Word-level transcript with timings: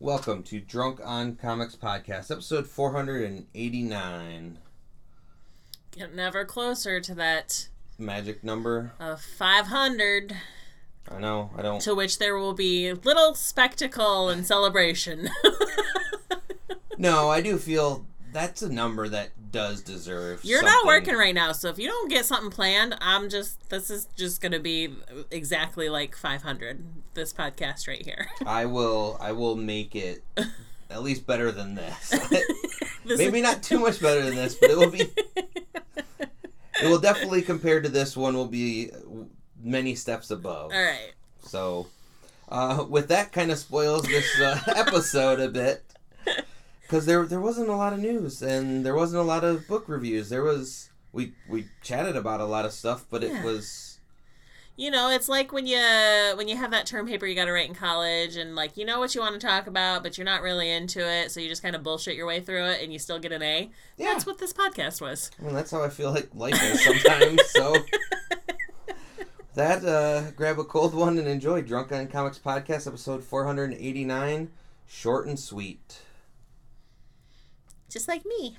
Welcome 0.00 0.42
to 0.44 0.60
Drunk 0.60 1.00
on 1.04 1.36
Comics 1.36 1.76
Podcast, 1.76 2.30
episode 2.30 2.66
489. 2.66 4.58
Getting 5.92 6.18
ever 6.18 6.44
closer 6.44 7.00
to 7.00 7.14
that 7.14 7.68
Magic 7.98 8.42
number. 8.44 8.92
of 8.98 9.20
500, 9.22 10.36
I 11.10 11.18
know, 11.20 11.50
I 11.56 11.62
don't. 11.62 11.80
to 11.82 11.94
which 11.94 12.18
there 12.18 12.36
will 12.36 12.54
be 12.54 12.92
little 12.92 13.34
spectacle 13.34 14.28
and 14.28 14.46
celebration. 14.46 15.28
No, 16.96 17.28
I 17.28 17.40
do 17.40 17.58
feel 17.58 18.06
that's 18.32 18.62
a 18.62 18.72
number 18.72 19.08
that 19.08 19.30
does 19.54 19.82
deserve. 19.82 20.44
You're 20.44 20.64
not 20.64 20.84
working 20.84 21.14
right 21.14 21.34
now, 21.34 21.52
so 21.52 21.68
if 21.68 21.78
you 21.78 21.86
don't 21.86 22.10
get 22.10 22.26
something 22.26 22.50
planned, 22.50 22.96
I'm 23.00 23.28
just, 23.30 23.70
this 23.70 23.88
is 23.88 24.08
just 24.16 24.40
going 24.40 24.50
to 24.50 24.58
be 24.58 24.92
exactly 25.30 25.88
like 25.88 26.16
500, 26.16 26.84
this 27.14 27.32
podcast 27.32 27.86
right 27.86 28.04
here. 28.04 28.26
I 28.46 28.66
will. 28.66 29.16
I 29.20 29.30
will 29.30 29.54
make 29.54 29.94
it 29.94 30.24
at 30.90 31.04
least 31.04 31.24
better 31.26 31.50
than 31.52 31.76
this. 31.76 32.12
This 33.06 33.18
Maybe 33.18 33.42
not 33.42 33.62
too 33.62 33.80
much 33.80 34.00
better 34.00 34.22
than 34.22 34.34
this, 34.34 34.54
but 34.54 34.70
it 34.70 34.78
will 34.78 34.90
be. 34.90 35.10
It 35.36 36.88
will 36.88 36.98
definitely, 36.98 37.42
compared 37.42 37.84
to 37.84 37.90
this 37.90 38.16
one, 38.16 38.34
will 38.34 38.46
be 38.46 38.92
many 39.62 39.94
steps 39.94 40.30
above. 40.30 40.72
All 40.72 40.82
right. 40.82 41.12
So, 41.42 41.88
uh, 42.48 42.86
with 42.88 43.08
that, 43.08 43.30
kind 43.30 43.50
of 43.50 43.58
spoils 43.58 44.04
this 44.04 44.40
uh, 44.40 44.58
episode 44.74 45.38
a 45.38 45.50
bit 45.50 45.84
because 46.94 47.06
there 47.06 47.26
there 47.26 47.40
wasn't 47.40 47.68
a 47.68 47.74
lot 47.74 47.92
of 47.92 47.98
news 47.98 48.40
and 48.40 48.86
there 48.86 48.94
wasn't 48.94 49.20
a 49.20 49.24
lot 49.24 49.42
of 49.42 49.66
book 49.66 49.88
reviews. 49.88 50.28
There 50.28 50.44
was 50.44 50.90
we 51.12 51.32
we 51.48 51.66
chatted 51.82 52.14
about 52.14 52.40
a 52.40 52.44
lot 52.44 52.64
of 52.64 52.72
stuff, 52.72 53.04
but 53.10 53.24
it 53.24 53.42
was 53.42 53.98
You 54.76 54.92
know, 54.92 55.10
it's 55.10 55.28
like 55.28 55.52
when 55.52 55.66
you 55.66 55.80
when 56.36 56.46
you 56.46 56.56
have 56.56 56.70
that 56.70 56.86
term 56.86 57.08
paper 57.08 57.26
you 57.26 57.34
got 57.34 57.46
to 57.46 57.52
write 57.52 57.68
in 57.68 57.74
college, 57.74 58.36
and 58.36 58.54
like 58.54 58.76
you 58.76 58.84
know 58.84 59.00
what 59.00 59.12
you 59.12 59.20
want 59.20 59.34
to 59.40 59.44
talk 59.44 59.66
about, 59.66 60.04
but 60.04 60.16
you're 60.16 60.24
not 60.24 60.40
really 60.40 60.70
into 60.70 61.00
it, 61.00 61.32
so 61.32 61.40
you 61.40 61.48
just 61.48 61.64
kind 61.64 61.74
of 61.74 61.82
bullshit 61.82 62.14
your 62.14 62.26
way 62.26 62.38
through 62.38 62.66
it, 62.66 62.80
and 62.80 62.92
you 62.92 63.00
still 63.00 63.18
get 63.18 63.32
an 63.32 63.42
A. 63.42 63.70
yeah. 63.96 64.12
That's 64.12 64.24
what 64.24 64.38
this 64.38 64.52
podcast 64.52 65.00
was. 65.00 65.32
Mean, 65.40 65.52
that's 65.52 65.72
how 65.72 65.82
I 65.82 65.88
feel 65.88 66.12
like 66.12 66.28
life 66.32 66.62
is 66.62 66.84
sometimes. 66.84 67.40
so. 67.50 67.76
That 69.54 69.84
uh, 69.84 70.32
grab 70.32 70.58
a 70.58 70.64
cold 70.64 70.94
one 70.94 71.16
and 71.16 71.28
enjoy 71.28 71.62
Drunk 71.62 71.92
on 71.92 72.08
Comics 72.08 72.40
podcast 72.40 72.88
episode 72.88 73.22
489, 73.22 74.50
short 74.84 75.28
and 75.28 75.38
sweet. 75.38 76.00
Just 77.94 78.08
like 78.08 78.26
me. 78.26 78.56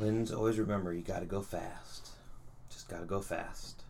Lynn's 0.00 0.32
always 0.32 0.58
remember 0.58 0.92
you 0.92 1.02
gotta 1.02 1.24
go 1.24 1.40
fast. 1.42 2.08
Just 2.70 2.88
gotta 2.88 3.04
go 3.04 3.20
fast. 3.20 3.84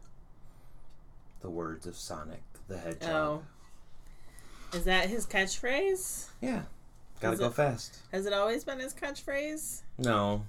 The 1.41 1.49
words 1.49 1.87
of 1.87 1.97
Sonic 1.97 2.43
the 2.69 2.77
Hedgehog. 2.77 3.11
Oh. 3.11 3.43
Is 4.73 4.85
that 4.85 5.09
his 5.09 5.27
catchphrase? 5.27 6.29
Yeah. 6.41 6.63
Gotta 7.21 7.35
Is 7.35 7.41
go 7.41 7.47
it- 7.47 7.55
fast. 7.55 7.99
Has 8.13 8.27
it 8.27 8.33
always 8.33 8.65
been 8.65 8.79
his 8.79 8.95
catchphrase? 8.95 9.83
No. 9.99 10.45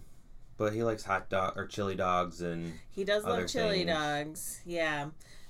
But 0.57 0.73
he 0.73 0.83
likes 0.83 1.03
hot 1.03 1.29
dog 1.29 1.57
or 1.57 1.65
chili 1.65 1.95
dogs 1.95 2.41
and 2.41 2.73
He 2.91 3.03
does 3.03 3.25
Other 3.25 3.41
love 3.41 3.49
chili 3.49 3.83
things. 3.83 3.89
dogs. 3.89 4.61
Yeah. 4.65 5.09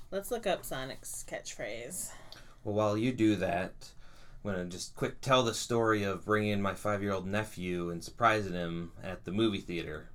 Let's 0.10 0.32
look 0.32 0.48
up 0.48 0.66
Sonic's 0.66 1.26
catchphrase. 1.30 2.12
well 2.64 2.76
while 2.76 2.98
you 2.98 3.12
do 3.12 3.36
that, 3.38 3.74
I'm 4.44 4.52
gonna 4.52 4.66
just 4.66 4.96
quick 4.96 5.20
tell 5.22 5.44
the 5.44 5.54
story 5.54 6.04
of 6.04 6.26
bringing 6.26 6.62
my 6.62 6.74
five 6.74 7.02
year 7.04 7.12
old 7.14 7.28
nephew 7.28 7.90
and 7.92 8.04
surprising 8.04 8.54
him 8.54 8.92
at 9.04 9.26
the 9.26 9.32
movie 9.32 9.60
theater. 9.62 10.10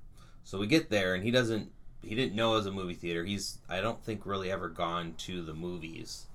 So 0.44 0.58
we 0.58 0.66
get 0.66 0.90
there 0.90 1.14
and 1.14 1.22
he 1.22 1.30
doesn't 1.30 1.70
he 2.02 2.14
didn't 2.14 2.36
know 2.36 2.52
it 2.54 2.58
was 2.58 2.66
a 2.66 2.72
movie 2.72 2.94
theater. 2.94 3.24
He's 3.24 3.58
I 3.68 3.80
don't 3.80 4.02
think 4.02 4.24
really 4.26 4.50
ever 4.50 4.68
gone 4.68 5.14
to 5.18 5.42
the 5.42 5.54
movies. 5.54 6.26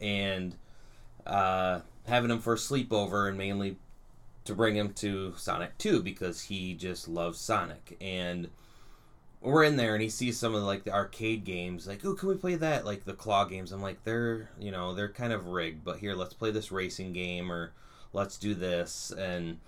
And 0.00 0.56
uh, 1.26 1.80
having 2.06 2.30
him 2.30 2.38
for 2.40 2.54
a 2.54 2.56
sleepover 2.56 3.28
and 3.28 3.36
mainly 3.36 3.76
to 4.44 4.54
bring 4.54 4.76
him 4.76 4.92
to 4.94 5.34
Sonic 5.36 5.76
2 5.78 6.02
because 6.02 6.42
he 6.42 6.74
just 6.74 7.08
loves 7.08 7.38
Sonic. 7.38 7.96
And 8.00 8.48
we're 9.40 9.64
in 9.64 9.76
there 9.76 9.94
and 9.94 10.02
he 10.02 10.08
sees 10.08 10.38
some 10.38 10.54
of 10.54 10.62
like 10.62 10.84
the 10.84 10.92
arcade 10.92 11.44
games 11.44 11.86
like, 11.86 12.04
"Oh, 12.04 12.14
can 12.14 12.28
we 12.28 12.34
play 12.36 12.54
that?" 12.56 12.84
like 12.84 13.04
the 13.04 13.12
claw 13.12 13.44
games. 13.44 13.70
I'm 13.72 13.82
like, 13.82 14.02
"They're, 14.04 14.50
you 14.58 14.70
know, 14.70 14.94
they're 14.94 15.08
kind 15.08 15.32
of 15.32 15.48
rigged, 15.48 15.84
but 15.84 15.98
here, 15.98 16.14
let's 16.14 16.34
play 16.34 16.50
this 16.50 16.72
racing 16.72 17.12
game 17.12 17.50
or 17.52 17.72
let's 18.12 18.38
do 18.38 18.54
this." 18.54 19.12
And 19.16 19.58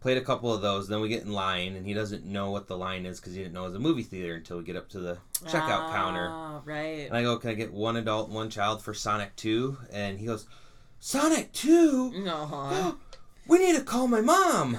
played 0.00 0.18
a 0.18 0.22
couple 0.24 0.52
of 0.52 0.60
those. 0.60 0.88
Then 0.88 1.00
we 1.00 1.08
get 1.08 1.22
in 1.22 1.32
line 1.32 1.74
and 1.76 1.86
he 1.86 1.94
doesn't 1.94 2.24
know 2.24 2.50
what 2.50 2.68
the 2.68 2.76
line 2.76 3.06
is 3.06 3.18
cuz 3.20 3.32
he 3.34 3.40
didn't 3.40 3.54
know 3.54 3.62
it 3.64 3.68
was 3.68 3.74
a 3.76 3.80
movie 3.80 4.02
theater 4.02 4.34
until 4.34 4.58
we 4.58 4.64
get 4.64 4.76
up 4.76 4.88
to 4.90 5.00
the 5.00 5.18
checkout 5.44 5.90
counter. 5.92 6.28
Ah, 6.30 6.60
Right. 6.64 7.06
And 7.06 7.16
I 7.16 7.22
go, 7.22 7.36
"Can 7.38 7.50
I 7.50 7.54
get 7.54 7.72
one 7.72 7.96
adult, 7.96 8.26
and 8.28 8.34
one 8.34 8.50
child 8.50 8.82
for 8.82 8.92
Sonic 8.94 9.34
2?" 9.36 9.76
And 9.92 10.18
he 10.18 10.26
goes, 10.26 10.46
"Sonic 11.00 11.52
2? 11.52 12.22
No. 12.24 12.96
we 13.46 13.58
need 13.58 13.76
to 13.76 13.82
call 13.82 14.08
my 14.08 14.20
mom." 14.20 14.78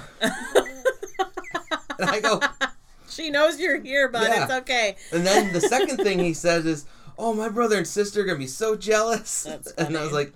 And 1.98 2.08
I 2.10 2.20
go, 2.20 2.40
she 3.10 3.30
knows 3.30 3.58
you're 3.58 3.80
here, 3.80 4.08
but 4.08 4.22
Yeah. 4.22 4.44
it's 4.44 4.52
okay. 4.52 4.96
and 5.12 5.26
then 5.26 5.52
the 5.52 5.60
second 5.74 5.96
thing 5.98 6.18
he 6.20 6.32
says 6.34 6.64
is, 6.64 6.86
"Oh, 7.18 7.32
my 7.34 7.48
brother 7.48 7.76
and 7.76 7.86
sister 7.86 8.20
are 8.20 8.24
gonna 8.24 8.38
be 8.38 8.46
so 8.46 8.76
jealous." 8.76 9.42
That's 9.42 9.72
And 9.78 9.96
I 9.96 10.02
was 10.02 10.10
funny. 10.12 10.30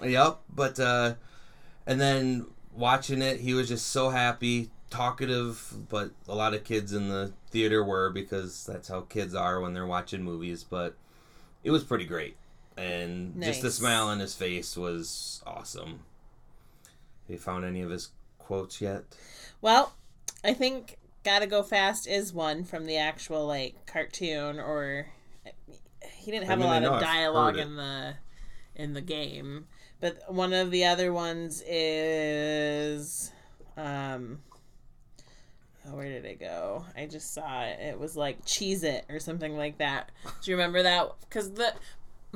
like, 0.00 0.10
"Yep," 0.12 0.38
but 0.54 0.80
uh, 0.80 1.14
and 1.86 2.00
then 2.00 2.46
watching 2.74 3.20
it, 3.22 3.40
he 3.40 3.52
was 3.54 3.68
just 3.68 3.88
so 3.88 4.08
happy, 4.10 4.70
talkative. 4.90 5.86
But 5.90 6.12
a 6.28 6.34
lot 6.34 6.54
of 6.54 6.64
kids 6.64 6.92
in 6.94 7.08
the 7.10 7.32
theater 7.50 7.84
were 7.84 8.08
because 8.10 8.64
that's 8.64 8.88
how 8.88 9.02
kids 9.02 9.34
are 9.34 9.60
when 9.60 9.74
they're 9.74 9.86
watching 9.86 10.22
movies. 10.22 10.64
But 10.64 10.96
it 11.62 11.70
was 11.72 11.84
pretty 11.84 12.06
great, 12.06 12.36
and 12.76 13.42
just 13.42 13.62
the 13.62 13.70
smile 13.70 14.08
on 14.08 14.20
his 14.20 14.34
face 14.34 14.76
was 14.76 15.42
awesome. 15.46 16.00
Have 17.26 17.30
you 17.30 17.38
found 17.38 17.64
any 17.64 17.80
of 17.80 17.90
his 17.90 18.10
quotes 18.38 18.80
yet? 18.80 19.04
Well, 19.60 19.94
I 20.44 20.52
think 20.54 20.98
"Gotta 21.24 21.46
Go 21.46 21.62
Fast" 21.62 22.06
is 22.06 22.32
one 22.32 22.64
from 22.64 22.86
the 22.86 22.96
actual 22.96 23.46
like 23.46 23.86
cartoon, 23.86 24.60
or 24.60 25.08
he 26.12 26.30
didn't 26.30 26.46
have 26.46 26.58
mean, 26.58 26.68
a 26.68 26.70
I 26.70 26.78
lot 26.78 26.84
of 26.84 27.00
dialogue 27.00 27.58
in 27.58 27.76
the 27.76 28.14
in 28.74 28.94
the 28.94 29.00
game. 29.00 29.66
But 30.00 30.32
one 30.32 30.52
of 30.52 30.70
the 30.70 30.84
other 30.84 31.10
ones 31.12 31.62
is, 31.66 33.32
um, 33.78 34.40
oh, 35.86 35.96
where 35.96 36.08
did 36.08 36.26
it 36.26 36.38
go? 36.38 36.84
I 36.94 37.06
just 37.06 37.32
saw 37.32 37.62
it. 37.62 37.80
It 37.80 37.98
was 37.98 38.16
like 38.16 38.44
"Cheese 38.44 38.84
It" 38.84 39.06
or 39.08 39.18
something 39.18 39.56
like 39.56 39.78
that. 39.78 40.10
Do 40.42 40.50
you 40.50 40.56
remember 40.56 40.82
that? 40.82 41.12
Because 41.22 41.52
the 41.54 41.72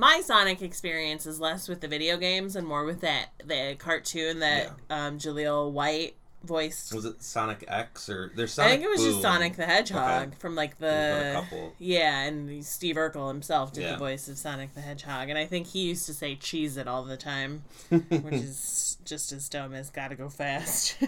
my 0.01 0.21
Sonic 0.25 0.63
experience 0.63 1.27
is 1.27 1.39
less 1.41 1.69
with 1.69 1.81
the 1.83 1.89
video 1.89 2.17
games 2.17 2.57
and 2.57 2.67
more 2.67 2.85
with 2.85 3.03
that 3.03 3.27
the 3.45 3.77
cartoon 3.79 4.41
that 4.41 4.73
um, 4.89 5.19
Jaleel 5.19 5.71
White 5.71 6.17
voiced. 6.43 6.95
Was 6.95 7.05
it 7.05 7.23
Sonic 7.23 7.65
X 7.69 8.09
or 8.09 8.33
there's 8.35 8.59
I 8.59 8.69
think 8.71 8.83
it 8.83 8.89
was 8.89 9.03
just 9.05 9.21
Sonic 9.21 9.57
the 9.57 9.67
Hedgehog 9.67 10.29
Okay. 10.29 10.37
from 10.39 10.55
like 10.55 10.79
the 10.79 11.33
couple. 11.35 11.75
yeah, 11.79 12.23
and 12.23 12.65
Steve 12.65 12.97
Urkel 12.97 13.29
himself 13.29 13.75
did 13.75 13.83
Yeah. 13.83 13.93
the 13.93 13.99
voice 13.99 14.27
of 14.27 14.39
Sonic 14.39 14.73
the 14.75 14.81
Hedgehog, 14.81 15.29
and 15.29 15.39
I 15.39 15.45
think 15.45 15.67
he 15.67 15.81
used 15.89 16.07
to 16.07 16.15
say 16.15 16.35
"cheese 16.37 16.79
it" 16.79 16.89
all 16.89 17.05
the 17.05 17.19
time, 17.19 17.65
which 17.91 18.33
is 18.35 18.97
just 19.05 19.33
as 19.33 19.51
dumb 19.51 19.75
as 19.75 19.91
"gotta 19.91 20.15
go 20.17 20.29
fast." 20.31 20.97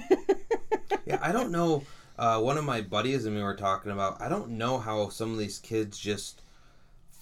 Yeah, 1.06 1.19
I 1.20 1.32
don't 1.32 1.50
know. 1.50 1.82
Uh, 2.19 2.38
one 2.41 2.56
of 2.59 2.64
my 2.64 2.80
buddies 2.82 3.24
and 3.24 3.34
me 3.34 3.42
were 3.42 3.56
talking 3.56 3.91
about. 3.91 4.20
I 4.20 4.28
don't 4.28 4.50
know 4.50 4.78
how 4.78 5.09
some 5.09 5.32
of 5.32 5.38
these 5.38 5.59
kids 5.59 5.98
just 5.98 6.41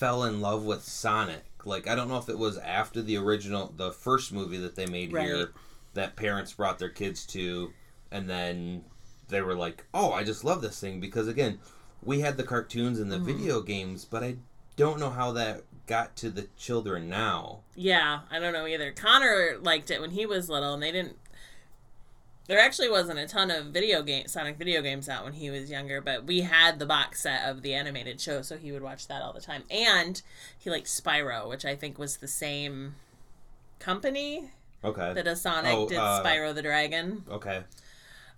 fell 0.00 0.24
in 0.24 0.40
love 0.40 0.64
with 0.64 0.82
Sonic. 0.82 1.44
Like, 1.66 1.86
I 1.86 1.94
don't 1.94 2.08
know 2.08 2.16
if 2.16 2.30
it 2.30 2.38
was 2.38 2.56
after 2.56 3.02
the 3.02 3.18
original, 3.18 3.72
the 3.76 3.92
first 3.92 4.32
movie 4.32 4.56
that 4.56 4.74
they 4.74 4.86
made 4.86 5.12
Right. 5.12 5.26
here, 5.26 5.52
that 5.92 6.16
parents 6.16 6.54
brought 6.54 6.78
their 6.78 6.88
kids 6.88 7.26
to, 7.26 7.72
and 8.10 8.28
then 8.28 8.84
they 9.28 9.42
were 9.42 9.54
like, 9.54 9.84
"Oh, 9.92 10.10
I 10.12 10.24
just 10.24 10.42
love 10.42 10.62
this 10.62 10.80
thing." 10.80 11.00
Because 11.00 11.28
again, 11.28 11.60
we 12.02 12.20
had 12.20 12.38
the 12.38 12.44
cartoons 12.44 12.98
and 12.98 13.12
the 13.12 13.16
Mm-hmm. 13.16 13.26
video 13.26 13.60
games, 13.60 14.06
but 14.06 14.22
I 14.24 14.36
don't 14.76 14.98
know 14.98 15.10
how 15.10 15.32
that 15.32 15.64
got 15.86 16.16
to 16.16 16.30
the 16.30 16.48
children 16.56 17.08
now. 17.10 17.60
yeah, 17.74 18.20
I 18.30 18.38
don't 18.38 18.52
know 18.54 18.66
either. 18.66 18.92
Connor 18.92 19.58
liked 19.60 19.90
it 19.90 20.00
when 20.00 20.12
he 20.12 20.24
was 20.24 20.48
little, 20.48 20.72
and 20.74 20.82
they 20.82 20.92
didn't. 20.92 21.18
There 22.46 22.58
actually 22.58 22.90
wasn't 22.90 23.20
a 23.20 23.28
ton 23.28 23.50
of 23.52 23.66
video 23.66 24.02
game 24.02 24.26
Sonic 24.26 24.56
video 24.56 24.82
games 24.82 25.08
out 25.08 25.22
when 25.24 25.34
he 25.34 25.50
was 25.50 25.70
younger, 25.70 26.00
but 26.00 26.24
we 26.26 26.40
had 26.40 26.78
the 26.80 26.86
box 26.86 27.20
set 27.20 27.48
of 27.48 27.62
the 27.62 27.74
animated 27.74 28.20
show, 28.20 28.42
so 28.42 28.56
he 28.56 28.72
would 28.72 28.82
watch 28.82 29.06
that 29.06 29.22
all 29.22 29.32
the 29.32 29.40
time. 29.40 29.62
And 29.70 30.20
he 30.58 30.68
liked 30.68 30.86
Spyro, 30.88 31.48
which 31.48 31.64
I 31.64 31.76
think 31.76 31.96
was 31.98 32.16
the 32.16 32.26
same 32.28 32.96
company 33.78 34.50
Okay. 34.82 35.12
that 35.14 35.26
a 35.28 35.36
Sonic 35.36 35.74
Oh, 35.76 35.88
did 35.88 35.98
uh, 35.98 36.22
Spyro 36.24 36.52
the 36.54 36.62
Dragon. 36.62 37.22
Okay. 37.30 37.62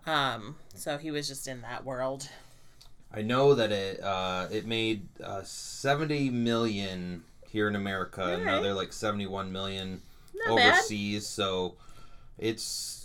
Um, 0.04 0.56
so 0.74 0.98
he 0.98 1.10
was 1.10 1.26
just 1.28 1.48
in 1.48 1.62
that 1.62 1.84
world. 1.84 2.28
I 3.14 3.22
know 3.22 3.54
that 3.54 3.70
it 3.72 4.02
uh, 4.02 4.48
it 4.50 4.66
made 4.66 5.06
uh, 5.22 5.42
seventy 5.44 6.28
million 6.28 7.24
here 7.48 7.68
in 7.68 7.76
America, 7.76 8.22
All 8.22 8.28
another 8.30 8.68
right. 8.68 8.76
like 8.76 8.92
71 8.94 9.52
million 9.52 10.00
Not 10.34 10.56
bad. 10.56 10.72
overseas. 10.72 11.26
So 11.26 11.74
it's 12.38 13.01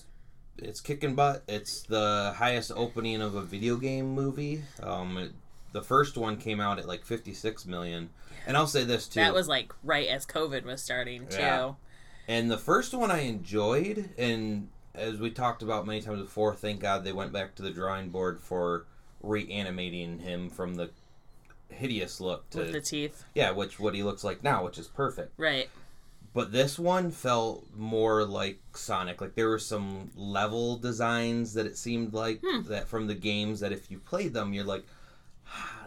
it's 0.57 0.81
kicking 0.81 1.15
butt. 1.15 1.44
It's 1.48 1.81
the 1.83 2.33
highest 2.38 2.71
opening 2.75 3.21
of 3.21 3.36
a 3.36 3.42
video 3.42 3.77
game 3.77 4.09
movie. 4.13 4.63
Um, 4.81 5.18
it, 5.18 5.31
the 5.71 5.81
first 5.81 6.18
one 6.18 6.38
came 6.38 6.59
out 6.59 6.80
at 6.80 6.88
like 6.88 7.06
56 7.06 7.65
million, 7.65 8.09
and 8.45 8.57
I'll 8.57 8.68
say 8.68 8.83
this 8.83 9.07
too. 9.07 9.19
That 9.19 9.33
was 9.33 9.48
like 9.48 9.74
right 9.83 10.07
as 10.07 10.25
COVID 10.25 10.63
was 10.63 10.81
starting 10.81 11.27
too. 11.27 11.38
Yeah. 11.39 11.74
And 12.27 12.51
the 12.51 12.57
first 12.57 12.94
one 12.94 13.09
I 13.12 13.19
enjoyed, 13.19 14.09
and 14.18 14.69
as 14.94 15.19
we 15.19 15.30
talked 15.31 15.62
about 15.62 15.86
many 15.86 16.01
times 16.01 16.21
before, 16.21 16.56
thank 16.56 16.81
God 16.81 17.03
they 17.03 17.13
went 17.13 17.31
back 17.31 17.56
to 17.56 17.63
the 17.63 17.71
drawing 17.71 18.10
board 18.10 18.42
for 18.42 18.86
reanimating 19.21 20.19
him 20.19 20.50
from 20.50 20.75
the 20.75 20.89
hideous 21.69 22.19
look 22.19 22.50
to 22.50 22.60
With 22.60 22.71
the 22.71 22.81
teeth. 22.81 23.24
yeah, 23.36 23.51
which 23.51 23.80
what 23.80 23.94
he 23.94 24.03
looks 24.03 24.24
like 24.24 24.44
now, 24.44 24.63
which 24.65 24.77
is 24.77 24.88
perfect. 24.88 25.33
Right. 25.38 25.69
But 26.38 26.51
this 26.51 26.78
one 26.78 27.10
felt 27.10 27.66
more 27.75 28.24
like 28.24 28.60
Sonic. 28.75 29.22
Like 29.22 29.34
there 29.34 29.50
were 29.50 29.57
some 29.57 30.12
level 30.16 30.78
designs 30.78 31.54
that 31.56 31.66
it 31.66 31.78
seemed 31.78 32.13
like 32.13 32.42
Hmm. 32.45 32.62
that 32.69 32.88
from 32.88 33.07
the 33.07 33.16
games 33.16 33.60
that 33.62 33.72
if 33.72 33.89
you 33.89 33.98
played 33.98 34.34
them, 34.36 34.54
you're 34.54 34.63
like, 34.63 34.86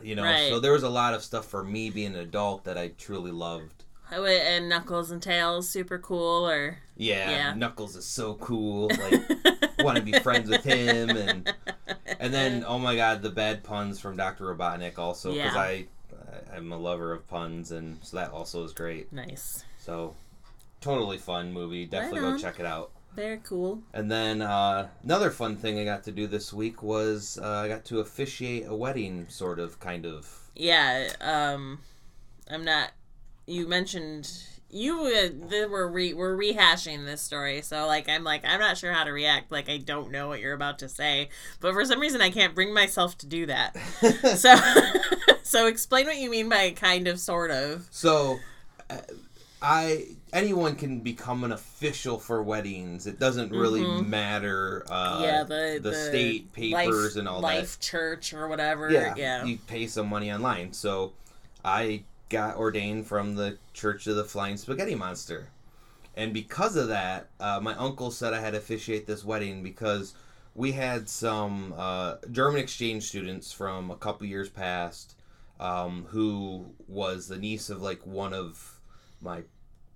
you 0.02 0.16
know. 0.16 0.24
Right. 0.24 0.48
So 0.48 0.58
there 0.58 0.72
was 0.72 0.82
a 0.82 0.88
lot 0.88 1.14
of 1.14 1.22
stuff 1.22 1.46
for 1.46 1.62
me 1.62 1.88
being 1.90 2.14
an 2.16 2.20
adult 2.20 2.64
that 2.64 2.76
I 2.76 2.88
truly 2.88 3.30
loved. 3.30 3.84
And 4.10 4.68
Knuckles 4.68 5.12
and 5.12 5.22
Tails, 5.22 5.68
super 5.68 5.98
cool. 6.00 6.48
Or 6.48 6.78
Yeah, 6.96 7.30
Yeah. 7.30 7.54
Knuckles 7.54 7.94
is 7.94 8.04
so 8.06 8.34
cool. 8.34 8.90
Like 8.98 9.84
want 9.84 9.98
to 9.98 10.02
be 10.02 10.12
friends 10.18 10.50
with 10.50 10.64
him, 10.64 11.10
and 11.10 11.54
and 12.18 12.34
then 12.34 12.64
oh 12.66 12.78
my 12.78 12.96
god, 12.96 13.22
the 13.22 13.30
bad 13.30 13.62
puns 13.62 14.00
from 14.00 14.16
Doctor 14.16 14.44
Robotnik 14.52 14.98
also 14.98 15.32
because 15.32 15.54
Yeah. 15.54 15.60
I 15.60 15.86
I'm 16.54 16.72
a 16.72 16.76
lover 16.76 17.12
of 17.12 17.26
puns, 17.28 17.70
and 17.70 17.98
so 18.02 18.16
that 18.16 18.32
also 18.32 18.64
is 18.64 18.72
great. 18.72 19.12
nice. 19.12 19.64
So 19.78 20.16
totally 20.80 21.18
fun 21.18 21.52
movie. 21.52 21.86
Definitely 21.86 22.20
Right 22.20 22.32
go 22.32 22.38
check 22.38 22.60
it 22.60 22.66
out. 22.66 22.90
Very 23.14 23.40
cool. 23.42 23.82
And 23.92 24.10
then 24.10 24.40
uh, 24.40 24.88
another 25.02 25.30
fun 25.30 25.56
thing 25.56 25.78
I 25.78 25.84
got 25.84 26.04
to 26.04 26.12
do 26.12 26.26
this 26.26 26.52
week 26.52 26.82
was 26.82 27.38
uh, 27.42 27.46
I 27.46 27.68
got 27.68 27.84
to 27.86 28.00
officiate 28.00 28.66
a 28.66 28.74
wedding, 28.74 29.26
sort 29.28 29.58
of, 29.58 29.80
kind 29.80 30.06
of. 30.06 30.50
Yeah. 30.54 31.12
Um, 31.20 31.80
I'm 32.48 32.64
not. 32.64 32.92
You 33.46 33.66
mentioned 33.66 34.30
you 34.72 35.30
uh, 35.52 35.68
were 35.68 35.88
re- 35.88 36.14
we're 36.14 36.36
rehashing 36.36 37.04
this 37.04 37.20
story, 37.20 37.62
so 37.62 37.86
like 37.86 38.08
I'm 38.08 38.24
like 38.24 38.44
I'm 38.44 38.60
not 38.60 38.78
sure 38.78 38.92
how 38.92 39.04
to 39.04 39.10
react. 39.10 39.50
Like 39.50 39.68
I 39.68 39.78
don't 39.78 40.10
know 40.10 40.28
what 40.28 40.40
you're 40.40 40.54
about 40.54 40.78
to 40.80 40.88
say, 40.88 41.28
but 41.60 41.72
for 41.72 41.84
some 41.84 42.00
reason 42.00 42.20
I 42.20 42.30
can't 42.30 42.54
bring 42.54 42.72
myself 42.72 43.18
to 43.18 43.26
do 43.26 43.46
that. 43.46 43.76
So, 44.36 44.54
so 45.42 45.66
explain 45.66 46.06
what 46.06 46.16
you 46.16 46.30
mean 46.30 46.48
by 46.48 46.70
kind 46.70 47.08
of, 47.08 47.18
sort 47.18 47.50
of. 47.50 47.88
So, 47.90 48.38
uh, 48.88 48.98
I 49.60 50.08
anyone 50.32 50.76
can 50.76 51.00
become 51.00 51.44
an 51.44 51.52
official 51.52 52.18
for 52.18 52.42
weddings. 52.42 53.06
It 53.06 53.18
doesn't 53.18 53.50
really 53.52 53.82
Mhm. 53.82 54.06
matter. 54.06 54.84
Uh, 54.88 55.20
yeah, 55.22 55.42
the 55.44 55.78
the 55.82 55.94
state 55.94 56.52
papers 56.52 57.14
life, 57.14 57.16
and 57.16 57.28
all 57.28 57.40
that 57.40 57.46
life 57.46 57.80
church 57.80 58.32
or 58.32 58.48
whatever. 58.48 58.90
that. 58.92 59.16
Yeah. 59.16 59.44
you 59.44 59.58
pay 59.66 59.86
some 59.86 60.08
money 60.08 60.32
online. 60.32 60.72
So, 60.72 61.12
I 61.64 62.04
got 62.28 62.56
ordained 62.56 63.06
from 63.06 63.34
the 63.34 63.58
Church 63.74 64.06
of 64.06 64.16
the 64.16 64.24
Flying 64.24 64.56
Spaghetti 64.56 64.94
Monster, 64.94 65.48
and 66.16 66.32
because 66.32 66.76
of 66.76 66.88
that, 66.88 67.28
uh, 67.40 67.58
my 67.60 67.74
uncle 67.74 68.10
said 68.10 68.32
I 68.32 68.40
had 68.40 68.52
to 68.52 68.58
officiate 68.58 69.06
this 69.06 69.24
wedding 69.24 69.62
because 69.62 70.14
we 70.54 70.72
had 70.72 71.08
some 71.08 71.74
uh, 71.76 72.16
German 72.30 72.60
exchange 72.60 73.04
students 73.04 73.52
from 73.52 73.90
a 73.90 73.96
couple 73.96 74.26
years 74.26 74.48
past 74.48 75.14
um, 75.60 76.06
who 76.10 76.66
was 76.88 77.28
the 77.28 77.36
niece 77.36 77.68
of 77.70 77.82
like 77.82 78.04
one 78.06 78.32
of 78.32 78.80
my 79.20 79.42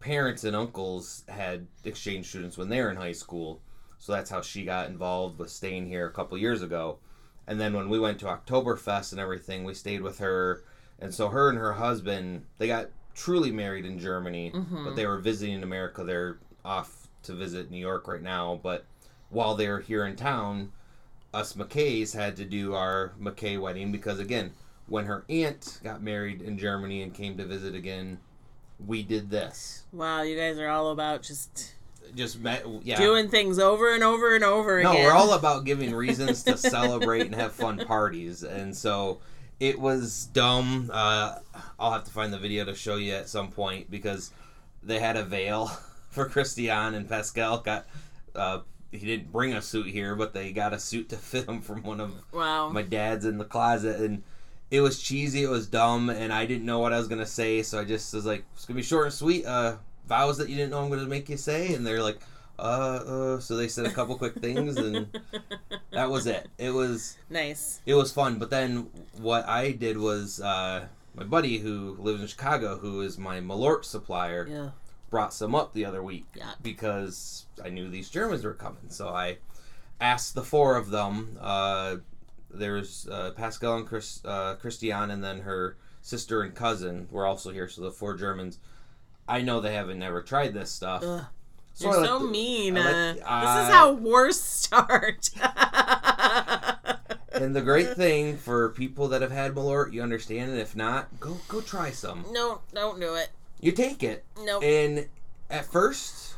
parents 0.05 0.45
and 0.45 0.55
uncles 0.55 1.25
had 1.29 1.67
exchange 1.85 2.29
students 2.29 2.59
when 2.59 2.69
they 2.69 2.79
were 2.83 2.91
in 2.91 2.97
high 2.97 3.12
school. 3.12 3.62
So 3.99 4.12
that's 4.12 4.29
how 4.29 4.43
she 4.43 4.62
got 4.67 4.89
involved 4.91 5.39
with 5.39 5.49
staying 5.49 5.87
here 5.87 6.06
a 6.06 6.12
couple 6.12 6.37
years 6.37 6.61
ago. 6.61 6.99
And 7.47 7.59
then 7.59 7.73
when 7.73 7.89
we 7.89 7.99
went 7.99 8.19
to 8.21 8.27
Oktoberfest 8.27 9.12
and 9.12 9.21
everything, 9.21 9.65
we 9.65 9.73
stayed 9.73 10.03
with 10.03 10.19
her. 10.19 10.62
And 10.99 11.15
so 11.15 11.29
her 11.29 11.49
and 11.49 11.56
her 11.56 11.73
husband, 11.73 12.45
they 12.59 12.67
got 12.67 12.91
truly 13.15 13.51
married 13.51 13.87
in 13.87 13.99
Germany, 13.99 14.53
Mhm. 14.55 14.85
but 14.85 14.95
they 14.95 15.06
were 15.06 15.19
visiting 15.19 15.62
America. 15.62 16.05
They're 16.05 16.37
off 16.67 17.09
to 17.23 17.33
visit 17.33 17.71
New 17.71 17.79
York 17.79 18.06
right 18.06 18.23
now. 18.23 18.61
But 18.62 18.85
while 19.31 19.55
they're 19.55 19.81
here 19.81 20.05
in 20.05 20.17
town, 20.17 20.73
us 21.33 21.55
McKays 21.55 22.15
had 22.15 22.37
to 22.37 22.45
do 22.45 22.75
our 22.75 23.12
McKay 23.19 23.59
wedding 23.59 23.91
because, 23.91 24.19
again, 24.19 24.53
when 24.87 25.06
her 25.06 25.25
aunt 25.31 25.81
got 25.83 26.03
married 26.03 26.43
in 26.43 26.59
Germany 26.59 27.01
and 27.01 27.15
came 27.15 27.39
to 27.39 27.47
visit 27.47 27.75
again, 27.75 28.19
we 28.85 29.03
did 29.03 29.31
this. 29.31 29.85
Wow, 29.93 30.23
you 30.23 30.37
guys 30.37 30.59
are 30.59 30.69
all 30.69 30.91
about 30.91 31.23
just 31.23 31.75
Just 32.15 32.41
met, 32.41 32.65
yeah. 32.82 32.97
doing 32.97 33.29
things 33.29 33.59
over 33.59 33.94
and 33.94 34.03
over 34.03 34.35
and 34.35 34.44
over 34.44 34.82
no, 34.82 34.91
again. 34.91 35.03
No, 35.03 35.09
we're 35.09 35.15
all 35.15 35.32
about 35.32 35.65
giving 35.65 35.94
reasons 35.94 36.43
to 36.44 36.56
celebrate 36.56 37.23
and 37.23 37.35
have 37.35 37.53
fun 37.53 37.79
parties, 37.87 38.43
and 38.43 38.76
so 38.76 39.21
it 39.61 39.79
was 39.79 40.26
dumb. 40.26 40.91
Uh, 40.93 41.38
I'll 41.79 41.93
have 41.93 42.05
to 42.05 42.11
find 42.11 42.32
the 42.32 42.38
video 42.38 42.65
to 42.65 42.75
show 42.75 42.97
you 42.97 43.12
at 43.12 43.29
some 43.29 43.50
point 43.50 43.91
because 43.91 44.31
they 44.82 44.99
had 44.99 45.17
a 45.17 45.25
veil 45.25 45.67
for 46.11 46.29
Christian 46.29 46.94
and 46.94 47.09
Pascal 47.09 47.59
got. 47.59 47.87
Uh, 48.35 48.61
he 48.91 49.06
didn't 49.06 49.32
bring 49.32 49.55
a 49.55 49.62
suit 49.62 49.87
here, 49.87 50.15
but 50.15 50.35
they 50.35 50.53
got 50.53 50.73
a 50.73 50.79
suit 50.79 51.09
to 51.09 51.17
fit 51.17 51.49
him 51.49 51.61
from 51.61 51.82
one 51.82 52.00
of 52.00 52.12
wow. 52.32 52.69
my 52.69 52.82
dad's 52.82 53.25
in 53.25 53.38
the 53.38 53.44
closet 53.44 54.00
and 54.00 54.23
it 54.75 54.81
was 54.81 54.94
cheesy 55.09 55.43
it 55.44 55.49
was 55.49 55.67
dumb 55.67 56.11
and 56.11 56.32
i 56.32 56.44
didn't 56.50 56.67
know 56.71 56.79
what 56.81 56.93
i 56.93 56.99
was 56.99 57.09
gonna 57.09 57.25
say 57.41 57.62
so 57.62 57.75
i 57.81 57.85
just 57.85 58.12
was 58.15 58.26
like 58.26 58.43
it's 58.55 58.65
gonna 58.67 58.76
be 58.76 58.82
short 58.82 59.05
and 59.06 59.15
sweet 59.15 59.44
uh 59.47 59.76
vows 60.06 60.37
that 60.38 60.49
you 60.49 60.56
didn't 60.56 60.71
know 60.73 60.82
i'm 60.82 60.91
gonna 60.91 61.06
make 61.17 61.29
you 61.29 61.37
say 61.37 61.75
and 61.75 61.87
they're 61.87 62.03
like 62.03 62.19
uh, 62.59 62.62
uh 62.62 63.41
so 63.41 63.56
they 63.56 63.69
said 63.69 63.85
a 63.87 63.91
couple 63.91 64.17
quick 64.17 64.35
things 64.47 64.76
and 64.76 65.06
that 65.93 66.09
was 66.11 66.26
it 66.26 66.49
it 66.59 66.71
was 66.71 67.17
nice. 67.31 67.81
it 67.87 67.94
was 67.94 68.12
fun 68.12 68.38
but 68.38 68.50
then 68.50 68.88
what 69.21 69.47
i 69.49 69.71
did 69.73 69.97
was 69.99 70.41
uh 70.41 70.85
my 71.15 71.25
buddy 71.25 71.59
who 71.59 71.97
lives 71.99 72.20
in 72.20 72.27
chicago 72.27 72.77
who 72.79 73.00
is 73.00 73.19
my 73.19 73.41
malort 73.41 73.85
supplier 73.85 74.47
Yeah. 74.49 74.70
brought 75.11 75.32
some 75.35 75.55
up 75.55 75.73
the 75.73 75.85
other 75.85 76.03
week 76.03 76.27
Yeah. 76.35 76.53
because 76.62 77.47
I 77.65 77.69
knew 77.70 77.88
these 77.88 78.11
Germans 78.11 78.43
were 78.44 78.55
coming. 78.55 78.88
So 78.88 79.09
I 79.11 79.38
asked 80.00 80.35
the 80.35 80.43
four 80.43 80.77
of 80.77 80.91
them. 80.91 81.38
Uh, 81.41 81.97
there's 82.55 83.09
uh, 83.11 83.31
Pascal 83.37 83.77
and 83.77 83.87
Chris, 83.87 84.21
uh, 84.25 84.55
Christiane, 84.56 85.11
and 85.11 85.23
then 85.23 85.41
her 85.41 85.77
sister 86.03 86.43
and 86.43 86.55
cousin 86.55 87.09
were 87.11 87.27
also 87.27 87.51
here. 87.51 87.69
So 87.69 87.83
the 87.83 87.91
four 87.91 88.15
Germans. 88.15 88.59
I 89.27 89.41
know 89.41 89.61
they 89.61 89.75
haven't 89.75 89.99
never 89.99 90.21
tried 90.23 90.53
this 90.53 90.71
stuff. 90.71 91.03
Ugh. 91.05 91.25
So 91.73 91.91
You're 91.93 92.05
so 92.05 92.19
the- 92.20 92.29
mean. 92.29 92.77
Uh, 92.77 93.15
this 93.15 93.19
is 93.19 93.25
how 93.75 93.93
wars 93.93 94.41
start. 94.41 95.31
And 97.32 97.55
the 97.55 97.63
great 97.63 97.94
thing 97.96 98.37
for 98.37 98.69
people 98.70 99.08
that 99.08 99.20
have 99.20 99.32
had 99.32 99.55
Malort, 99.56 99.93
you 99.93 100.03
understand, 100.03 100.53
and 100.53 100.61
if 100.61 100.77
not, 100.77 101.19
go 101.19 101.37
go 101.49 101.61
try 101.61 101.91
some. 101.91 102.25
no, 102.31 102.61
don't 102.73 103.01
do 103.01 103.17
it. 103.17 103.31
You 103.61 103.73
take 103.73 104.05
it, 104.05 104.25
Nope. 104.41 104.63
and 104.63 105.08
at 105.51 105.67
first, 105.67 106.34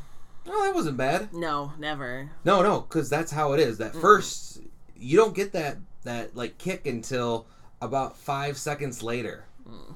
oh, 0.46 0.64
that 0.64 0.74
wasn't 0.74 0.96
bad. 0.96 1.34
no, 1.34 1.74
never. 1.78 2.30
No, 2.46 2.62
no, 2.62 2.80
because 2.80 3.10
that's 3.10 3.30
how 3.30 3.52
it 3.52 3.60
is. 3.60 3.76
That 3.76 3.94
first, 3.94 4.62
you 4.96 5.18
don't 5.18 5.34
get 5.34 5.52
that 5.52 5.76
that 6.06 6.36
like 6.36 6.58
kick 6.58 6.86
until 6.86 7.46
about 7.80 8.16
five 8.16 8.56
seconds 8.56 9.02
later, 9.02 9.44
hmm. 9.66 9.92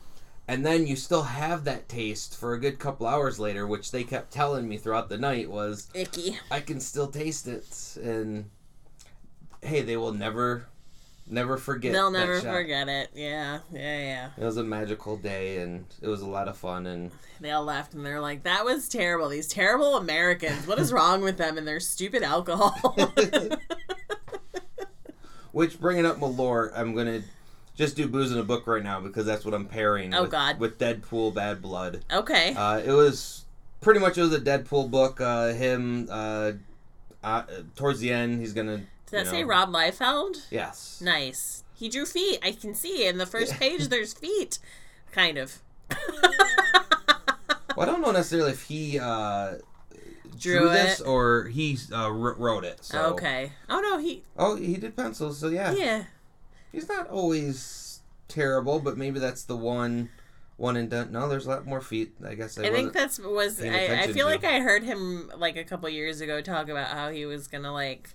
and 0.46 0.64
then 0.64 0.86
you 0.86 0.96
still 0.96 1.22
have 1.22 1.64
that 1.64 1.88
taste 1.88 2.36
for 2.36 2.54
a 2.54 2.60
good 2.60 2.78
couple 2.78 3.06
hours 3.06 3.38
later, 3.38 3.66
which 3.66 3.90
they 3.90 4.04
kept 4.04 4.32
telling 4.32 4.68
me 4.68 4.76
throughout 4.76 5.08
the 5.08 5.18
night 5.18 5.50
was 5.50 5.88
Icky. 5.94 6.38
I 6.50 6.60
can 6.60 6.80
still 6.80 7.08
taste 7.08 7.48
it, 7.48 7.96
and 8.02 8.50
hey, 9.62 9.82
they 9.82 9.96
will 9.96 10.12
never, 10.12 10.66
never 11.26 11.56
forget. 11.56 11.92
They'll 11.92 12.10
never 12.10 12.40
shot. 12.40 12.52
forget 12.52 12.88
it. 12.88 13.10
Yeah, 13.14 13.60
yeah, 13.72 13.98
yeah. 13.98 14.30
It 14.36 14.44
was 14.44 14.56
a 14.56 14.64
magical 14.64 15.16
day, 15.16 15.58
and 15.58 15.84
it 16.02 16.08
was 16.08 16.22
a 16.22 16.28
lot 16.28 16.48
of 16.48 16.56
fun, 16.56 16.86
and 16.86 17.10
They 17.40 17.50
all 17.50 17.64
laughed 17.64 17.94
and 17.94 18.04
they're 18.04 18.20
like, 18.20 18.42
"That 18.42 18.64
was 18.64 18.88
terrible. 18.88 19.28
These 19.28 19.48
terrible 19.48 19.96
Americans. 19.96 20.66
What 20.66 20.78
is 20.78 20.92
wrong 20.92 21.22
with 21.22 21.38
them 21.38 21.56
and 21.56 21.66
their 21.66 21.80
stupid 21.80 22.22
alcohol?" 22.22 23.08
Which 25.52 25.80
bringing 25.80 26.06
up 26.06 26.18
Malort, 26.18 26.72
I'm 26.74 26.94
gonna 26.94 27.22
just 27.74 27.96
do 27.96 28.06
booze 28.08 28.32
in 28.32 28.38
a 28.38 28.44
book 28.44 28.66
right 28.66 28.82
now 28.82 29.00
because 29.00 29.26
that's 29.26 29.44
what 29.44 29.54
I'm 29.54 29.66
pairing. 29.66 30.14
Oh, 30.14 30.22
with, 30.22 30.30
God. 30.30 30.58
With 30.58 30.78
Deadpool, 30.78 31.34
Bad 31.34 31.62
Blood. 31.62 32.04
okay. 32.12 32.54
Uh, 32.54 32.78
it 32.78 32.92
was 32.92 33.44
pretty 33.80 34.00
much 34.00 34.18
it 34.18 34.22
was 34.22 34.34
a 34.34 34.40
Deadpool 34.40 34.90
book. 34.90 35.20
Uh, 35.20 35.48
him 35.52 36.08
uh, 36.10 36.52
uh, 37.22 37.42
towards 37.76 38.00
the 38.00 38.12
end, 38.12 38.40
he's 38.40 38.52
gonna. 38.52 38.78
Does 39.06 39.10
that 39.10 39.24
you 39.24 39.30
say 39.30 39.44
Rob 39.44 39.70
Liefeld? 39.70 40.46
Yes. 40.50 41.00
Nice. 41.04 41.64
He 41.74 41.88
drew 41.88 42.06
feet. 42.06 42.38
I 42.42 42.52
can 42.52 42.74
see 42.74 43.06
in 43.06 43.18
the 43.18 43.26
first 43.26 43.58
page. 43.58 43.88
There's 43.88 44.12
feet, 44.12 44.58
kind 45.12 45.38
of. 45.38 45.60
Well, 47.76 47.88
I 47.88 47.92
don't 47.92 48.02
know 48.02 48.10
necessarily 48.10 48.50
if 48.50 48.64
he 48.64 48.98
uh, 48.98 49.54
drew, 50.40 50.60
Drew 50.60 50.68
this 50.70 51.00
it. 51.00 51.06
or 51.06 51.44
he 51.44 51.78
uh, 51.92 52.10
wrote 52.10 52.64
it. 52.64 52.84
So. 52.84 53.12
Okay. 53.12 53.52
Oh 53.68 53.80
no, 53.80 53.98
he. 53.98 54.24
Oh, 54.36 54.56
he 54.56 54.76
did 54.76 54.96
pencils. 54.96 55.38
So 55.38 55.48
yeah, 55.48 55.72
Yeah. 55.72 56.04
he's 56.72 56.88
not 56.88 57.08
always 57.08 58.00
terrible, 58.28 58.80
but 58.80 58.96
maybe 58.96 59.18
that's 59.20 59.44
the 59.44 59.56
one 59.56 60.10
one 60.56 60.76
and 60.76 60.90
done. 60.90 61.12
No, 61.12 61.28
there's 61.28 61.46
a 61.46 61.50
lot 61.50 61.66
more 61.66 61.80
feet. 61.80 62.12
I 62.26 62.34
guess 62.34 62.58
I, 62.58 62.64
I, 62.64 62.70
think 62.70 62.92
that's 62.92 63.18
was 63.18 63.62
I, 63.62 64.02
I 64.02 64.06
feel 64.08 64.26
to. 64.26 64.32
like 64.32 64.44
I 64.44 64.60
heard 64.60 64.82
him 64.82 65.30
like 65.36 65.56
a 65.56 65.64
couple 65.64 65.88
years 65.88 66.20
ago 66.20 66.40
talk 66.40 66.68
about 66.68 66.88
how 66.88 67.10
he 67.10 67.24
was 67.26 67.48
gonna 67.48 67.72
like 67.72 68.10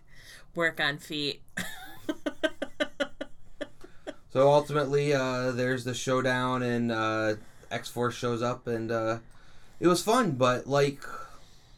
work 0.53 0.79
on 0.79 0.98
feet. 0.98 1.41
So 4.36 4.51
ultimately, 4.51 5.13
uh, 5.13 5.51
there's 5.51 5.86
the 5.86 5.94
showdown, 5.94 6.62
and 6.62 6.91
uh, 6.91 7.36
X 7.72 7.89
Force 7.89 8.15
shows 8.15 8.41
up, 8.41 8.67
and 8.67 8.91
uh, 8.91 9.20
it 9.79 9.88
was 9.88 10.03
fun. 10.03 10.32
But 10.32 10.67
like 10.67 11.01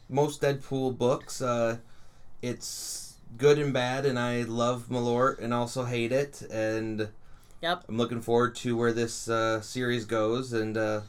most 0.08 0.42
Deadpool 0.42 0.96
books, 0.96 1.42
uh, 1.42 1.78
it's 2.42 3.16
good 3.36 3.58
and 3.58 3.72
bad, 3.72 4.06
and 4.06 4.18
I 4.18 4.42
love 4.42 4.86
Malort 4.88 5.38
and 5.40 5.52
also 5.52 5.84
hate 5.84 6.12
it, 6.12 6.42
and 6.50 7.08
Yep, 7.60 7.84
I'm 7.88 7.96
looking 7.96 8.20
forward 8.20 8.54
to 8.56 8.76
where 8.76 8.92
this 8.92 9.28
uh, 9.28 9.60
series 9.60 10.04
goes, 10.04 10.52
and 10.52 10.76
uh, 10.76 11.00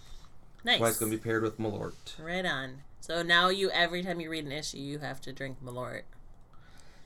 nice. 0.64 0.80
why 0.80 0.88
it's 0.88 0.98
going 0.98 1.12
to 1.12 1.18
be 1.18 1.24
paired 1.24 1.44
with 1.44 1.60
Malort. 1.60 2.20
Right 2.20 2.46
on. 2.46 2.82
So 3.00 3.24
now 3.24 3.50
you 3.50 3.70
every 3.72 4.04
time 4.04 4.20
you 4.20 4.30
read 4.30 4.46
an 4.46 4.52
issue, 4.52 4.78
you 4.78 5.00
have 5.00 5.22
to 5.22 5.32
drink 5.32 5.58
Malort. 5.64 6.04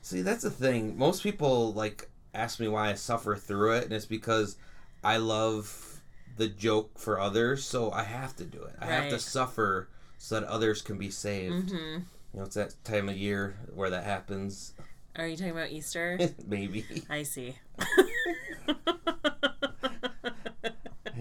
See, 0.02 0.22
that's 0.22 0.42
the 0.42 0.50
thing. 0.50 0.98
Most 0.98 1.22
people 1.22 1.72
like 1.72 2.10
ask 2.34 2.58
me 2.58 2.68
why 2.68 2.90
I 2.90 2.94
suffer 2.94 3.36
through 3.36 3.74
it, 3.74 3.84
and 3.84 3.92
it's 3.92 4.06
because 4.06 4.56
I 5.02 5.18
love 5.18 6.00
the 6.36 6.48
joke 6.48 6.98
for 6.98 7.20
others, 7.20 7.64
so 7.64 7.92
I 7.92 8.02
have 8.02 8.34
to 8.36 8.44
do 8.44 8.62
it. 8.62 8.74
I 8.80 8.86
have 8.86 9.10
to 9.10 9.18
suffer 9.18 9.88
so 10.24 10.40
that 10.40 10.46
others 10.48 10.80
can 10.80 10.96
be 10.96 11.10
saved. 11.10 11.70
hmm 11.70 11.76
You 11.76 12.04
know, 12.32 12.44
it's 12.44 12.54
that 12.54 12.74
time 12.82 13.10
of 13.10 13.16
year 13.16 13.56
where 13.74 13.90
that 13.90 14.04
happens. 14.04 14.72
Are 15.16 15.26
you 15.26 15.36
talking 15.36 15.52
about 15.52 15.70
Easter? 15.70 16.18
Maybe. 16.46 16.86
I 17.10 17.24
see. 17.24 17.56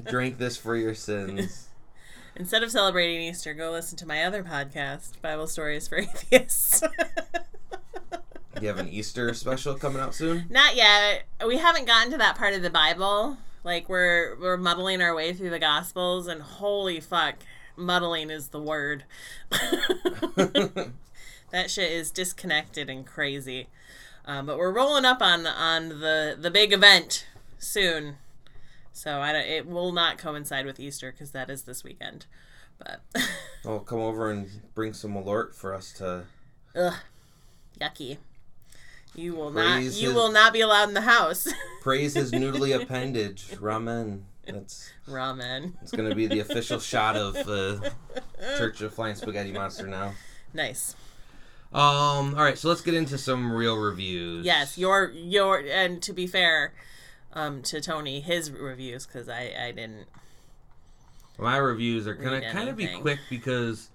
Drink 0.10 0.38
this 0.38 0.56
for 0.56 0.78
your 0.78 0.96
sins. 0.96 1.68
Instead 2.38 2.64
of 2.64 2.72
celebrating 2.72 3.24
Easter, 3.24 3.54
go 3.54 3.72
listen 3.72 3.98
to 3.98 4.08
my 4.08 4.24
other 4.24 4.42
podcast, 4.42 5.22
Bible 5.22 5.48
Stories 5.48 5.90
for 5.90 5.98
Atheists. 5.98 6.82
you 8.62 8.68
have 8.70 8.80
an 8.80 8.88
Easter 8.88 9.34
special 9.34 9.76
coming 9.76 10.02
out 10.02 10.16
soon? 10.16 10.46
Not 10.50 10.78
yet. 10.78 11.24
We 11.46 11.58
haven't 11.58 11.88
gotten 11.88 12.10
to 12.14 12.18
that 12.20 12.38
part 12.38 12.54
of 12.54 12.62
the 12.62 12.70
Bible. 12.70 13.36
Like 13.66 13.90
we're 13.90 14.38
we're 14.40 14.56
muddling 14.58 15.02
our 15.02 15.14
way 15.14 15.34
through 15.34 15.50
the 15.50 15.60
Gospels, 15.60 16.28
and 16.28 16.42
holy 16.42 17.02
fuck, 17.02 17.36
muddling 17.76 18.30
is 18.30 18.50
the 18.50 18.62
word. 18.62 19.04
that 21.52 21.70
shit 21.70 21.92
is 21.92 22.12
disconnected 22.12 22.90
and 22.90 23.06
crazy. 23.06 23.68
Um, 24.26 24.46
but 24.46 24.58
we're 24.58 24.72
rolling 24.72 25.06
up 25.06 25.22
on 25.22 25.46
on 25.46 25.90
the 25.90 26.38
the 26.40 26.50
big 26.50 26.72
event 26.72 27.28
soon, 27.58 28.16
so 28.92 29.20
I 29.20 29.32
it 29.34 29.68
will 29.68 29.92
not 29.92 30.18
coincide 30.18 30.66
with 30.66 30.80
Easter 30.80 31.12
because 31.12 31.32
that 31.32 31.50
is 31.50 31.64
this 31.64 31.84
weekend. 31.84 32.26
But 32.78 33.02
I'll 33.66 33.80
come 33.80 34.00
over 34.00 34.30
and 34.32 34.50
bring 34.74 34.94
some 34.94 35.16
alert 35.16 35.56
for 35.56 35.74
us 35.74 35.92
to. 35.94 36.24
ugh, 36.76 36.96
yucky. 37.80 38.18
You 39.16 39.36
will 39.36 39.52
not. 39.52 39.82
You 39.82 39.90
his- 39.90 40.14
will 40.14 40.32
not 40.32 40.54
be 40.54 40.62
allowed 40.62 40.88
in 40.88 40.94
the 40.94 41.02
house. 41.02 41.48
Praise 41.82 42.16
his 42.16 42.32
noodly 42.32 42.76
appendage, 42.80 43.48
ramen. 43.52 44.22
That's 44.46 44.92
Ramen. 45.08 45.74
it's 45.82 45.92
going 45.92 46.10
to 46.10 46.16
be 46.16 46.28
the 46.28 46.40
official 46.40 46.80
shot 46.82 47.16
of 47.16 47.36
uh, 47.48 47.90
Church 48.58 48.82
of 48.82 48.94
Flying 48.94 49.16
Spaghetti 49.16 49.52
Monster 49.52 49.88
now. 49.88 50.14
Nice. 50.54 50.96
Um. 51.74 52.36
All 52.36 52.44
right, 52.44 52.58
so 52.58 52.70
let's 52.70 52.82
get 52.82 52.94
into 52.94 53.18
some 53.18 53.52
real 53.52 53.78
reviews. 53.78 54.46
Yes, 54.46 54.78
your 54.78 55.10
your 55.10 55.60
and 55.60 56.04
to 56.04 56.14
be 56.14 56.28
fair, 56.28 56.74
um, 57.34 57.64
to 57.64 57.82
Tony, 57.82 58.20
his 58.20 58.52
reviews 58.52 59.08
because 59.08 59.28
I 59.28 59.52
I 59.60 59.72
didn't. 59.72 60.06
My 61.40 61.58
reviews 61.58 62.06
are 62.06 62.14
gonna 62.14 62.48
kind 62.52 62.70
of 62.70 62.78
be 62.78 62.88
quick 62.88 63.18
because 63.28 63.90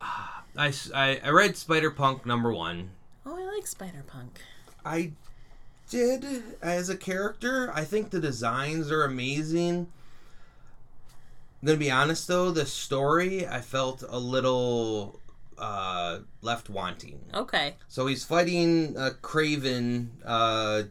uh, 0.00 0.40
I 0.56 1.30
read 1.30 1.58
Spider 1.58 1.90
Punk 1.90 2.24
number 2.24 2.52
one. 2.54 2.92
Oh, 3.26 3.36
I 3.36 3.54
like 3.54 3.66
Spider 3.66 4.02
Punk. 4.06 4.40
I 4.84 5.12
did 5.92 6.42
as 6.62 6.88
a 6.88 6.96
character. 6.96 7.70
I 7.74 7.84
think 7.84 8.10
the 8.10 8.18
designs 8.20 8.90
are 8.90 9.04
amazing. 9.04 9.86
I'm 11.62 11.66
gonna 11.66 11.78
be 11.78 11.90
honest 11.90 12.26
though, 12.26 12.50
the 12.50 12.66
story 12.66 13.46
I 13.46 13.60
felt 13.60 14.02
a 14.08 14.18
little 14.18 15.20
uh, 15.58 16.20
left 16.40 16.68
wanting. 16.70 17.20
Okay. 17.34 17.74
So 17.88 18.06
he's 18.06 18.24
fighting 18.24 18.96
a 18.96 19.10
Kraven 19.10 20.08
uh, 20.24 20.84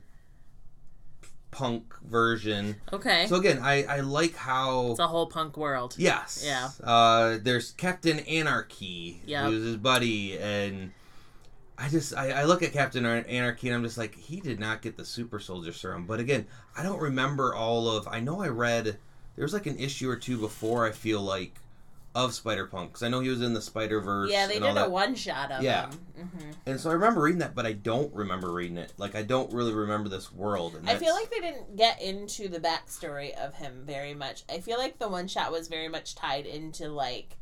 punk 1.50 1.93
version. 2.03 2.75
Okay. 2.93 3.25
So 3.27 3.36
again, 3.38 3.60
I 3.62 3.84
I 3.84 4.00
like 4.01 4.36
how 4.36 4.91
it's 4.91 5.00
a 5.00 5.08
whole 5.08 5.25
punk 5.27 5.58
world. 5.58 5.96
Yes. 5.98 6.43
Yeah. 6.46 6.70
Uh, 6.81 7.38
there's 7.41 7.72
Captain 7.72 8.20
Anarchy, 8.20 9.22
Yep. 9.25 9.46
who's 9.46 9.63
his 9.65 9.77
buddy, 9.77 10.38
and 10.38 10.91
I 11.81 11.89
just 11.89 12.15
I, 12.15 12.31
I 12.31 12.43
look 12.43 12.61
at 12.61 12.73
Captain 12.73 13.05
Anarchy 13.05 13.67
and 13.67 13.75
I'm 13.75 13.83
just 13.83 13.97
like, 13.97 14.15
he 14.15 14.39
did 14.39 14.59
not 14.59 14.81
get 14.81 14.97
the 14.97 15.05
super 15.05 15.39
soldier 15.39 15.73
serum. 15.73 16.05
But 16.05 16.19
again, 16.19 16.45
I 16.77 16.83
don't 16.83 17.00
remember 17.01 17.55
all 17.55 17.89
of. 17.89 18.07
I 18.07 18.19
know 18.19 18.41
I 18.41 18.50
read 18.50 18.85
there 19.35 19.43
was 19.43 19.53
like 19.53 19.65
an 19.65 19.79
issue 19.79 20.09
or 20.09 20.15
two 20.15 20.38
before. 20.38 20.85
I 20.85 20.91
feel 20.91 21.21
like 21.21 21.55
of 22.13 22.33
Spider 22.33 22.65
Punk 22.67 22.89
because 22.89 23.03
I 23.03 23.07
know 23.07 23.21
he 23.21 23.29
was 23.29 23.41
in 23.41 23.53
the 23.53 23.61
Spider 23.61 24.01
Verse. 24.01 24.29
Yeah, 24.29 24.45
they 24.45 24.59
did 24.59 24.77
a 24.77 24.89
one 24.89 25.15
shot 25.15 25.51
of 25.51 25.63
Yeah. 25.63 25.89
him. 25.89 26.27
hmm 26.29 26.51
and 26.65 26.79
so 26.79 26.89
I 26.89 26.93
remember 26.93 27.21
reading 27.21 27.39
that, 27.39 27.55
but 27.55 27.65
I 27.65 27.73
don't 27.73 28.13
remember 28.13 28.51
reading 28.51 28.77
it. 28.77 28.93
Like 28.97 29.15
I 29.15 29.23
don't 29.23 29.51
really 29.51 29.73
remember 29.73 30.09
this 30.09 30.31
world. 30.31 30.75
And 30.75 30.88
I 30.89 30.95
feel 30.97 31.15
like 31.15 31.31
they 31.31 31.39
didn't 31.39 31.75
get 31.77 32.01
into 32.01 32.47
the 32.50 32.59
backstory 32.59 33.33
of 33.33 33.55
him 33.55 33.83
very 33.85 34.13
much. 34.13 34.43
I 34.50 34.59
feel 34.59 34.77
like 34.77 35.00
the 35.00 35.07
one 35.07 35.27
shot 35.27 35.51
was 35.51 35.67
very 35.69 35.88
much 35.88 36.13
tied 36.13 36.45
into 36.45 36.89
like 36.89 37.38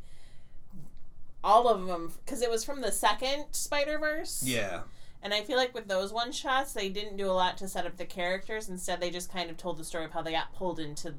all 1.43 1.67
of 1.67 1.85
them 1.87 2.11
because 2.25 2.41
it 2.41 2.49
was 2.49 2.63
from 2.63 2.81
the 2.81 2.91
second 2.91 3.45
Spider 3.51 3.97
Verse. 3.97 4.43
yeah. 4.45 4.81
And 5.21 5.33
I 5.33 5.41
feel 5.41 5.57
like 5.57 5.73
with 5.73 5.89
those 5.89 6.13
one 6.13 6.31
shots, 6.31 6.71
they 6.71 6.87
didn't 6.87 7.17
do 7.17 7.29
a 7.29 7.33
lot 7.33 7.57
to 7.57 7.67
set 7.67 7.85
up 7.85 7.97
the 7.97 8.05
characters. 8.05 8.69
Instead, 8.69 9.01
they 9.01 9.09
just 9.11 9.29
kind 9.29 9.49
of 9.49 9.57
told 9.57 9.77
the 9.77 9.83
story 9.83 10.05
of 10.05 10.11
how 10.11 10.21
they 10.21 10.31
got 10.31 10.53
pulled 10.55 10.79
into 10.79 11.13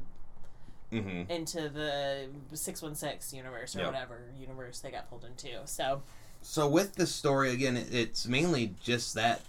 hmm 0.90 1.22
into 1.28 1.68
the 1.68 2.26
six 2.54 2.82
one 2.82 2.94
six 2.96 3.32
universe 3.32 3.76
or 3.76 3.80
Yep. 3.80 3.92
whatever 3.92 4.22
universe 4.38 4.80
they 4.80 4.90
got 4.90 5.08
pulled 5.08 5.24
into. 5.24 5.48
So 5.66 6.02
so 6.42 6.66
with 6.68 6.96
this 6.96 7.14
story 7.14 7.52
again 7.52 7.76
it's 7.76 8.26
mainly 8.26 8.74
just 8.82 9.14
that 9.14 9.42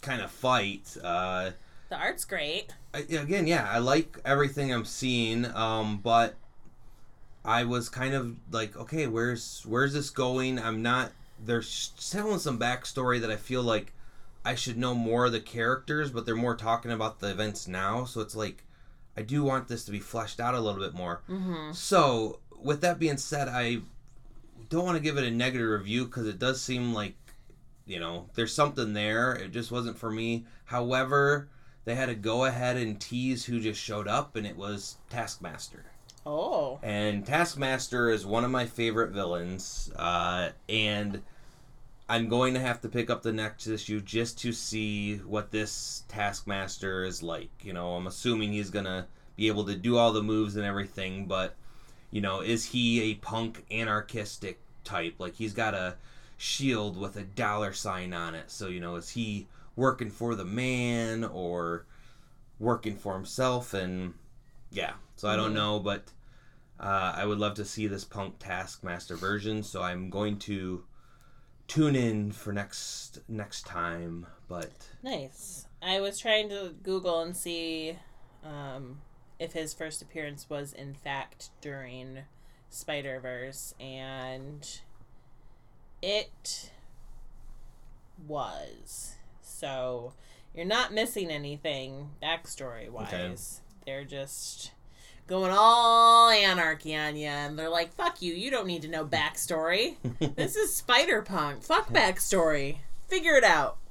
kind 0.00 0.22
of 0.22 0.30
fight 0.30 0.96
uh 1.04 1.50
the 1.90 1.96
art's 1.96 2.24
great. 2.24 2.72
I, 2.94 2.98
again 3.00 3.46
yeah 3.46 3.68
i 3.70 3.78
like 3.78 4.18
everything 4.24 4.72
i'm 4.72 4.84
seeing 4.86 5.44
um 5.54 5.98
but 5.98 6.36
i 7.48 7.64
was 7.64 7.88
kind 7.88 8.14
of 8.14 8.36
like 8.50 8.76
okay 8.76 9.06
where's 9.06 9.62
where's 9.66 9.92
this 9.94 10.10
going 10.10 10.58
i'm 10.58 10.82
not 10.82 11.12
they're 11.44 11.64
telling 12.10 12.38
some 12.38 12.58
backstory 12.58 13.20
that 13.20 13.30
i 13.30 13.36
feel 13.36 13.62
like 13.62 13.92
i 14.44 14.54
should 14.54 14.76
know 14.76 14.94
more 14.94 15.26
of 15.26 15.32
the 15.32 15.40
characters 15.40 16.10
but 16.10 16.24
they're 16.26 16.36
more 16.46 16.56
talking 16.56 16.90
about 16.92 17.20
the 17.20 17.30
events 17.30 17.66
now 17.66 18.04
so 18.04 18.20
it's 18.20 18.36
like 18.36 18.64
i 19.16 19.22
do 19.22 19.42
want 19.42 19.68
this 19.68 19.84
to 19.84 19.90
be 19.92 19.98
fleshed 20.00 20.40
out 20.40 20.54
a 20.54 20.60
little 20.60 20.80
bit 20.80 20.94
more 20.94 21.22
Mm-hmm. 21.28 21.72
so, 21.72 22.40
with 22.60 22.80
that 22.80 22.98
being 22.98 23.18
said, 23.18 23.46
I 23.48 23.78
don't 24.68 24.84
want 24.84 24.96
to 24.96 25.02
give 25.02 25.16
it 25.16 25.22
a 25.24 25.30
negative 25.30 25.68
review 25.68 26.06
because 26.06 26.26
it 26.26 26.40
does 26.40 26.60
seem 26.60 26.92
like, 26.92 27.14
you 27.86 28.00
know, 28.00 28.26
there's 28.34 28.52
something 28.52 28.94
there. 28.94 29.32
It 29.34 29.52
just 29.52 29.70
wasn't 29.70 29.96
for 29.96 30.10
me. 30.10 30.44
However, 30.64 31.48
they 31.84 31.94
had 31.94 32.06
to 32.06 32.16
go 32.16 32.44
ahead 32.46 32.76
and 32.76 33.00
tease 33.00 33.44
who 33.44 33.60
just 33.60 33.80
showed 33.80 34.08
up, 34.08 34.34
and 34.34 34.44
it 34.44 34.56
was 34.56 34.96
Taskmaster. 35.08 35.84
Oh, 36.30 36.78
And 36.82 37.24
Taskmaster 37.24 38.10
is 38.10 38.26
one 38.26 38.44
of 38.44 38.50
my 38.50 38.66
favorite 38.66 39.12
villains, 39.12 39.90
uh, 39.96 40.50
and 40.68 41.22
I'm 42.08 42.28
going 42.28 42.52
to 42.54 42.60
have 42.60 42.82
to 42.82 42.88
pick 42.90 43.08
up 43.08 43.22
the 43.22 43.32
next 43.32 43.66
issue 43.66 44.02
just 44.02 44.38
to 44.40 44.52
see 44.52 45.16
what 45.18 45.50
this 45.50 46.04
Taskmaster 46.08 47.04
is 47.04 47.22
like. 47.22 47.50
You 47.62 47.72
know, 47.72 47.94
I'm 47.94 48.06
assuming 48.06 48.52
he's 48.52 48.68
gonna 48.70 49.06
be 49.36 49.48
able 49.48 49.64
to 49.66 49.74
do 49.74 49.96
all 49.96 50.12
the 50.12 50.22
moves 50.22 50.56
and 50.56 50.66
everything, 50.66 51.26
but 51.26 51.56
you 52.10 52.20
know, 52.20 52.40
is 52.42 52.66
he 52.66 53.00
a 53.10 53.14
punk 53.14 53.64
anarchistic 53.70 54.60
type? 54.84 55.14
Like 55.18 55.34
he's 55.36 55.54
got 55.54 55.72
a 55.74 55.96
shield 56.36 56.98
with 56.98 57.16
a 57.16 57.24
dollar 57.24 57.72
sign 57.72 58.12
on 58.12 58.34
it. 58.34 58.50
So, 58.50 58.68
you 58.68 58.80
know, 58.80 58.96
is 58.96 59.10
he 59.10 59.46
working 59.76 60.10
for 60.10 60.34
the 60.34 60.44
man 60.44 61.24
or 61.24 61.86
working 62.58 62.96
for 62.96 63.14
himself 63.14 63.72
and 63.74 64.14
yeah. 64.70 64.94
So 65.16 65.28
I 65.28 65.36
don't 65.36 65.52
Mhm. 65.52 65.54
know, 65.54 65.78
but 65.80 66.12
uh, 66.80 67.12
I 67.16 67.24
would 67.24 67.38
love 67.38 67.54
to 67.54 67.64
see 67.64 67.86
this 67.86 68.04
punk 68.04 68.38
Taskmaster 68.38 69.16
version, 69.16 69.62
so 69.62 69.82
I'm 69.82 70.10
going 70.10 70.38
to 70.40 70.84
tune 71.66 71.96
in 71.96 72.32
for 72.32 72.52
next 72.52 73.20
next 73.28 73.66
time. 73.66 74.26
But 74.48 74.70
nice. 75.02 75.66
I 75.82 76.00
was 76.00 76.18
trying 76.18 76.48
to 76.50 76.74
Google 76.82 77.20
and 77.20 77.36
see 77.36 77.96
um, 78.44 79.00
if 79.38 79.52
his 79.52 79.74
first 79.74 80.02
appearance 80.02 80.48
was 80.48 80.72
in 80.72 80.94
fact 80.94 81.50
during 81.60 82.20
Spider 82.70 83.20
Verse, 83.20 83.74
and 83.80 84.80
it 86.00 86.70
was. 88.26 89.16
So 89.42 90.12
you're 90.54 90.64
not 90.64 90.92
missing 90.92 91.30
anything 91.30 92.10
backstory 92.22 92.88
wise. 92.88 93.60
They're 93.84 94.04
just 94.04 94.72
going 95.28 95.52
all 95.54 96.30
anarchy 96.30 96.96
on 96.96 97.16
you, 97.16 97.28
and 97.28 97.56
they're 97.56 97.68
like, 97.68 97.92
"Fuck 97.92 98.20
you! 98.22 98.34
You 98.34 98.50
don't 98.50 98.66
need 98.66 98.82
to 98.82 98.88
know 98.88 99.04
backstory. 99.04 99.96
this 100.36 100.56
is 100.56 100.74
Spider 100.74 101.22
Punk. 101.22 101.62
Fuck 101.62 101.92
backstory. 101.92 102.78
Figure 103.06 103.36
it 103.36 103.44
out." 103.44 103.76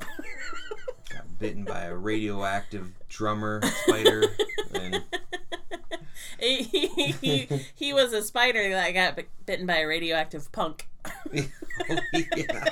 Got 1.09 1.39
bitten 1.39 1.63
by 1.63 1.83
a 1.83 1.95
radioactive 1.95 2.91
drummer 3.07 3.61
spider. 3.83 4.25
and 4.73 5.03
he, 6.39 6.63
he, 6.63 7.47
he 7.73 7.93
was 7.93 8.11
a 8.11 8.21
spider 8.21 8.69
that 8.69 8.91
got 8.91 9.17
bitten 9.45 9.65
by 9.65 9.77
a 9.77 9.87
radioactive 9.87 10.51
punk. 10.51 10.89
oh, 11.05 11.47
yeah. 12.35 12.65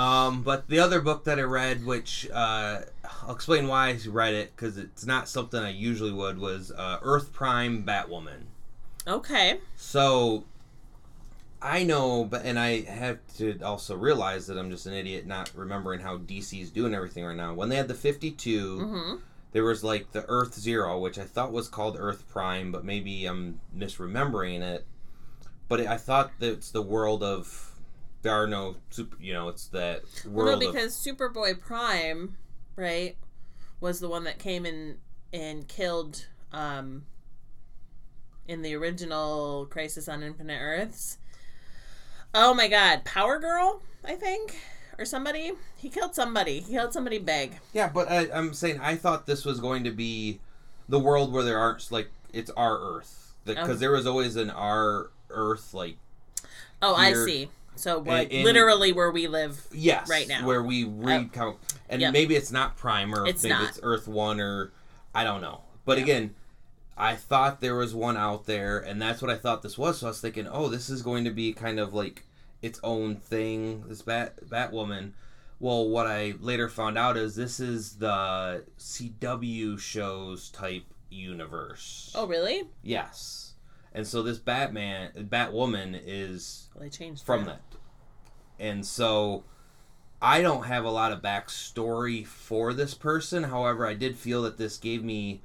Um, 0.00 0.42
but 0.42 0.66
the 0.68 0.78
other 0.78 1.00
book 1.02 1.24
that 1.24 1.38
I 1.38 1.42
read, 1.42 1.84
which 1.84 2.26
uh, 2.32 2.80
I'll 3.22 3.34
explain 3.34 3.68
why 3.68 3.88
I 3.90 3.98
read 4.08 4.32
it 4.32 4.56
because 4.56 4.78
it's 4.78 5.04
not 5.04 5.28
something 5.28 5.60
I 5.60 5.70
usually 5.70 6.12
would, 6.12 6.38
was 6.38 6.72
uh, 6.72 6.98
Earth 7.02 7.32
Prime 7.34 7.84
Batwoman. 7.84 8.44
okay. 9.06 9.58
So 9.76 10.44
I 11.60 11.84
know, 11.84 12.24
but 12.24 12.46
and 12.46 12.58
I 12.58 12.80
have 12.82 13.18
to 13.36 13.60
also 13.62 13.94
realize 13.94 14.46
that 14.46 14.56
I'm 14.56 14.70
just 14.70 14.86
an 14.86 14.94
idiot 14.94 15.26
not 15.26 15.50
remembering 15.54 16.00
how 16.00 16.16
DC's 16.16 16.70
doing 16.70 16.94
everything 16.94 17.24
right 17.24 17.36
now. 17.36 17.52
When 17.52 17.68
they 17.68 17.76
had 17.76 17.88
the 17.88 17.94
52, 17.94 18.78
hmm 18.80 19.16
there 19.52 19.64
was 19.64 19.82
like 19.82 20.12
the 20.12 20.24
Earth 20.28 20.54
Zero, 20.54 20.96
which 21.00 21.18
I 21.18 21.24
thought 21.24 21.50
was 21.50 21.68
called 21.68 21.96
Earth 21.98 22.22
Prime, 22.28 22.70
but 22.70 22.84
maybe 22.84 23.26
I'm 23.26 23.60
misremembering 23.76 24.60
it. 24.62 24.86
But 25.68 25.80
I 25.80 25.96
thought 25.96 26.30
that 26.38 26.52
it's 26.52 26.70
the 26.70 26.82
world 26.82 27.24
of 27.24 27.69
there 28.22 28.32
are 28.34 28.46
no 28.46 28.76
super, 28.90 29.16
you 29.20 29.32
know, 29.32 29.48
it's 29.48 29.66
that 29.68 30.02
Well, 30.34 30.46
world 30.46 30.62
no, 30.62 30.68
of 30.68 30.74
because 30.74 30.94
Superboy 30.94 31.60
Prime, 31.60 32.36
right, 32.76 33.16
was 33.80 34.00
the 34.00 34.08
one 34.08 34.24
that 34.24 34.38
came 34.38 34.66
in 34.66 34.98
and 35.32 35.66
killed 35.68 36.26
um 36.52 37.04
in 38.46 38.62
the 38.62 38.74
original 38.74 39.66
Crisis 39.70 40.08
on 40.08 40.22
Infinite 40.22 40.58
Earths. 40.60 41.18
Oh 42.34 42.54
my 42.54 42.68
god, 42.68 43.04
Power 43.04 43.38
Girl, 43.38 43.82
I 44.04 44.14
think, 44.14 44.56
or 44.98 45.04
somebody. 45.04 45.52
He 45.76 45.88
killed 45.88 46.14
somebody. 46.14 46.60
He 46.60 46.72
killed 46.72 46.92
somebody 46.92 47.18
big. 47.18 47.58
Yeah, 47.72 47.88
but 47.88 48.10
I, 48.10 48.28
I'm 48.32 48.52
saying 48.54 48.80
I 48.80 48.96
thought 48.96 49.26
this 49.26 49.44
was 49.44 49.60
going 49.60 49.84
to 49.84 49.90
be 49.90 50.40
the 50.88 50.98
world 50.98 51.32
where 51.32 51.44
there 51.44 51.58
aren't 51.58 51.90
like 51.90 52.08
it's 52.32 52.50
our 52.50 52.78
Earth 52.78 53.34
because 53.44 53.76
Okay. 53.76 53.80
there 53.80 53.92
was 53.92 54.06
always 54.06 54.36
an 54.36 54.50
our 54.50 55.10
Earth 55.30 55.72
like 55.74 55.96
Oh, 56.82 56.94
I 56.94 57.12
see. 57.12 57.50
So 57.76 57.98
what? 58.00 58.30
in- 58.30 58.44
literally 58.44 58.92
where 58.92 59.10
we 59.10 59.26
live. 59.28 59.66
yes 59.72 60.08
Right 60.08 60.28
now. 60.28 60.46
where 60.46 60.62
we 60.62 60.84
oh. 60.84 60.88
read 60.88 61.32
comic 61.32 61.56
and 61.88 62.00
Yep. 62.00 62.12
maybe 62.12 62.36
it's 62.36 62.52
not 62.52 62.76
Prime 62.76 63.14
or 63.14 63.26
It's 63.26 63.42
maybe 63.42 63.54
not. 63.54 63.68
it's 63.70 63.80
Earth 63.82 64.06
One 64.08 64.40
or 64.40 64.72
I 65.14 65.24
don't 65.24 65.40
know. 65.40 65.62
But 65.84 65.98
Yeah. 65.98 66.04
again, 66.04 66.34
I 66.96 67.16
thought 67.16 67.60
there 67.62 67.74
was 67.76 67.94
one 67.94 68.18
out 68.18 68.44
there, 68.44 68.78
and 68.78 69.00
that's 69.00 69.22
what 69.22 69.30
I 69.30 69.36
thought 69.36 69.62
this 69.62 69.78
was. 69.78 69.98
So 70.00 70.06
I 70.06 70.10
was 70.10 70.20
thinking, 70.20 70.46
oh, 70.46 70.68
this 70.68 70.90
is 70.90 71.00
going 71.00 71.24
to 71.24 71.30
be 71.30 71.52
kind 71.54 71.80
of 71.80 71.94
like 71.94 72.24
its 72.60 72.78
own 72.84 73.16
thing. 73.16 73.84
This 73.88 74.02
Bat 74.02 74.44
Batwoman. 74.50 75.12
Well, 75.58 75.88
what 75.88 76.06
I 76.06 76.34
later 76.40 76.68
found 76.68 76.98
out 76.98 77.16
is 77.16 77.34
this 77.36 77.58
is 77.58 77.96
the 77.96 78.64
CW 78.78 79.78
shows 79.78 80.50
type 80.50 80.84
universe. 81.08 82.12
Oh, 82.14 82.26
really? 82.26 82.64
Yes. 82.82 83.39
And 83.92 84.06
so 84.06 84.22
this 84.22 84.38
Batman, 84.38 85.10
Batwoman 85.16 86.00
is 86.04 86.68
Well, 86.74 86.84
they 86.84 86.90
changed 86.90 87.24
from 87.24 87.44
that. 87.46 87.62
And 88.58 88.86
so 88.86 89.44
I 90.22 90.42
don't 90.42 90.64
have 90.64 90.84
a 90.84 90.90
lot 90.90 91.12
of 91.12 91.22
backstory 91.22 92.26
for 92.26 92.72
this 92.72 92.94
person. 92.94 93.44
However, 93.44 93.86
I 93.86 93.94
did 93.94 94.16
feel 94.16 94.42
that 94.42 94.58
this 94.58 94.76
gave 94.76 95.02
me 95.02 95.40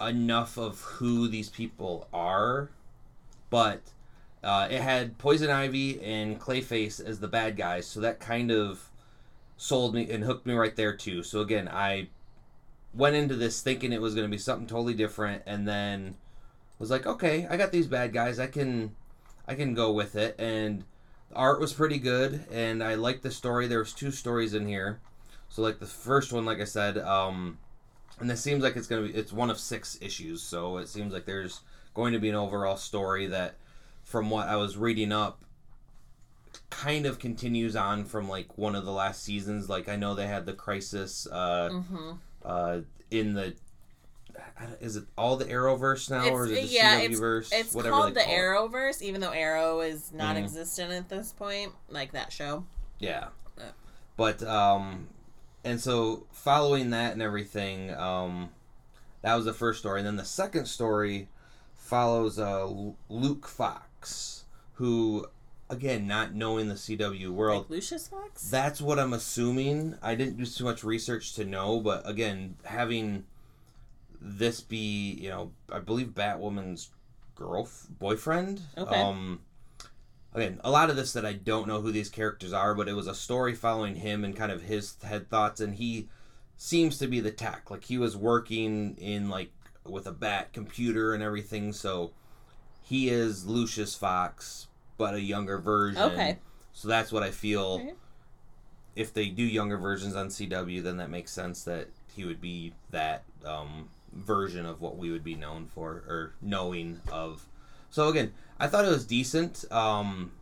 enough 0.00 0.56
of 0.56 0.80
who 0.80 1.28
these 1.28 1.50
people 1.50 2.08
are. 2.12 2.70
But 3.50 3.82
uh, 4.42 4.68
it 4.70 4.80
had 4.80 5.18
Poison 5.18 5.50
Ivy 5.50 6.02
and 6.02 6.40
Clayface 6.40 7.04
as 7.04 7.20
the 7.20 7.28
bad 7.28 7.56
guys, 7.56 7.86
so 7.86 8.00
that 8.00 8.18
kind 8.18 8.50
of 8.50 8.90
sold 9.56 9.94
me 9.94 10.10
and 10.10 10.24
hooked 10.24 10.46
me 10.46 10.54
right 10.54 10.74
there 10.74 10.96
too. 10.96 11.22
So 11.22 11.40
again, 11.40 11.68
I 11.68 12.08
went 12.94 13.14
into 13.14 13.36
this 13.36 13.60
thinking 13.62 13.92
it 13.92 14.00
was 14.00 14.14
going 14.14 14.26
to 14.26 14.30
be 14.30 14.38
something 14.38 14.66
totally 14.66 14.94
different, 14.94 15.42
and 15.46 15.68
then 15.68 16.16
was 16.82 16.90
like, 16.90 17.06
okay, 17.06 17.46
I 17.48 17.56
got 17.56 17.72
these 17.72 17.86
bad 17.86 18.12
guys, 18.12 18.38
I 18.38 18.46
can, 18.48 18.94
I 19.48 19.54
can 19.54 19.72
go 19.74 19.92
with 19.92 20.16
it, 20.16 20.34
and 20.38 20.84
the 21.30 21.36
art 21.36 21.60
was 21.60 21.72
pretty 21.72 21.98
good, 21.98 22.44
and 22.50 22.82
I 22.82 22.94
liked 22.96 23.22
the 23.22 23.30
story. 23.30 23.66
There 23.68 23.78
was 23.78 23.92
two 23.92 24.10
stories 24.10 24.52
in 24.52 24.66
here, 24.66 25.00
so 25.48 25.62
like 25.62 25.78
the 25.78 25.86
first 25.86 26.32
one, 26.32 26.44
like 26.44 26.60
I 26.60 26.64
said, 26.64 26.98
um, 26.98 27.58
and 28.20 28.28
this 28.28 28.40
seems 28.42 28.62
like 28.62 28.76
it's 28.76 28.86
gonna 28.86 29.02
be 29.08 29.14
it's 29.14 29.32
one 29.32 29.48
of 29.50 29.58
six 29.58 29.96
issues, 30.00 30.42
so 30.42 30.76
it 30.78 30.88
seems 30.88 31.12
like 31.12 31.24
there's 31.24 31.60
going 31.94 32.12
to 32.12 32.18
be 32.18 32.28
an 32.28 32.34
overall 32.34 32.76
story 32.76 33.26
that, 33.28 33.54
from 34.04 34.28
what 34.30 34.48
I 34.48 34.56
was 34.56 34.76
reading 34.76 35.12
up, 35.12 35.42
kind 36.70 37.06
of 37.06 37.18
continues 37.18 37.76
on 37.76 38.04
from 38.04 38.28
like 38.28 38.58
one 38.58 38.74
of 38.74 38.84
the 38.84 38.92
last 38.92 39.22
seasons. 39.22 39.68
Like 39.68 39.88
I 39.88 39.96
know 39.96 40.14
they 40.14 40.26
had 40.26 40.46
the 40.46 40.52
crisis 40.52 41.26
uh, 41.30 41.68
Mm-hmm. 41.72 42.10
uh, 42.44 42.78
in 43.10 43.34
the. 43.34 43.54
Is 44.80 44.96
it 44.96 45.04
all 45.18 45.36
the 45.36 45.44
Arrowverse 45.46 46.10
now, 46.10 46.28
or 46.28 46.44
is 46.46 46.52
it 46.52 46.58
It's, 46.58 46.68
the 46.70 46.74
yeah, 46.76 47.00
CW 47.00 47.04
it's, 47.10 47.18
verse? 47.20 47.50
it's 47.52 47.74
Whatever 47.74 47.94
called 47.96 48.14
the 48.14 48.20
call 48.20 48.32
it. 48.32 48.36
Arrowverse, 48.36 49.02
even 49.02 49.20
though 49.20 49.30
Arrow 49.30 49.80
is 49.80 50.12
non-existent 50.12 50.92
at 50.92 51.08
this 51.08 51.32
point, 51.32 51.72
like 51.88 52.12
that 52.12 52.32
show. 52.32 52.64
Yeah. 52.98 53.28
Yeah. 53.58 53.64
But 54.16 54.42
um 54.42 55.08
and 55.64 55.80
so 55.80 56.26
following 56.32 56.90
that 56.90 57.12
and 57.12 57.22
everything, 57.22 57.90
um 57.94 58.50
that 59.22 59.34
was 59.34 59.44
the 59.44 59.52
first 59.52 59.78
story. 59.80 60.00
And 60.00 60.06
then 60.06 60.16
the 60.16 60.24
second 60.24 60.66
story 60.66 61.28
follows 61.74 62.38
uh 62.38 62.70
Luke 63.08 63.46
Fox, 63.48 64.44
who 64.74 65.26
again, 65.70 66.06
not 66.06 66.34
knowing 66.34 66.68
the 66.68 66.74
CW 66.74 67.30
world, 67.30 67.62
Like 67.62 67.70
Lucius 67.70 68.06
Fox. 68.08 68.50
that's 68.50 68.80
what 68.80 68.98
I'm 68.98 69.12
assuming. 69.14 69.96
I 70.02 70.14
didn't 70.14 70.36
do 70.36 70.44
too 70.46 70.64
much 70.64 70.84
research 70.84 71.34
to 71.34 71.44
know, 71.44 71.80
but 71.80 72.06
again, 72.08 72.56
having 72.64 73.24
this 74.22 74.60
be, 74.60 75.18
you 75.20 75.28
know, 75.28 75.52
I 75.70 75.80
believe 75.80 76.08
Batwoman's 76.08 76.90
girl 77.34 77.68
boyfriend. 77.98 78.60
Okay. 78.78 79.00
Um 79.00 79.40
again, 80.34 80.60
a 80.64 80.70
lot 80.70 80.90
of 80.90 80.96
this 80.96 81.12
that 81.12 81.26
I 81.26 81.32
don't 81.34 81.68
know 81.68 81.80
who 81.80 81.92
these 81.92 82.08
characters 82.08 82.52
are, 82.52 82.74
but 82.74 82.88
it 82.88 82.94
was 82.94 83.06
a 83.06 83.14
story 83.14 83.54
following 83.54 83.96
him 83.96 84.24
and 84.24 84.36
kind 84.36 84.52
of 84.52 84.62
his 84.62 84.96
head 85.02 85.28
thoughts 85.28 85.60
and 85.60 85.74
he 85.74 86.08
seems 86.56 86.98
to 86.98 87.06
be 87.06 87.20
the 87.20 87.30
tech. 87.30 87.70
Like 87.70 87.84
he 87.84 87.98
was 87.98 88.16
working 88.16 88.96
in 88.96 89.28
like 89.28 89.50
with 89.84 90.06
a 90.06 90.12
bat 90.12 90.52
computer 90.52 91.12
and 91.12 91.22
everything, 91.22 91.72
so 91.72 92.12
he 92.82 93.08
is 93.08 93.46
Lucius 93.46 93.94
Fox, 93.96 94.68
but 94.96 95.14
a 95.14 95.20
younger 95.20 95.58
version. 95.58 96.02
Okay. 96.02 96.38
So 96.72 96.88
that's 96.88 97.10
what 97.12 97.22
I 97.22 97.30
feel. 97.30 97.80
Okay. 97.82 97.94
If 98.94 99.12
they 99.14 99.28
do 99.28 99.42
younger 99.42 99.78
versions 99.78 100.14
on 100.14 100.28
CW, 100.28 100.82
then 100.82 100.98
that 100.98 101.10
makes 101.10 101.32
sense 101.32 101.64
that 101.64 101.88
he 102.14 102.24
would 102.24 102.40
be 102.40 102.74
that 102.90 103.24
um, 103.44 103.88
version 104.14 104.66
of 104.66 104.80
what 104.80 104.96
we 104.96 105.10
would 105.10 105.24
be 105.24 105.34
known 105.34 105.66
for 105.66 106.02
or 106.08 106.34
knowing 106.40 107.00
of. 107.10 107.46
So 107.90 108.08
again, 108.08 108.32
I 108.58 108.66
thought 108.68 108.84
it 108.84 108.88
was 108.90 109.04
decent. 109.04 109.64
Um, 109.70 110.32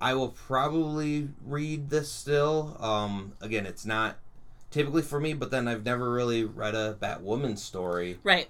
I 0.00 0.14
will 0.14 0.28
probably 0.30 1.28
read 1.44 1.90
this 1.90 2.10
still. 2.10 2.76
Um, 2.80 3.32
again, 3.40 3.66
it's 3.66 3.86
not 3.86 4.16
typically 4.70 5.02
for 5.02 5.20
me, 5.20 5.32
but 5.34 5.50
then 5.50 5.66
I've 5.68 5.84
never 5.84 6.10
really 6.12 6.44
read 6.44 6.74
a 6.74 6.94
Batwoman 7.00 7.56
story, 7.58 8.18
Right. 8.24 8.48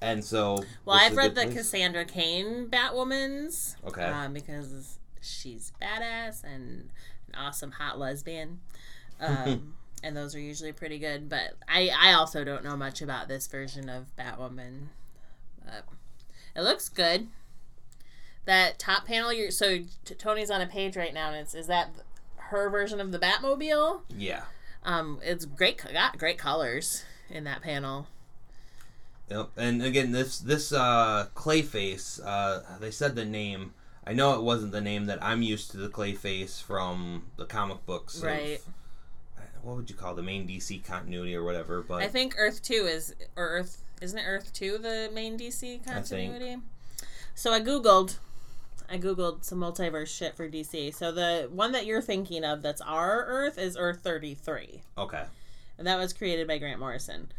and 0.00 0.24
so 0.24 0.62
Well, 0.84 0.96
I've 0.96 1.16
read 1.16 1.34
the 1.34 1.42
place. 1.44 1.54
Cassandra 1.54 2.04
Cain 2.04 2.68
Batwoman's. 2.68 3.76
Okay. 3.86 4.04
Um, 4.04 4.34
because 4.34 4.98
she's 5.20 5.72
badass 5.80 6.44
and 6.44 6.90
an 7.28 7.34
awesome 7.36 7.72
hot 7.72 7.98
lesbian. 7.98 8.60
Um, 9.20 9.74
and 10.04 10.16
those 10.16 10.34
are 10.34 10.40
usually 10.40 10.72
pretty 10.72 10.98
good. 10.98 11.28
But 11.28 11.54
I, 11.68 11.90
I 11.98 12.12
also 12.12 12.44
don't 12.44 12.62
know 12.64 12.76
much 12.76 13.02
about 13.02 13.26
this 13.28 13.46
version 13.46 13.88
of 13.88 14.14
Batwoman. 14.16 14.88
But 15.64 15.84
it 16.54 16.62
looks 16.62 16.88
good. 16.88 17.28
That 18.44 18.78
top 18.78 19.06
panel, 19.06 19.32
you're 19.32 19.50
so 19.50 19.78
t- 20.04 20.14
Tony's 20.14 20.50
on 20.50 20.60
a 20.60 20.66
page 20.66 20.96
right 20.96 21.14
now, 21.14 21.28
and 21.28 21.36
it's 21.38 21.54
is 21.54 21.66
that 21.68 21.90
her 22.36 22.68
version 22.68 23.00
of 23.00 23.10
the 23.10 23.18
Batmobile? 23.18 24.02
yeah. 24.16 24.42
Um, 24.86 25.18
it's 25.22 25.46
great, 25.46 25.82
got 25.94 26.18
great 26.18 26.36
colors 26.36 27.04
in 27.30 27.44
that 27.44 27.62
panel. 27.62 28.06
Yep. 29.30 29.52
And 29.56 29.82
again, 29.82 30.12
this 30.12 30.38
this 30.38 30.72
uh, 30.74 31.28
Clayface, 31.34 32.20
uh, 32.22 32.60
they 32.78 32.90
said 32.90 33.14
the 33.16 33.24
name. 33.24 33.72
I 34.06 34.12
know 34.12 34.34
it 34.34 34.42
wasn't 34.42 34.72
the 34.72 34.82
name 34.82 35.06
that 35.06 35.24
I'm 35.24 35.40
used 35.40 35.70
to 35.70 35.78
the 35.78 35.88
Clayface 35.88 36.62
from 36.62 37.24
the 37.38 37.46
comic 37.46 37.86
books. 37.86 38.18
of- 38.18 38.24
Right. 38.24 38.60
What 39.74 39.80
would 39.80 39.90
you 39.90 39.96
call 39.96 40.14
the 40.14 40.22
main 40.22 40.46
DC 40.46 40.84
continuity 40.84 41.34
or 41.34 41.42
whatever? 41.42 41.82
But 41.82 42.00
I 42.00 42.06
think 42.06 42.36
Earth 42.38 42.62
Two 42.62 42.86
is 42.88 43.12
or 43.34 43.48
Earth 43.48 43.82
isn't 44.00 44.16
it 44.16 44.22
Earth 44.24 44.52
Two 44.52 44.78
the 44.78 45.10
main 45.12 45.36
DC 45.36 45.84
continuity? 45.84 46.44
I 46.44 46.48
think. 46.50 46.62
So 47.34 47.52
I 47.52 47.60
googled, 47.60 48.18
I 48.88 48.98
googled 48.98 49.42
some 49.42 49.58
multiverse 49.58 50.16
shit 50.16 50.36
for 50.36 50.48
DC. 50.48 50.94
So 50.94 51.10
the 51.10 51.48
one 51.50 51.72
that 51.72 51.86
you're 51.86 52.00
thinking 52.00 52.44
of 52.44 52.62
that's 52.62 52.80
our 52.82 53.24
Earth 53.26 53.58
is 53.58 53.76
Earth 53.76 53.98
thirty 54.04 54.34
three, 54.34 54.82
okay, 54.96 55.24
and 55.76 55.88
that 55.88 55.98
was 55.98 56.12
created 56.12 56.46
by 56.46 56.58
Grant 56.58 56.78
Morrison. 56.78 57.32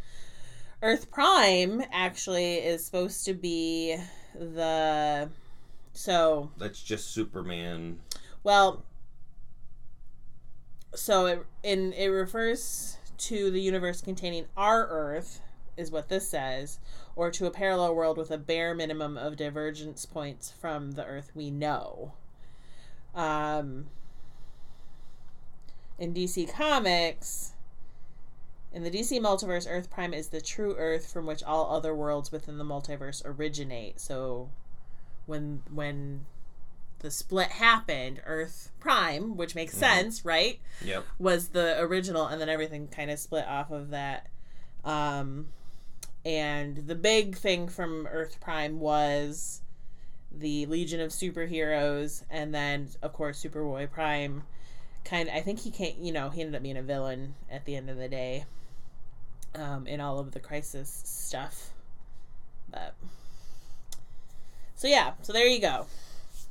Earth 0.81 1.09
Prime 1.09 1.83
actually 1.93 2.55
is 2.55 2.85
supposed 2.85 3.23
to 3.27 3.33
be 3.33 3.95
the 4.37 5.29
so 5.93 6.51
That's 6.57 6.83
just 6.83 7.11
Superman. 7.11 7.99
well 8.43 8.83
so 10.95 11.25
it 11.25 11.45
in 11.63 11.93
it 11.93 12.07
refers 12.07 12.97
to 13.17 13.49
the 13.51 13.61
universe 13.61 14.01
containing 14.01 14.45
our 14.57 14.87
Earth 14.87 15.41
is 15.77 15.91
what 15.91 16.09
this 16.09 16.27
says, 16.27 16.79
or 17.15 17.31
to 17.31 17.45
a 17.45 17.51
parallel 17.51 17.95
world 17.95 18.17
with 18.17 18.31
a 18.31 18.37
bare 18.37 18.73
minimum 18.73 19.17
of 19.17 19.35
divergence 19.35 20.05
points 20.05 20.51
from 20.51 20.93
the 20.93 21.05
Earth 21.05 21.31
we 21.35 21.51
know. 21.51 22.13
Um, 23.13 23.87
in 25.97 26.13
DC 26.13 26.51
Comics, 26.51 27.53
in 28.73 28.83
the 28.83 28.91
DC 28.91 29.19
multiverse, 29.21 29.67
Earth 29.69 29.89
Prime 29.89 30.13
is 30.13 30.29
the 30.29 30.41
true 30.41 30.75
Earth 30.77 31.11
from 31.11 31.25
which 31.25 31.43
all 31.43 31.73
other 31.73 31.95
worlds 31.95 32.31
within 32.31 32.57
the 32.57 32.65
multiverse 32.65 33.21
originate. 33.25 33.99
So, 33.99 34.49
when 35.25 35.63
when 35.73 36.25
the 36.99 37.11
split 37.11 37.49
happened, 37.49 38.21
Earth 38.25 38.71
Prime, 38.79 39.35
which 39.37 39.55
makes 39.55 39.77
sense, 39.77 40.25
right? 40.25 40.59
Yep. 40.83 41.05
was 41.19 41.49
the 41.49 41.79
original 41.79 42.27
and 42.27 42.39
then 42.41 42.49
everything 42.49 42.87
kind 42.87 43.11
of 43.11 43.19
split 43.19 43.45
off 43.47 43.71
of 43.71 43.89
that. 43.91 44.27
Um 44.83 45.47
and 46.25 46.77
the 46.87 46.95
big 46.95 47.35
thing 47.35 47.67
from 47.67 48.07
earth 48.07 48.39
prime 48.41 48.79
was 48.79 49.61
the 50.31 50.65
legion 50.65 50.99
of 50.99 51.11
superheroes 51.11 52.23
and 52.31 52.53
then 52.53 52.89
of 53.01 53.13
course 53.13 53.43
superboy 53.43 53.89
prime. 53.89 54.43
Kind 55.03 55.29
of 55.29 55.35
i 55.35 55.41
think 55.41 55.59
he 55.59 55.69
can't 55.69 55.97
you 55.97 56.11
know 56.11 56.29
he 56.29 56.41
ended 56.41 56.55
up 56.55 56.63
being 56.63 56.77
a 56.77 56.81
villain 56.81 57.35
at 57.49 57.65
the 57.65 57.75
end 57.75 57.89
of 57.91 57.97
the 57.97 58.09
day 58.09 58.45
um 59.53 59.85
in 59.85 60.01
all 60.01 60.19
of 60.19 60.31
the 60.31 60.39
crisis 60.39 61.03
stuff. 61.05 61.69
But 62.69 62.95
so 64.75 64.87
yeah 64.87 65.13
so 65.21 65.31
there 65.31 65.47
you 65.47 65.61
go 65.61 65.85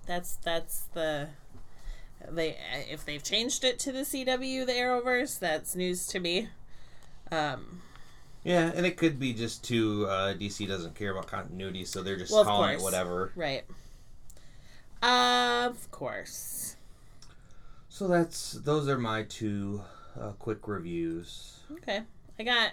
that's 0.06 0.36
that's 0.36 0.80
the 0.94 1.28
they 2.30 2.56
if 2.90 3.04
they've 3.04 3.22
changed 3.22 3.64
it 3.64 3.78
to 3.80 3.92
the 3.92 4.00
CW 4.00 4.66
the 4.66 4.72
Arrowverse, 4.72 5.38
that's 5.38 5.74
news 5.76 6.06
to 6.08 6.20
me. 6.20 6.48
Um, 7.32 7.82
Yeah, 8.44 8.70
and 8.74 8.84
it 8.86 8.96
could 8.96 9.18
be 9.18 9.32
just 9.32 9.64
too 9.64 10.06
uh, 10.08 10.34
DC 10.34 10.66
doesn't 10.68 10.94
care 10.94 11.10
about 11.12 11.26
continuity, 11.26 11.84
so 11.84 12.02
they're 12.02 12.16
just 12.16 12.32
Well, 12.32 12.44
calling 12.44 12.78
it 12.78 12.82
whatever. 12.82 13.32
right. 13.36 13.64
Of 15.02 15.90
course. 15.90 16.76
So 17.88 18.08
that's 18.08 18.52
those 18.52 18.88
are 18.88 18.98
my 18.98 19.24
two 19.24 19.82
uh, 20.20 20.30
quick 20.38 20.66
reviews. 20.66 21.60
Okay. 21.72 22.00
I 22.38 22.42
got 22.42 22.72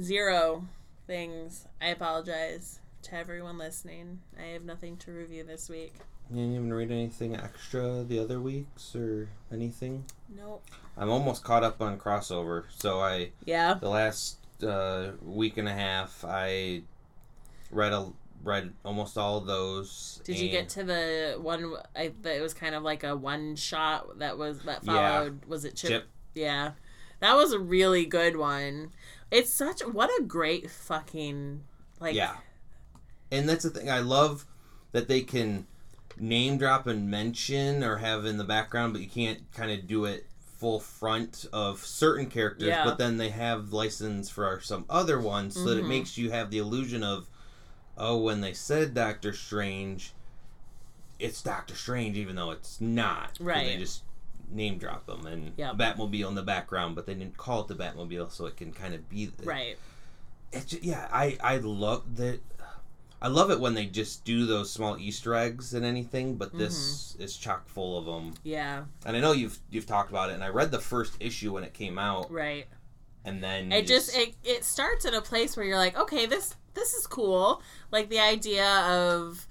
zero 0.00 0.66
things. 1.06 1.66
I 1.80 1.88
apologize 1.88 2.80
to 3.02 3.14
everyone 3.14 3.58
listening. 3.58 4.20
I 4.38 4.48
have 4.48 4.62
nothing 4.64 4.96
to 4.98 5.12
review 5.12 5.44
this 5.44 5.68
week. 5.68 5.94
You 6.30 6.36
didn't 6.36 6.54
even 6.54 6.72
read 6.72 6.90
anything 6.90 7.36
extra 7.36 8.02
the 8.02 8.18
other 8.18 8.40
weeks 8.40 8.94
or 8.96 9.28
anything. 9.52 10.04
Nope. 10.34 10.64
I'm 10.96 11.10
almost 11.10 11.44
caught 11.44 11.62
up 11.64 11.80
on 11.82 11.98
crossover, 11.98 12.64
so 12.76 13.00
I 13.00 13.30
Yeah. 13.44 13.74
the 13.74 13.88
last 13.90 14.38
uh, 14.62 15.12
week 15.22 15.58
and 15.58 15.68
a 15.68 15.72
half 15.72 16.24
I 16.26 16.82
read 17.70 17.92
a 17.92 18.10
read 18.42 18.72
almost 18.84 19.16
all 19.18 19.38
of 19.38 19.46
those. 19.46 20.20
Did 20.24 20.38
you 20.38 20.48
get 20.50 20.68
to 20.70 20.84
the 20.84 21.36
one? 21.40 21.74
I 21.96 22.12
that 22.22 22.36
it 22.36 22.40
was 22.40 22.54
kind 22.54 22.74
of 22.74 22.82
like 22.82 23.02
a 23.04 23.16
one 23.16 23.56
shot 23.56 24.18
that 24.18 24.38
was 24.38 24.60
that 24.60 24.80
Yeah. 24.84 25.18
followed. 25.18 25.44
Was 25.46 25.64
it 25.64 25.76
Chip? 25.76 25.88
Chip? 25.90 26.06
Yeah, 26.34 26.72
that 27.20 27.34
was 27.34 27.52
a 27.52 27.58
really 27.58 28.06
good 28.06 28.36
one. 28.36 28.92
It's 29.30 29.52
such 29.52 29.80
what 29.80 30.10
a 30.20 30.22
great 30.22 30.70
fucking 30.70 31.64
like. 32.00 32.14
yeah, 32.14 32.36
and 33.30 33.48
that's 33.48 33.64
the 33.64 33.70
thing. 33.70 33.90
I 33.90 34.00
love 34.00 34.46
that 34.92 35.08
they 35.08 35.22
can 35.22 35.66
name 36.18 36.58
drop 36.58 36.86
and 36.86 37.10
mention 37.10 37.82
or 37.82 37.96
have 37.98 38.24
in 38.24 38.36
the 38.38 38.44
background, 38.44 38.92
but 38.92 39.02
you 39.02 39.08
can't 39.08 39.40
kind 39.52 39.70
of 39.70 39.86
do 39.86 40.04
it 40.04 40.26
full 40.58 40.80
front 40.80 41.46
of 41.52 41.84
certain 41.84 42.26
characters. 42.26 42.68
Yeah. 42.68 42.84
But 42.84 42.98
then 42.98 43.16
they 43.16 43.30
have 43.30 43.72
license 43.72 44.30
for 44.30 44.60
some 44.62 44.84
other 44.88 45.20
ones, 45.20 45.54
so 45.54 45.64
that 45.64 45.78
it 45.78 45.84
Mhm. 45.84 45.88
makes 45.88 46.16
you 46.18 46.30
have 46.30 46.50
the 46.50 46.58
illusion 46.58 47.02
of, 47.02 47.28
oh, 47.98 48.16
when 48.18 48.40
they 48.40 48.52
said 48.54 48.94
Doctor 48.94 49.32
Strange, 49.32 50.12
it's 51.18 51.42
Doctor 51.42 51.74
Strange, 51.74 52.16
even 52.16 52.36
though 52.36 52.50
it's 52.50 52.80
not. 52.80 53.38
'cause 53.38 53.46
They 53.46 53.76
just 53.78 54.02
name 54.50 54.78
drop 54.78 55.06
them 55.06 55.26
and 55.26 55.52
Yep. 55.56 55.76
Batmobile 55.76 56.28
in 56.28 56.34
the 56.34 56.42
background, 56.42 56.94
but 56.94 57.06
they 57.06 57.14
didn't 57.14 57.36
call 57.36 57.62
it 57.62 57.68
the 57.68 57.74
Batmobile, 57.74 58.30
so 58.30 58.46
it 58.46 58.56
can 58.56 58.72
kind 58.72 58.94
of 58.94 59.08
be 59.08 59.30
Right. 59.42 59.78
it's 60.52 60.66
ju- 60.66 60.78
yeah 60.82 61.08
i 61.10 61.36
i 61.42 61.56
love 61.56 62.14
that 62.16 62.38
i 63.24 63.28
love 63.28 63.50
it 63.50 63.58
when 63.58 63.72
they 63.74 63.86
just 63.86 64.24
do 64.24 64.44
those 64.46 64.70
small 64.70 64.96
easter 64.98 65.34
eggs 65.34 65.72
and 65.74 65.84
anything 65.84 66.36
but 66.36 66.56
this 66.56 67.16
is 67.18 67.36
chock 67.36 67.66
full 67.68 67.98
of 67.98 68.04
them 68.04 68.34
Yeah. 68.44 68.84
and 69.06 69.16
i 69.16 69.20
know 69.20 69.32
you've 69.32 69.58
you've 69.70 69.86
talked 69.86 70.10
about 70.10 70.28
it 70.30 70.34
and 70.34 70.44
i 70.44 70.48
read 70.48 70.70
the 70.70 70.78
first 70.78 71.16
issue 71.20 71.52
when 71.54 71.64
it 71.64 71.72
came 71.74 71.98
out 71.98 72.30
Right. 72.30 72.66
and 73.24 73.42
then 73.42 73.72
It 73.72 73.82
you 73.82 73.88
just 73.88 74.14
it 74.16 74.34
it 74.44 74.62
starts 74.64 75.04
at 75.06 75.14
a 75.14 75.22
place 75.22 75.56
where 75.56 75.64
you're 75.64 75.78
like, 75.78 75.98
okay, 75.98 76.26
this 76.26 76.54
this 76.74 76.92
is 76.92 77.06
cool. 77.06 77.62
Like 77.92 78.08
the 78.10 78.18
idea 78.18 78.66
of 78.68 79.46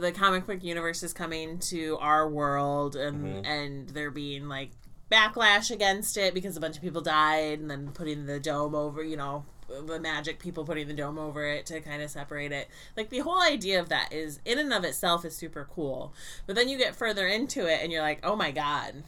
the 0.00 0.12
comic 0.12 0.46
book 0.46 0.62
universe 0.62 1.02
is 1.02 1.12
coming 1.12 1.58
to 1.58 1.96
our 2.00 2.28
world 2.28 2.94
and 2.94 3.24
Mhm. 3.44 3.46
and 3.46 3.88
there 3.90 4.10
being 4.10 4.46
like 4.48 4.70
backlash 5.10 5.70
against 5.70 6.16
it 6.16 6.34
because 6.34 6.56
a 6.56 6.60
bunch 6.60 6.76
of 6.76 6.82
people 6.82 7.00
died 7.02 7.58
and 7.58 7.70
then 7.70 7.90
putting 7.92 8.26
the 8.26 8.38
dome 8.40 8.74
over, 8.74 9.02
you 9.02 9.16
know, 9.16 9.44
the 9.68 9.98
magic 10.00 10.38
people 10.38 10.64
putting 10.64 10.88
the 10.88 10.94
dome 10.94 11.18
over 11.18 11.44
it 11.46 11.66
to 11.66 11.80
kind 11.80 12.02
of 12.02 12.10
separate 12.10 12.52
it. 12.52 12.68
Like 12.96 13.10
the 13.10 13.18
whole 13.20 13.40
idea 13.42 13.80
of 13.80 13.88
that 13.88 14.12
is 14.12 14.40
in 14.44 14.58
and 14.58 14.72
of 14.72 14.84
itself 14.84 15.24
is 15.24 15.36
super 15.36 15.66
cool. 15.70 16.12
But 16.46 16.56
then 16.56 16.68
you 16.68 16.78
get 16.78 16.94
further 16.96 17.26
into 17.26 17.66
it 17.66 17.80
and 17.82 17.90
you're 17.92 18.02
like, 18.02 18.20
"Oh 18.22 18.36
my 18.36 18.50
god." 18.50 19.02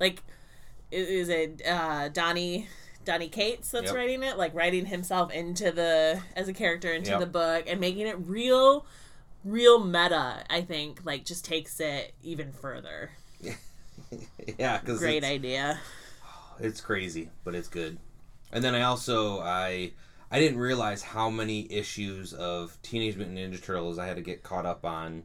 Like 0.00 0.22
is 0.90 1.28
it 1.28 1.62
uh 1.66 2.08
Donny 2.08 2.68
Donny 3.04 3.28
Cates 3.28 3.70
that's 3.70 3.86
Yep. 3.86 3.94
writing 3.94 4.22
it, 4.22 4.36
like 4.36 4.54
writing 4.54 4.86
himself 4.86 5.32
into 5.32 5.70
the 5.72 6.20
as 6.34 6.48
a 6.48 6.52
character 6.52 6.92
into 6.92 7.10
Yep. 7.12 7.20
the 7.20 7.26
book 7.26 7.64
and 7.68 7.80
making 7.80 8.06
it 8.06 8.16
real 8.18 8.86
real 9.44 9.78
meta, 9.84 10.44
I 10.50 10.62
think, 10.62 11.00
like 11.04 11.24
just 11.24 11.44
takes 11.44 11.78
it 11.80 12.14
even 12.22 12.52
further. 12.52 13.10
yeah 14.58 14.78
because 14.78 14.98
Great 14.98 15.18
it's, 15.18 15.26
idea. 15.26 15.80
it's 16.60 16.80
crazy 16.80 17.30
but 17.44 17.54
it's 17.54 17.68
good 17.68 17.98
and 18.56 18.64
then 18.64 18.74
i 18.74 18.80
also 18.82 19.38
i 19.40 19.92
i 20.30 20.38
didn't 20.40 20.58
realize 20.58 21.02
how 21.02 21.28
many 21.28 21.70
issues 21.70 22.32
of 22.32 22.78
teenage 22.82 23.14
mutant 23.16 23.36
ninja 23.36 23.62
turtles 23.62 23.98
i 23.98 24.06
had 24.06 24.16
to 24.16 24.22
get 24.22 24.42
caught 24.42 24.64
up 24.64 24.82
on 24.86 25.22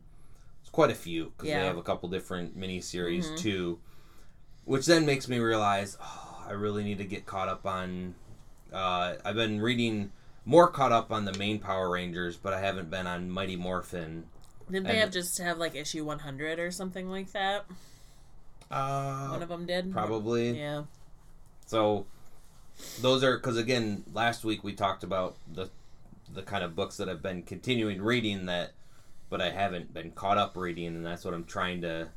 it's 0.60 0.70
quite 0.70 0.91
a 0.91 0.96
few 0.96 1.32
because 1.38 1.48
Yeah. 1.50 1.62
they 1.62 1.65
have 1.65 1.78
a 1.78 1.82
couple 1.82 2.10
different 2.10 2.60
miniseries 2.60 3.32
Mhm. 3.32 3.38
too 3.38 3.80
which 4.65 4.86
then 4.86 5.06
makes 5.06 5.30
me 5.30 5.39
realize 5.39 5.98
oh, 6.02 6.44
i 6.46 6.52
really 6.52 6.84
need 6.84 6.98
to 6.98 7.06
get 7.06 7.26
caught 7.26 7.48
up 7.48 7.65
on 7.65 8.15
uh, 8.74 9.15
i've 9.24 9.36
been 9.36 9.62
reading 9.62 10.12
more 10.44 10.67
caught 10.67 10.91
up 10.91 11.10
on 11.10 11.24
the 11.24 11.34
main 11.38 11.58
power 11.60 11.89
rangers 11.89 12.36
but 12.36 12.54
i 12.54 12.60
haven't 12.60 12.89
been 12.89 13.08
on 13.08 13.30
mighty 13.30 13.56
morphin 13.56 14.26
Didn't 14.70 14.88
they 14.88 14.98
have 14.98 15.12
just 15.12 15.38
have 15.39 15.58
like 15.58 15.74
issue 15.76 16.04
100 16.04 16.60
or 16.60 16.70
something 16.70 17.10
like 17.10 17.32
that? 17.32 17.63
uh, 18.70 19.30
One 19.30 19.41
of 19.44 19.50
them 19.50 19.65
did. 19.65 19.91
probably 19.91 20.58
Yeah. 20.58 20.84
So 21.65 22.06
those 23.02 23.24
are 23.24 23.38
because 23.38 23.58
again, 23.58 24.04
last 24.13 24.44
week 24.44 24.63
we 24.63 24.74
talked 24.74 25.04
about 25.04 25.36
the 25.52 25.70
the 26.34 26.41
kind 26.41 26.63
of 26.63 26.76
books 26.76 26.98
that 26.98 27.10
I've 27.10 27.22
been 27.22 27.44
continuing 27.44 28.02
reading 28.02 28.46
that, 28.46 28.72
but 29.30 29.41
I 29.41 29.50
haven't 29.50 29.94
been 29.94 30.12
caught 30.12 30.38
up 30.38 30.56
reading, 30.56 30.88
and 30.88 31.06
that's 31.06 31.26
what 31.26 31.34
I'm 31.34 31.46
trying 31.46 31.82
to 31.82 32.10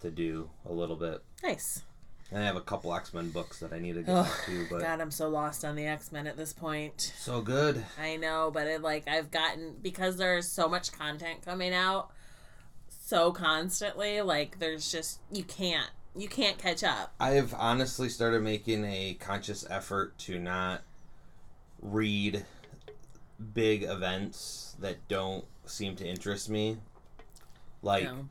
to 0.00 0.10
do 0.10 0.50
a 0.66 0.72
little 0.72 0.96
bit. 0.96 1.22
Nice. 1.42 1.82
And 2.30 2.42
I 2.42 2.46
have 2.46 2.56
a 2.56 2.62
couple 2.62 2.94
X 2.94 3.12
Men 3.12 3.28
books 3.30 3.58
that 3.60 3.72
I 3.74 3.78
need 3.78 3.94
to 3.94 4.02
get 4.02 4.14
Ugh, 4.14 4.26
to, 4.46 4.66
but 4.70 4.80
God, 4.80 5.00
I'm 5.02 5.10
so 5.10 5.28
lost 5.28 5.64
on 5.66 5.76
the 5.76 5.86
X 5.86 6.10
Men 6.12 6.26
at 6.26 6.36
this 6.36 6.52
point. 6.52 7.12
so 7.18 7.42
good. 7.42 7.84
I 8.00 8.16
know, 8.16 8.50
but 8.52 8.66
it 8.66 8.80
like 8.80 9.06
I've 9.06 9.30
gotten 9.30 9.76
because 9.82 10.16
there's 10.16 10.48
so 10.48 10.66
much 10.68 10.92
content 10.92 11.44
coming 11.44 11.74
out 11.74 12.10
so 12.88 13.32
constantly. 13.32 14.22
Like 14.22 14.58
there's 14.60 14.90
just 14.90 15.20
you 15.30 15.44
can't 15.44 15.90
you 16.16 16.28
can't 16.28 16.58
catch 16.58 16.82
up. 16.84 17.12
I 17.18 17.30
have 17.30 17.54
honestly 17.54 18.08
started 18.08 18.42
making 18.42 18.84
a 18.84 19.14
conscious 19.20 19.64
effort 19.70 20.16
to 20.18 20.38
not 20.38 20.82
read 21.80 22.44
big 23.54 23.82
events 23.82 24.76
that 24.80 24.96
don't 25.08 25.44
seem 25.66 25.96
to 25.96 26.06
interest 26.06 26.48
me. 26.50 26.78
Like 27.82 28.04
No. 28.04 28.28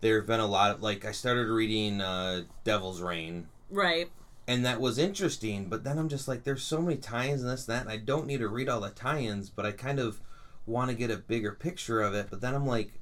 there 0.00 0.18
have 0.18 0.26
been 0.26 0.40
a 0.40 0.46
lot 0.46 0.70
of 0.74 0.82
like 0.82 1.04
I 1.04 1.12
started 1.12 1.48
reading 1.48 2.00
uh, 2.00 2.42
Devil's 2.64 3.00
Reign, 3.00 3.48
Right. 3.70 4.10
and 4.46 4.64
that 4.64 4.80
was 4.80 4.98
interesting. 4.98 5.66
But 5.68 5.84
then 5.84 5.98
I'm 5.98 6.08
just 6.08 6.28
like, 6.28 6.44
there's 6.44 6.62
so 6.62 6.80
many 6.80 6.96
tie-ins 6.96 7.42
and 7.42 7.50
this 7.50 7.66
and 7.66 7.76
that, 7.76 7.82
and 7.82 7.90
I 7.90 7.96
don't 7.96 8.26
need 8.26 8.38
to 8.38 8.48
read 8.48 8.68
all 8.68 8.80
the 8.80 8.90
tie-ins, 8.90 9.48
but 9.50 9.66
I 9.66 9.72
kind 9.72 9.98
of 9.98 10.20
want 10.66 10.90
to 10.90 10.96
get 10.96 11.10
a 11.10 11.16
bigger 11.16 11.52
picture 11.52 12.00
of 12.00 12.14
it. 12.14 12.28
But 12.30 12.40
then 12.40 12.54
I'm 12.54 12.66
like, 12.66 13.00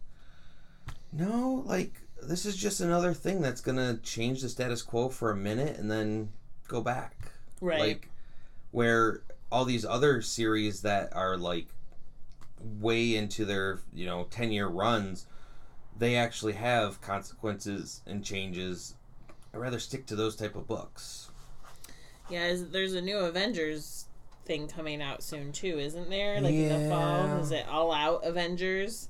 no, 1.12 1.62
like 1.66 2.00
this 2.23 2.47
is 2.47 2.57
just 2.57 2.81
another 2.81 3.15
thing 3.15 3.41
that's 3.41 3.61
gonna 3.61 3.99
change 3.99 4.43
the 4.43 4.49
status 4.49 4.83
quo 4.83 5.09
for 5.09 5.31
a 5.31 5.37
minute 5.37 5.79
and 5.79 5.91
then 5.91 6.31
go 6.69 6.81
back. 6.81 7.17
Right. 7.61 7.81
Like 7.81 8.09
where 8.71 9.23
all 9.51 9.65
these 9.65 9.85
other 9.85 10.23
series 10.23 10.83
that 10.83 11.15
are 11.15 11.37
like 11.37 11.69
way 12.79 13.17
into 13.17 13.45
their 13.45 13.81
you 13.93 14.07
know 14.07 14.27
10 14.31 14.53
year 14.53 14.69
runs 14.69 15.27
they 15.99 16.15
actually 16.15 16.53
have 16.53 17.01
consequences 17.01 18.03
and 18.07 18.23
changes 18.25 18.95
i'd 19.55 19.59
rather 19.59 19.79
stick 19.79 20.07
to 20.07 20.15
those 20.15 20.37
type 20.37 20.55
of 20.55 20.67
books 20.69 21.31
Yeah, 22.29 22.55
there's 22.71 22.93
a 22.95 23.01
new 23.01 23.19
Avengers 23.19 24.07
thing 24.45 24.69
coming 24.69 25.03
out 25.03 25.23
soon 25.23 25.53
too, 25.53 25.79
isn't 25.79 26.11
there? 26.11 26.41
Like 26.41 26.55
in 26.55 26.83
the 26.83 26.89
fall, 26.89 27.39
is 27.41 27.51
it 27.51 27.67
All 27.69 27.93
Out 27.93 28.25
Avengers? 28.25 29.09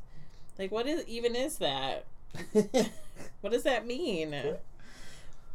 Like, 0.58 0.70
what 0.70 0.86
is 0.86 1.04
even 1.06 1.36
is 1.36 1.58
that? 1.58 2.06
What 3.40 3.52
does 3.54 3.62
that 3.62 3.86
mean? 3.86 4.34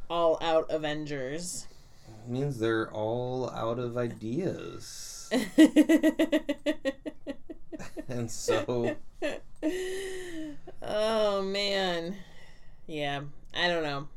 All 0.09 0.39
Out 0.41 0.71
Avengers. 0.71 1.67
It 2.07 2.31
means 2.31 2.57
they're 2.57 2.89
all 2.91 3.51
out 3.51 3.77
of 3.77 3.95
ideas 3.97 5.29
and 8.07 8.29
so 8.29 8.95
oh 10.81 11.41
man, 11.41 12.15
yeah. 12.87 13.21
I 13.55 13.67
don't 13.67 13.83
know. 13.83 14.07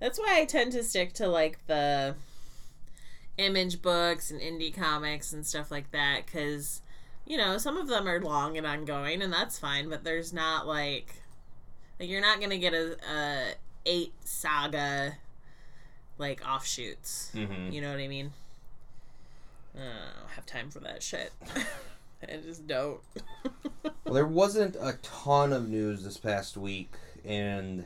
That's 0.00 0.18
why 0.18 0.38
I 0.40 0.44
tend 0.44 0.72
to 0.72 0.82
stick 0.84 1.14
to 1.14 1.28
like 1.28 1.64
the 1.66 2.14
image 3.38 3.82
books 3.82 4.30
and 4.30 4.40
indie 4.40 4.74
comics 4.74 5.32
and 5.32 5.46
stuff 5.46 5.70
like 5.70 5.90
that 5.92 6.26
because 6.26 6.80
you 7.26 7.36
know 7.36 7.58
some 7.58 7.76
of 7.76 7.86
them 7.86 8.08
are 8.08 8.20
long 8.20 8.56
and 8.56 8.66
ongoing 8.66 9.20
and 9.20 9.30
that's 9.30 9.58
fine 9.58 9.90
but 9.90 10.04
there's 10.04 10.32
not 10.32 10.66
like 10.66 11.16
like 11.98 12.08
you're 12.08 12.20
not 12.20 12.40
gonna 12.40 12.58
get 12.58 12.74
a, 12.74 12.96
a 13.12 13.52
eight 13.86 14.12
saga 14.24 15.14
like 16.18 16.40
offshoots 16.46 17.30
mhm. 17.34 17.72
you 17.72 17.80
know 17.80 17.90
what 17.90 18.00
i 18.00 18.08
mean 18.08 18.32
Uh, 19.76 19.80
i 19.80 20.20
don't 20.20 20.30
have 20.30 20.46
time 20.46 20.70
for 20.70 20.80
that 20.80 21.02
shit 21.02 21.32
i 22.22 22.36
just 22.42 22.66
don't 22.66 23.00
Well, 24.04 24.14
there 24.14 24.26
wasn't 24.26 24.76
a 24.76 24.98
ton 25.02 25.52
of 25.52 25.68
news 25.68 26.04
this 26.04 26.16
past 26.16 26.56
week, 26.56 26.92
and 27.24 27.80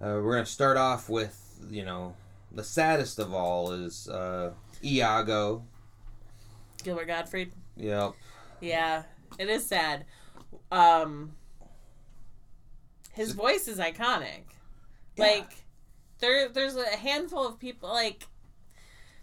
uh, 0.00 0.18
we're 0.22 0.32
gonna 0.34 0.44
start 0.46 0.76
off 0.76 1.08
with 1.08 1.58
you 1.70 1.84
know 1.84 2.14
the 2.52 2.64
saddest 2.64 3.18
of 3.20 3.32
all 3.32 3.70
is 3.72 4.08
uh, 4.08 4.50
Iago. 4.84 5.62
gilbert 6.82 7.06
gottfried 7.06 7.52
Yep. 7.76 8.12
Yeah, 8.60 9.04
it 9.38 9.48
is 9.48 9.64
sad. 9.66 10.04
Um 10.70 11.32
his 13.20 13.32
voice 13.32 13.68
is 13.68 13.78
iconic. 13.78 14.44
Yeah. 15.16 15.24
Like 15.24 15.50
there 16.20 16.48
there's 16.48 16.76
a 16.76 16.96
handful 16.96 17.46
of 17.46 17.58
people 17.58 17.90
like 17.90 18.26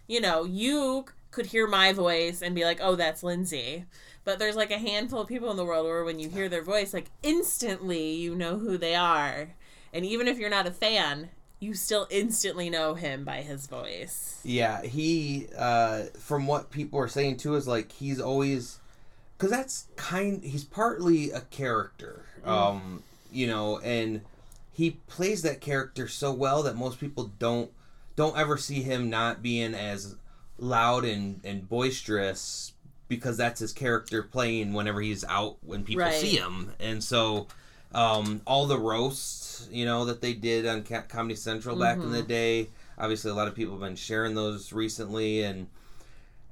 you 0.06 0.20
know, 0.20 0.44
you 0.44 1.04
could 1.30 1.46
hear 1.46 1.66
my 1.66 1.92
voice 1.92 2.40
and 2.40 2.54
be 2.54 2.64
like, 2.64 2.78
"Oh, 2.80 2.94
that's 2.94 3.22
Lindsay." 3.22 3.84
But 4.24 4.38
there's 4.38 4.56
like 4.56 4.70
a 4.70 4.78
handful 4.78 5.20
of 5.20 5.28
people 5.28 5.50
in 5.50 5.56
the 5.56 5.64
world 5.64 5.84
where 5.84 6.04
when 6.04 6.18
you 6.18 6.30
hear 6.30 6.48
their 6.48 6.62
voice, 6.62 6.94
like 6.94 7.10
instantly 7.22 8.14
you 8.14 8.34
know 8.34 8.56
who 8.56 8.78
they 8.78 8.94
are. 8.94 9.50
And 9.92 10.04
even 10.04 10.28
if 10.28 10.38
you're 10.38 10.48
not 10.48 10.66
a 10.66 10.70
fan, 10.70 11.30
you 11.60 11.74
still 11.74 12.06
instantly 12.10 12.70
know 12.70 12.94
him 12.94 13.24
by 13.24 13.42
his 13.42 13.66
voice. 13.66 14.40
Yeah, 14.44 14.82
he 14.82 15.48
uh, 15.56 16.04
from 16.18 16.46
what 16.46 16.70
people 16.70 17.00
are 17.00 17.08
saying 17.08 17.38
too 17.38 17.56
is 17.56 17.66
like 17.66 17.90
he's 17.92 18.20
always 18.20 18.78
because 19.36 19.50
that's 19.50 19.88
kind. 19.96 20.42
He's 20.44 20.64
partly 20.64 21.30
a 21.30 21.40
character, 21.40 22.24
um, 22.44 23.02
you 23.32 23.46
know, 23.46 23.78
and 23.80 24.22
he 24.72 24.92
plays 25.06 25.42
that 25.42 25.60
character 25.60 26.08
so 26.08 26.32
well 26.32 26.62
that 26.62 26.76
most 26.76 26.98
people 27.00 27.32
don't 27.38 27.70
don't 28.16 28.36
ever 28.38 28.56
see 28.56 28.82
him 28.82 29.08
not 29.10 29.42
being 29.42 29.74
as 29.74 30.16
loud 30.58 31.04
and 31.04 31.40
and 31.44 31.68
boisterous 31.68 32.72
because 33.08 33.36
that's 33.36 33.60
his 33.60 33.72
character 33.72 34.22
playing 34.22 34.72
whenever 34.74 35.00
he's 35.00 35.24
out 35.24 35.56
when 35.62 35.82
people 35.84 36.04
Right. 36.04 36.14
see 36.14 36.36
him, 36.36 36.72
and 36.80 37.02
so. 37.02 37.46
Um, 37.90 38.42
all 38.46 38.66
the 38.66 38.78
roasts, 38.78 39.66
you 39.72 39.86
know, 39.86 40.04
that 40.04 40.20
they 40.20 40.34
did 40.34 40.66
on 40.66 40.82
Comedy 40.82 41.34
Central 41.34 41.74
back 41.74 41.96
in 41.96 42.10
the 42.12 42.22
day. 42.22 42.68
Obviously, 42.98 43.30
a 43.30 43.34
lot 43.34 43.48
of 43.48 43.54
people 43.54 43.72
have 43.72 43.80
been 43.80 43.96
sharing 43.96 44.34
those 44.34 44.74
recently, 44.74 45.42
and 45.42 45.68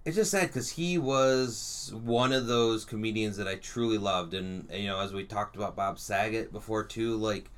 it's 0.07 0.15
just 0.15 0.31
sad 0.31 0.47
because 0.47 0.71
he 0.71 0.99
was 0.99 1.93
one 2.05 2.33
of 2.33 2.47
those 2.47 2.85
comedians 2.85 3.37
that 3.39 3.49
I 3.49 3.57
truly 3.57 3.99
loved, 3.99 4.35
and, 4.35 4.69
you 4.73 4.87
know, 4.87 5.01
as 5.01 5.13
we 5.13 5.25
talked 5.25 5.57
about 5.57 5.75
Bob 5.75 5.99
Saget 5.99 6.53
before 6.53 6.85
too, 6.85 7.17
like 7.17 7.51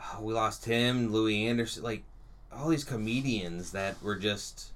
oh, 0.00 0.22
we 0.22 0.32
lost 0.32 0.64
him, 0.64 1.12
Louie 1.12 1.46
Anderson, 1.48 1.82
like 1.82 2.04
all 2.52 2.68
these 2.68 2.84
comedians 2.84 3.72
that 3.72 4.00
were 4.00 4.14
just 4.14 4.70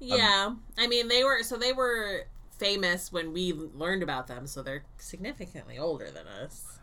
Yeah. 0.00 0.54
I 0.78 0.86
mean, 0.86 1.08
they 1.08 1.22
were 1.22 1.42
so 1.42 1.56
they 1.56 1.74
were 1.74 2.24
famous 2.58 3.12
when 3.12 3.34
we 3.34 3.52
learned 3.52 4.02
about 4.02 4.26
them, 4.26 4.46
so 4.46 4.62
they're 4.62 4.84
significantly 4.96 5.78
older 5.78 6.10
than 6.10 6.26
us. 6.26 6.78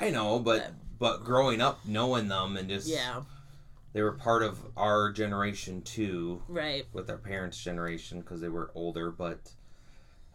I 0.00 0.10
know, 0.10 0.40
but 0.40 0.72
but 0.98 1.22
growing 1.22 1.60
up 1.60 1.78
knowing 1.86 2.26
them 2.26 2.56
and 2.56 2.68
just 2.68 2.88
Yeah. 2.88 3.22
They 3.94 4.02
were 4.02 4.12
part 4.12 4.42
of 4.42 4.58
our 4.76 5.10
generation 5.10 5.80
too, 5.80 6.42
Right. 6.48 6.84
with 6.92 7.08
our 7.08 7.16
parents' 7.16 7.62
generation 7.62 8.20
because 8.20 8.42
they 8.42 8.48
were 8.50 8.70
older, 8.74 9.10
but 9.10 9.52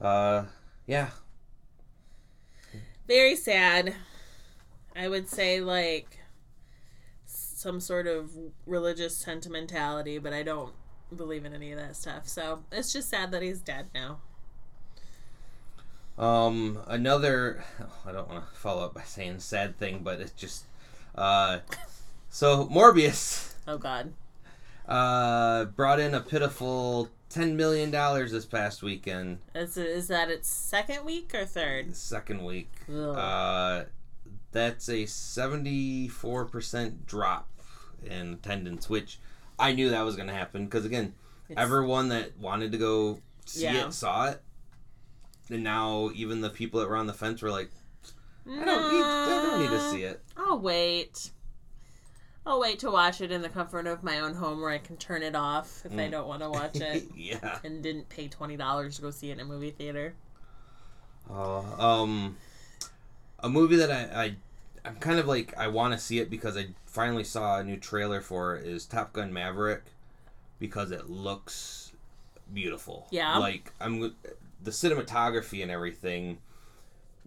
uh, 0.01 0.45
yeah, 0.87 1.09
Very 3.07 3.35
sad. 3.35 3.95
I 4.95 5.07
would 5.07 5.29
say 5.29 5.61
like 5.61 6.17
some 7.25 7.79
sort 7.81 8.07
of 8.07 8.31
religious 8.65 9.15
sentimentality, 9.17 10.17
but 10.17 10.33
I 10.33 10.41
don't 10.43 10.73
believe 11.15 11.43
in 11.45 11.53
any 11.53 11.71
of 11.71 11.77
that 11.79 11.95
stuff. 11.95 12.27
So 12.27 12.63
it's 12.71 12.93
just 12.93 13.09
sad 13.09 13.31
that 13.31 13.41
he's 13.41 13.59
dead 13.61 13.87
now. 13.93 14.19
Um, 16.17 16.79
another, 16.87 17.63
I 18.05 18.11
don't 18.11 18.29
want 18.29 18.49
to 18.49 18.59
follow 18.59 18.85
up 18.85 18.93
by 18.93 19.03
saying 19.03 19.39
sad 19.39 19.77
thing, 19.77 20.01
but 20.03 20.19
it's 20.19 20.31
just, 20.31 20.65
uh, 21.15 21.59
so 22.29 22.67
Morbius, 22.67 23.48
Oh 23.67 23.77
God. 23.77 24.13
uh, 24.87 25.65
brought 25.65 25.99
in 25.99 26.13
a 26.13 26.19
pitiful 26.21 27.09
ten 27.29 27.55
million 27.55 27.91
dollars 27.91 28.31
this 28.31 28.45
past 28.45 28.81
weekend, 28.81 29.37
Is, 29.53 29.77
is 29.77 30.07
that 30.07 30.29
its 30.29 30.49
second 30.49 31.05
week 31.05 31.33
or 31.35 31.45
third? 31.45 31.95
second 31.95 32.43
week. 32.43 32.71
Uh, 32.91 33.83
that's 34.51 34.89
a 34.89 35.05
seventy-four 35.05 36.45
percent 36.45 37.05
drop 37.05 37.47
in 38.03 38.33
attendance, 38.33 38.89
which 38.89 39.19
I 39.59 39.73
knew 39.73 39.89
that 39.89 40.01
was 40.03 40.15
going 40.15 40.27
to 40.29 40.33
happen 40.33 40.65
because 40.65 40.85
again, 40.85 41.13
It's- 41.49 41.61
everyone 41.63 42.09
that 42.09 42.37
wanted 42.39 42.71
to 42.71 42.77
go 42.77 43.19
see 43.45 43.63
Yeah. 43.65 43.87
it 43.87 43.93
saw 43.93 44.29
it, 44.29 44.41
and 45.49 45.63
now 45.63 46.09
even 46.15 46.41
the 46.41 46.49
people 46.49 46.79
that 46.79 46.89
were 46.89 46.95
on 46.97 47.05
the 47.07 47.13
fence 47.13 47.41
were 47.43 47.51
like, 47.51 47.69
I 48.49 48.65
don't 48.65 48.93
need, 48.93 49.03
I 49.03 49.43
don't 49.45 49.61
need 49.61 49.69
to 49.69 49.91
see 49.91 50.03
it. 50.03 50.23
I'll 50.35 50.57
wait. 50.59 51.29
I'll 52.45 52.59
wait 52.59 52.79
to 52.79 52.89
watch 52.91 53.21
it 53.21 53.31
in 53.31 53.41
the 53.41 53.49
comfort 53.49 53.85
of 53.85 54.03
my 54.03 54.19
own 54.19 54.33
home 54.33 54.61
where 54.61 54.71
I 54.71 54.77
can 54.79 54.97
turn 54.97 55.21
it 55.23 55.35
off 55.35 55.85
if 55.85 55.91
I 55.93 56.07
Mm. 56.07 56.11
don't 56.11 56.27
want 56.27 56.41
to 56.41 56.49
watch 56.49 56.75
it 56.81 57.07
yeah. 57.15 57.59
and 57.63 57.83
didn't 57.83 58.09
pay 58.09 58.27
twenty 58.27 58.57
dollars 58.57 58.95
to 58.95 59.01
go 59.03 59.11
see 59.11 59.29
it 59.29 59.33
in 59.33 59.39
a 59.41 59.45
movie 59.45 59.71
theater. 59.71 60.15
Uh, 61.29 61.59
um, 61.79 62.37
a 63.39 63.49
movie 63.49 63.75
that 63.75 63.91
I, 63.91 64.23
I 64.23 64.35
I'm 64.85 64.95
kind 64.95 65.19
of 65.19 65.27
like 65.27 65.55
I 65.57 65.67
want 65.67 65.93
to 65.93 65.99
see 65.99 66.19
it 66.19 66.29
because 66.29 66.57
I 66.57 66.67
finally 66.85 67.23
saw 67.23 67.59
a 67.59 67.63
new 67.63 67.77
trailer 67.77 68.21
for 68.21 68.55
it 68.55 68.65
is 68.65 68.85
Top 68.85 69.13
Gun 69.13 69.31
Maverick 69.31 69.83
because 70.59 70.91
it 70.91 71.09
looks 71.09 71.91
beautiful. 72.53 73.07
Yeah. 73.11 73.37
Like 73.37 73.71
I'm 73.79 73.99
the 74.63 74.71
cinematography 74.71 75.61
and 75.61 75.69
everything. 75.69 76.39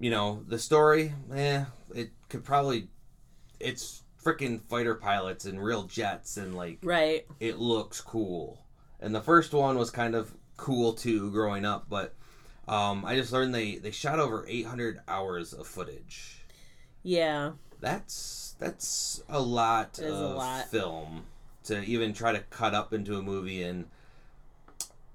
You 0.01 0.11
know 0.11 0.43
the 0.49 0.59
story. 0.59 1.13
Eh, 1.33 1.65
it 1.95 2.11
could 2.29 2.45
probably. 2.45 2.89
It's 3.61 4.02
freaking 4.23 4.61
fighter 4.69 4.95
pilots 4.95 5.45
and 5.45 5.63
real 5.63 5.85
jets 5.85 6.37
and 6.37 6.55
like 6.55 6.79
Right. 6.83 7.27
it 7.41 7.59
looks 7.59 8.01
cool. 8.01 8.65
And 9.01 9.15
the 9.15 9.21
first 9.21 9.53
one 9.53 9.77
was 9.79 9.91
kind 9.91 10.15
of 10.15 10.33
cool 10.57 10.93
too 10.93 11.31
growing 11.33 11.65
up, 11.65 11.87
but 11.89 12.15
um, 12.69 13.05
I 13.05 13.17
just 13.17 13.33
learned 13.33 13.55
they 13.55 13.77
they 13.77 13.91
shot 13.91 14.19
over 14.21 14.45
800 14.49 15.01
hours 15.09 15.53
of 15.53 15.67
footage. 15.67 16.39
Yeah. 17.03 17.53
That's 17.81 18.55
that's 18.61 19.23
a 19.29 19.41
lot 19.41 19.99
is 19.99 20.13
a 20.13 20.25
of 20.25 20.37
lot. 20.37 20.69
film 20.69 21.25
to 21.65 21.83
even 21.83 22.13
try 22.13 22.33
to 22.33 22.41
cut 22.41 22.75
up 22.75 22.93
into 22.93 23.17
a 23.17 23.23
movie 23.23 23.63
and 23.63 23.87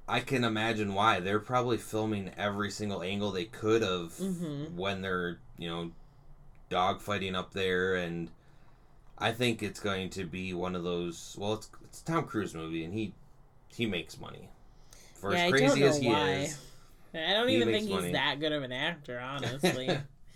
I 0.10 0.22
can 0.22 0.44
imagine 0.46 0.94
why. 0.94 1.20
They're 1.20 1.40
probably 1.40 1.78
filming 1.78 2.32
every 2.38 2.72
single 2.72 3.02
angle 3.04 3.32
they 3.32 3.46
could 3.46 3.84
of 3.84 4.14
Mhm. 4.18 4.76
when 4.76 5.02
they're, 5.02 5.40
you 5.58 5.70
know, 5.70 5.92
dogfighting 6.70 7.36
up 7.36 7.54
there 7.54 7.96
and 7.96 8.30
I 9.18 9.32
think 9.32 9.64
it's 9.64 9.80
going 9.80 10.10
to 10.12 10.26
be 10.26 10.54
one 10.54 10.76
of 10.76 10.84
those 10.84 11.36
well 11.40 11.54
it's 11.54 11.70
it's 11.84 12.02
a 12.02 12.06
Tom 12.06 12.26
Cruise 12.26 12.54
movie 12.54 12.84
and 12.84 12.94
he 12.94 13.14
he 13.68 13.86
makes 13.86 14.20
money. 14.20 14.50
For 15.16 15.34
Yeah, 15.34 15.46
I 15.46 15.52
as 15.52 15.52
don't 15.52 15.60
crazy 15.60 15.80
know 15.82 15.88
as 15.88 15.98
he 16.00 16.08
why. 16.10 16.32
is. 16.32 16.58
I 17.14 17.34
don't 17.34 17.50
even 17.50 17.70
think 17.70 17.88
he's 17.88 17.90
money. 17.90 18.12
that 18.12 18.40
good 18.40 18.52
of 18.52 18.64
an 18.64 18.72
actor, 18.72 19.20
honestly. 19.20 19.90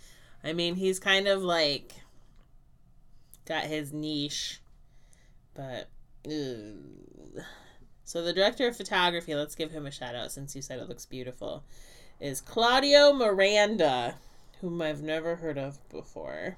I 0.44 0.52
mean, 0.52 0.74
he's 0.74 0.98
kind 0.98 1.28
of 1.28 1.42
like 1.42 1.92
got 3.46 3.64
his 3.64 3.92
niche, 3.92 4.60
but 5.54 5.88
ugh, 6.26 7.44
So 8.04 8.22
the 8.22 8.32
director 8.32 8.66
of 8.66 8.76
photography, 8.76 9.34
let's 9.34 9.54
give 9.54 9.70
him 9.70 9.86
a 9.86 9.90
shout 9.90 10.14
out 10.14 10.32
since 10.32 10.56
you 10.56 10.62
said 10.62 10.80
it 10.80 10.88
looks 10.88 11.06
beautiful, 11.06 11.62
is 12.20 12.40
Claudio 12.40 13.12
Miranda, 13.12 14.16
whom 14.60 14.82
I've 14.82 15.02
never 15.02 15.36
heard 15.36 15.58
of 15.58 15.78
before. 15.88 16.56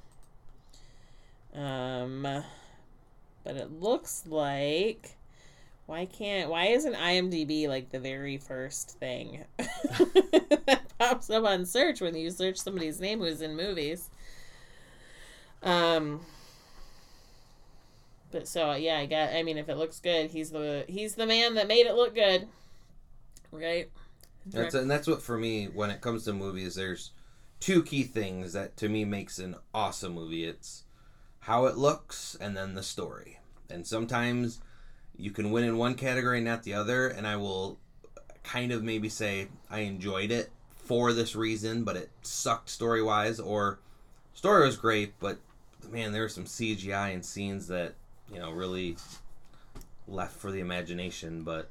Um, 1.54 2.42
but 3.44 3.56
it 3.56 3.80
looks 3.80 4.24
like 4.26 5.16
why 5.86 6.06
can't 6.06 6.50
why 6.50 6.66
isn't 6.66 6.94
IMDb 6.94 7.68
like 7.68 7.90
the 7.90 8.00
very 8.00 8.38
first 8.38 8.98
thing 8.98 9.44
that 9.58 10.82
pops 10.98 11.28
up 11.28 11.44
on 11.44 11.66
search 11.66 12.00
when 12.00 12.16
you 12.16 12.30
search 12.30 12.56
somebody's 12.56 13.00
name 13.00 13.20
who's 13.20 13.42
in 13.42 13.54
movies? 13.54 14.08
Um 15.62 16.20
but 18.32 18.48
so 18.48 18.72
yeah, 18.72 18.98
I 18.98 19.06
got 19.06 19.34
I 19.34 19.42
mean 19.42 19.58
if 19.58 19.68
it 19.68 19.76
looks 19.76 20.00
good, 20.00 20.30
he's 20.30 20.50
the 20.50 20.84
he's 20.88 21.14
the 21.16 21.26
man 21.26 21.54
that 21.54 21.68
made 21.68 21.86
it 21.86 21.94
look 21.94 22.14
good. 22.14 22.48
Right? 23.52 23.90
That's 24.46 24.74
and 24.74 24.90
that's 24.90 25.06
what 25.06 25.22
for 25.22 25.36
me 25.36 25.66
when 25.66 25.90
it 25.90 26.00
comes 26.00 26.24
to 26.24 26.32
movies. 26.32 26.74
There's 26.74 27.10
two 27.60 27.82
key 27.82 28.04
things 28.04 28.54
that 28.54 28.76
to 28.78 28.88
me 28.88 29.04
makes 29.04 29.38
an 29.38 29.56
awesome 29.74 30.14
movie. 30.14 30.44
It's 30.44 30.83
how 31.44 31.66
it 31.66 31.76
looks 31.76 32.36
and 32.40 32.56
then 32.56 32.74
the 32.74 32.82
story. 32.82 33.38
And 33.70 33.86
sometimes 33.86 34.60
you 35.16 35.30
can 35.30 35.50
win 35.50 35.64
in 35.64 35.76
one 35.76 35.94
category, 35.94 36.38
and 36.38 36.46
not 36.46 36.62
the 36.62 36.74
other. 36.74 37.08
And 37.08 37.26
I 37.26 37.36
will 37.36 37.78
kind 38.42 38.72
of 38.72 38.82
maybe 38.82 39.08
say 39.08 39.48
I 39.70 39.80
enjoyed 39.80 40.30
it 40.30 40.50
for 40.74 41.12
this 41.12 41.34
reason, 41.36 41.84
but 41.84 41.96
it 41.96 42.10
sucked 42.22 42.68
story 42.68 43.02
wise, 43.02 43.40
or 43.40 43.78
story 44.34 44.64
was 44.66 44.76
great, 44.76 45.18
but 45.20 45.38
man, 45.90 46.12
there 46.12 46.22
were 46.22 46.28
some 46.28 46.44
CGI 46.44 47.12
and 47.14 47.24
scenes 47.24 47.68
that 47.68 47.94
you 48.32 48.38
know 48.38 48.50
really 48.50 48.96
left 50.08 50.36
for 50.36 50.50
the 50.50 50.60
imagination. 50.60 51.42
But 51.42 51.70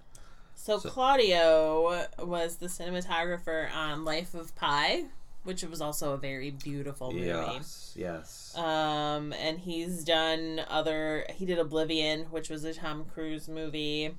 So, 0.56 0.80
So- 0.80 0.90
Claudio 0.90 2.08
was 2.20 2.58
the 2.58 2.68
cinematographer 2.68 3.72
on 3.74 4.06
Life 4.06 4.34
of 4.34 4.56
Pi, 4.56 5.06
which 5.44 5.64
was 5.64 5.82
also 5.82 6.14
a 6.14 6.18
very 6.18 6.52
beautiful 6.52 7.12
movie. 7.12 7.26
yes, 7.28 7.94
yes, 7.96 8.58
Um, 8.58 9.34
and 9.34 9.60
he's 9.60 10.04
done 10.04 10.62
other. 10.70 11.26
He 11.34 11.46
did 11.46 11.60
Oblivion, 11.60 12.26
which 12.32 12.50
was 12.50 12.64
a 12.64 12.74
Tom 12.74 13.06
Cruise 13.14 13.48
movie. 13.48 14.16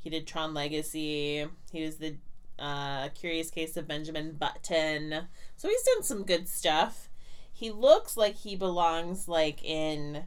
He 0.00 0.10
did 0.10 0.26
Tron 0.26 0.54
Legacy. 0.54 1.46
He 1.72 1.82
was 1.82 1.96
the 1.96 2.16
uh, 2.58 3.08
Curious 3.10 3.50
Case 3.50 3.76
of 3.76 3.88
Benjamin 3.88 4.32
Button. 4.32 5.28
So 5.56 5.68
he's 5.68 5.82
done 5.82 6.02
some 6.02 6.22
good 6.24 6.48
stuff. 6.48 7.08
He 7.52 7.70
looks 7.70 8.16
like 8.16 8.36
he 8.36 8.54
belongs 8.54 9.26
like 9.26 9.64
in 9.64 10.24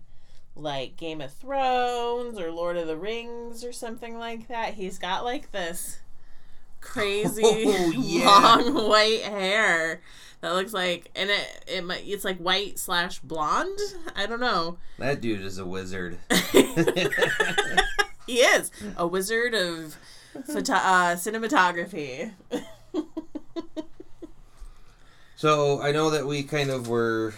like 0.55 0.97
Game 0.97 1.21
of 1.21 1.31
Thrones 1.33 2.37
or 2.37 2.51
Lord 2.51 2.75
of 2.77 2.87
the 2.87 2.97
Rings 2.97 3.63
or 3.63 3.71
something 3.71 4.17
like 4.17 4.47
that. 4.49 4.73
He's 4.73 4.99
got 4.99 5.23
like 5.23 5.51
this 5.51 5.99
crazy 6.81 7.41
Oh, 7.45 7.91
yeah. 7.95 8.25
long 8.25 8.89
white 8.89 9.21
hair 9.21 10.01
that 10.41 10.53
looks 10.53 10.73
like 10.73 11.09
and 11.15 11.29
it 11.29 11.63
it 11.67 11.83
might 11.83 12.03
it's 12.05 12.25
like 12.25 12.37
white 12.37 12.77
slash 12.79 13.19
blonde. 13.19 13.79
I 14.15 14.25
don't 14.25 14.39
know. 14.39 14.77
that 14.99 15.21
dude 15.21 15.41
is 15.41 15.57
a 15.57 15.65
wizard. 15.65 16.17
he 18.27 18.37
is 18.37 18.71
a 18.97 19.07
wizard 19.07 19.53
of 19.53 19.97
photo- 20.45 20.73
uh, 20.73 21.15
cinematography. 21.15 22.31
So 25.41 25.81
I 25.81 25.91
know 25.91 26.11
that 26.11 26.27
we 26.27 26.43
kind 26.43 26.69
of 26.69 26.87
were, 26.87 27.33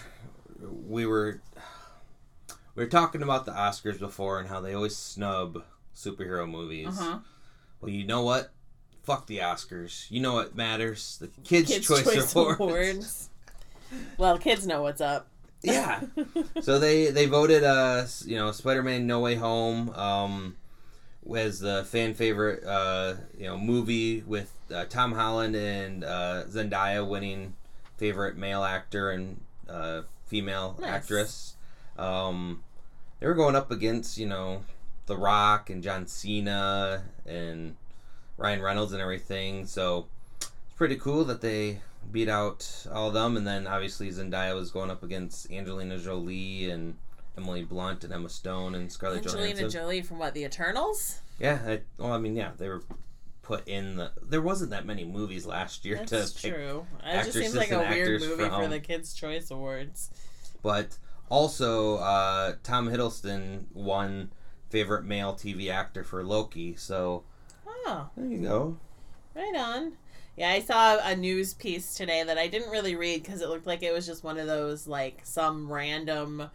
we 0.86 1.06
were, 1.06 1.40
we 2.74 2.84
were 2.84 2.90
talking 2.90 3.22
about 3.22 3.46
the 3.46 3.52
Oscars 3.52 3.98
before 3.98 4.38
and 4.38 4.46
how 4.46 4.60
they 4.60 4.74
always 4.74 4.94
snub 4.94 5.64
superhero 5.96 6.46
movies. 6.46 6.88
Uh-huh. 6.88 7.20
Well, 7.80 7.90
you 7.90 8.06
know 8.06 8.20
what? 8.20 8.52
Fuck 9.04 9.26
the 9.26 9.38
Oscars. 9.38 10.10
You 10.10 10.20
know 10.20 10.34
what 10.34 10.56
matters? 10.56 11.18
The 11.20 11.28
Kids, 11.44 11.70
Kids' 11.70 11.86
Choice, 11.86 12.04
Choice 12.04 12.34
Awards. 12.34 12.58
Awards. 12.60 13.30
Well, 14.18 14.38
kids 14.38 14.66
know 14.66 14.82
what's 14.82 15.00
up. 15.00 15.28
Yeah. 15.62 16.00
so 16.60 16.78
they 16.78 17.10
they 17.10 17.24
voted 17.26 17.64
uh 17.64 18.04
you 18.26 18.36
know 18.36 18.52
Spider-Man 18.52 19.06
No 19.06 19.20
Way 19.20 19.36
Home 19.36 19.88
um 19.90 20.56
was 21.22 21.58
the 21.60 21.84
fan 21.84 22.12
favorite 22.12 22.62
uh 22.64 23.14
you 23.38 23.46
know 23.46 23.56
movie 23.56 24.22
with 24.26 24.52
uh, 24.74 24.84
Tom 24.86 25.12
Holland 25.12 25.54
and 25.56 26.04
uh, 26.04 26.44
Zendaya 26.48 27.06
winning 27.06 27.54
favorite 27.96 28.36
male 28.36 28.62
actor 28.64 29.10
and 29.10 29.40
uh, 29.68 30.02
female 30.26 30.76
Nice. 30.80 30.90
actress. 30.90 31.56
Um, 31.98 32.62
they 33.20 33.26
were 33.26 33.34
going 33.34 33.54
up 33.56 33.70
against 33.70 34.18
you 34.18 34.26
know 34.26 34.64
The 35.06 35.16
Rock 35.16 35.70
and 35.70 35.82
John 35.82 36.06
Cena 36.06 37.04
and 37.26 37.76
Ryan 38.36 38.62
Reynolds 38.62 38.92
and 38.92 39.00
everything. 39.00 39.66
So 39.66 40.06
it's 40.38 40.50
pretty 40.76 40.96
cool 40.96 41.24
that 41.24 41.40
they 41.40 41.80
beat 42.10 42.28
out 42.28 42.86
all 42.92 43.08
of 43.08 43.14
them. 43.14 43.36
And 43.36 43.46
then 43.46 43.66
obviously 43.66 44.10
Zendaya 44.10 44.54
was 44.54 44.70
going 44.70 44.90
up 44.90 45.02
against 45.02 45.50
Angelina 45.50 45.98
Jolie 45.98 46.70
and 46.70 46.96
Emily 47.36 47.64
Blunt 47.64 48.04
and 48.04 48.12
Emma 48.12 48.28
Stone 48.28 48.74
and 48.74 48.90
Scarlett 48.90 49.18
Angelina 49.18 49.54
Johansson. 49.54 49.70
Jolie 49.70 50.02
from 50.02 50.18
what 50.18 50.34
the 50.34 50.44
Eternals. 50.44 51.20
yeah, 51.38 51.58
I, 51.66 51.80
well, 51.98 52.12
I 52.12 52.18
mean, 52.18 52.36
yeah, 52.36 52.52
they 52.56 52.68
were 52.68 52.82
put 53.42 53.66
in 53.68 53.96
the. 53.96 54.12
There 54.22 54.42
wasn't 54.42 54.70
that 54.70 54.86
many 54.86 55.04
movies 55.04 55.46
last 55.46 55.84
year 55.84 56.04
That's 56.04 56.32
to 56.32 56.50
true. 56.50 56.86
It 57.04 57.24
just 57.24 57.32
seems 57.38 57.54
like 57.54 57.72
a 57.72 57.80
weird 57.80 58.20
movie 58.20 58.48
for 58.48 58.68
the 58.68 58.80
Kids' 58.80 59.14
Choice 59.14 59.50
Awards. 59.50 60.10
But 60.62 60.96
also, 61.28 61.96
uh, 61.96 62.54
Tom 62.62 62.88
Hiddleston 62.88 63.64
won 63.72 64.32
favorite 64.70 65.04
male 65.04 65.34
TV 65.34 65.70
actor 65.70 66.04
for 66.04 66.24
Loki. 66.24 66.74
So 66.76 67.24
Oh, 67.86 68.08
there 68.16 68.26
you 68.26 68.38
go. 68.38 68.76
right 69.34 69.54
on. 69.56 69.92
Yeah, 70.36 70.50
I 70.50 70.60
saw 70.60 70.98
a 70.98 71.14
news 71.14 71.54
piece 71.54 71.94
today 71.94 72.22
that 72.24 72.38
I 72.38 72.48
didn't 72.48 72.70
really 72.70 72.96
read 72.96 73.22
because 73.22 73.40
it 73.40 73.48
looked 73.48 73.66
like 73.66 73.82
it 73.82 73.92
was 73.92 74.06
just 74.06 74.24
one 74.24 74.38
of 74.38 74.46
those 74.46 74.86
like 74.88 75.20
some 75.22 75.70
random 75.70 76.50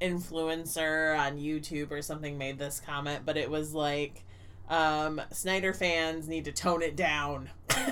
influencer 0.00 1.18
on 1.18 1.38
YouTube 1.38 1.90
or 1.90 2.02
something 2.02 2.38
made 2.38 2.58
this 2.58 2.80
comment, 2.84 3.22
but 3.24 3.36
it 3.36 3.50
was 3.50 3.72
like 3.74 4.22
um, 4.68 5.20
Snyder 5.32 5.72
fans 5.72 6.28
need 6.28 6.44
to 6.44 6.52
tone 6.52 6.82
it 6.82 6.96
down. 6.96 7.50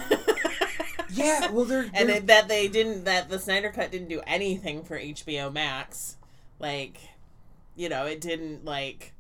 Yeah, 1.15 1.51
well, 1.51 1.67
they're, 1.67 1.91
and 1.93 2.09
they're- 2.09 2.17
it, 2.17 2.27
that 2.29 2.49
they 2.49 2.69
didn't 2.69 3.05
that 3.05 3.29
the 3.29 3.39
Snyder 3.39 3.71
cut 3.71 3.91
didn't 3.91 4.09
do 4.09 4.23
anything 4.27 4.83
for 4.83 4.99
HBO 4.99 5.53
Max. 5.53 6.17
Like, 6.59 6.97
you 7.77 7.91
know, 7.91 8.07
it 8.07 8.23
didn't 8.23 8.65
like 8.65 9.12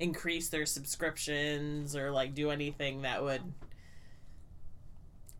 increase 0.00 0.48
their 0.48 0.66
subscriptions 0.66 1.94
or 1.94 2.10
like 2.10 2.34
do 2.34 2.50
anything 2.50 3.02
that 3.02 3.22
would 3.22 3.42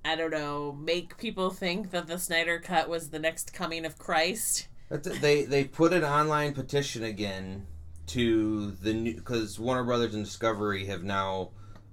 I 0.04 0.16
don't 0.16 0.30
know, 0.30 0.72
make 0.72 1.18
people 1.18 1.50
think 1.50 1.90
that 1.90 2.06
the 2.06 2.18
Snyder 2.18 2.58
cut 2.58 2.88
was 2.88 3.10
the 3.10 3.18
next 3.18 3.52
coming 3.52 3.84
of 3.84 3.98
Christ. 3.98 4.68
They 4.88 5.44
they 5.44 5.64
put 5.64 5.92
an 5.92 6.04
online 6.04 6.54
petition 6.54 7.04
again 7.04 7.66
to 8.08 8.70
the 8.82 8.92
new 8.94 9.14
because 9.14 9.58
Warner 9.58 9.84
Brothers 9.84 10.14
and 10.14 10.24
Discovery 10.24 10.86
have 10.86 11.04
now 11.04 11.50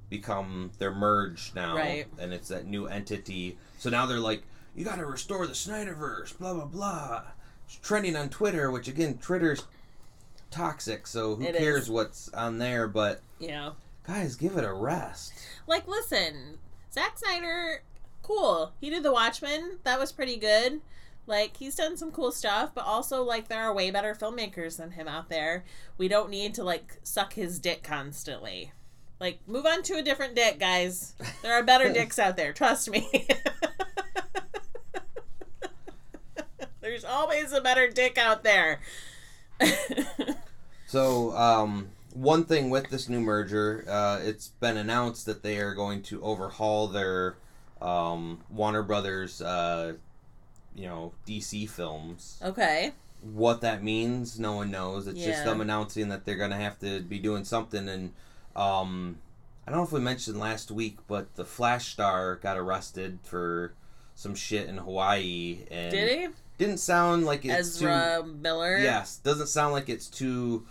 become 0.09 0.71
they're 0.79 0.95
merged 0.95 1.53
now, 1.53 1.75
Right. 1.75 2.07
and 2.17 2.33
it's 2.33 2.47
that 2.47 2.65
new 2.65 2.87
entity. 2.87 3.57
So 3.77 3.89
now 3.89 4.05
they're 4.05 4.19
like, 4.19 4.43
you 4.73 4.85
got 4.85 4.95
to 4.95 5.05
restore 5.05 5.45
the 5.45 5.53
Snyderverse, 5.53 6.37
blah 6.37 6.53
blah 6.53 6.65
blah. 6.65 7.23
It's 7.65 7.75
trending 7.75 8.15
on 8.15 8.29
Twitter, 8.29 8.71
which 8.71 8.87
again, 8.87 9.17
Twitter's 9.17 9.63
toxic. 10.51 11.07
So 11.07 11.35
who 11.35 11.43
It 11.43 11.55
cares 11.57 11.83
is. 11.83 11.89
what's 11.89 12.29
on 12.29 12.57
there? 12.57 12.87
But 12.87 13.21
Yeah. 13.39 13.71
guys, 14.05 14.35
give 14.35 14.57
it 14.57 14.63
a 14.63 14.73
rest. 14.73 15.33
Like 15.67 15.87
listen, 15.87 16.59
Zack 16.93 17.17
Snyder, 17.17 17.83
cool. 18.23 18.71
He 18.81 18.89
did 18.89 19.03
The 19.03 19.11
Watchmen. 19.13 19.79
That 19.83 19.99
was 19.99 20.11
pretty 20.11 20.37
good. 20.37 20.81
Like 21.25 21.57
he's 21.57 21.75
done 21.75 21.97
some 21.97 22.11
cool 22.11 22.31
stuff, 22.31 22.71
but 22.73 22.85
also 22.85 23.21
like 23.23 23.47
there 23.49 23.61
are 23.63 23.73
way 23.73 23.91
better 23.91 24.15
filmmakers 24.15 24.77
than 24.77 24.91
him 24.91 25.07
out 25.07 25.27
there. 25.29 25.65
We 25.97 26.07
don't 26.07 26.29
need 26.29 26.53
to 26.55 26.63
like 26.63 26.97
suck 27.03 27.33
his 27.33 27.59
dick 27.59 27.83
constantly. 27.83 28.71
Like 29.19 29.39
move 29.47 29.65
on 29.65 29.83
to 29.83 29.95
a 29.95 30.01
different 30.03 30.35
dick, 30.35 30.59
guys. 30.59 31.15
There 31.41 31.53
are 31.53 31.63
better 31.63 31.91
dicks 31.93 32.17
out 32.19 32.37
there, 32.37 32.53
trust 32.53 32.89
me. 32.89 33.27
There's 36.81 37.03
always 37.03 37.51
a 37.51 37.59
better 37.59 37.89
dick 37.89 38.17
out 38.17 38.43
there. 38.43 38.79
So, 40.87 41.35
um, 41.35 41.89
one 42.13 42.45
thing 42.45 42.69
with 42.69 42.89
this 42.89 43.09
new 43.09 43.19
merger, 43.19 43.83
uh, 43.87 44.19
it's 44.23 44.47
been 44.47 44.77
announced 44.77 45.25
that 45.25 45.43
they 45.43 45.57
are 45.59 45.73
going 45.73 46.01
to 46.03 46.21
overhaul 46.23 46.87
their 46.87 47.35
um, 47.81 48.39
Warner 48.49 48.83
Brothers, 48.83 49.41
uh, 49.41 49.93
you 50.73 50.87
know, 50.87 51.11
DC 51.27 51.69
films. 51.69 52.39
okay. 52.43 52.93
What 53.21 53.61
that 53.61 53.83
means, 53.83 54.39
no 54.39 54.53
one 54.53 54.71
knows. 54.71 55.07
It's 55.07 55.21
just 55.21 55.43
them 55.43 55.59
announcing 55.59 56.09
that 56.09 56.23
they're 56.23 56.35
going 56.35 56.51
to 56.51 56.55
have 56.55 56.79
to 56.79 57.01
be 57.01 57.17
doing 57.17 57.43
something. 57.43 57.89
And 57.89 58.13
um, 58.55 59.17
I 59.65 59.71
don't 59.71 59.79
know 59.79 59.83
if 59.83 59.91
we 59.91 59.99
mentioned 59.99 60.39
last 60.39 60.69
week, 60.71 60.99
but 61.07 61.35
the 61.35 61.43
Flash 61.43 61.87
star 61.87 62.35
got 62.35 62.57
arrested 62.57 63.17
for 63.23 63.73
some 64.15 64.35
shit 64.35 64.69
in 64.69 64.77
Hawaii, 64.77 65.65
and 65.69 65.91
Did 65.91 66.19
he? 66.19 66.27
didn't 66.57 66.77
sound 66.77 67.25
like 67.25 67.43
it's 67.43 67.79
too 67.79 67.87
Ezra 67.87 68.23
Miller. 68.23 68.77
Yes, 68.77 69.17
doesn't 69.17 69.47
sound 69.47 69.73
like 69.73 69.89
it's 69.89 70.07
too 70.07 70.65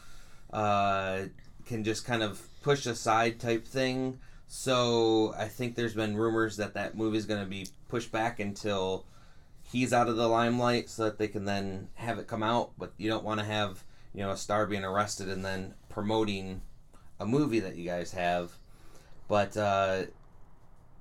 uh, 0.53 1.23
can 1.67 1.85
just 1.85 2.05
kind 2.05 2.23
of 2.23 2.47
push 2.63 2.87
aside 2.87 3.41
type 3.41 3.67
thing. 3.67 4.19
So 4.47 5.35
I 5.37 5.49
think 5.49 5.75
there's 5.75 5.95
been 5.95 6.17
rumors 6.17 6.57
that 6.57 6.75
that 6.75 6.97
movie 6.97 7.19
is 7.19 7.27
going 7.27 7.41
to 7.41 7.51
be 7.51 7.69
pushed 7.89 8.13
back 8.13 8.39
until 8.39 9.05
he's 9.63 9.93
out 9.93 10.09
of 10.09 10.17
the 10.17 10.29
limelight, 10.29 10.89
so 10.89 11.05
that 11.05 11.19
they 11.19 11.29
can 11.29 11.45
then 11.45 11.89
have 11.95 12.19
it 12.19 12.29
come 12.29 12.43
out. 12.43 12.71
But 12.79 12.93
you 12.97 13.11
don't 13.11 13.25
want 13.25 13.41
to 13.41 13.47
have 13.47 13.83
you 14.15 14.23
know 14.23 14.31
a 14.31 14.37
star 14.37 14.67
being 14.67 14.85
arrested 14.85 15.29
and 15.29 15.45
then 15.45 15.75
promoting 15.89 16.63
a 17.19 17.27
movie 17.27 17.61
that 17.61 17.77
you 17.77 17.85
guys 17.85 18.13
have. 18.13 18.53
But 19.29 19.57
uh, 19.57 20.05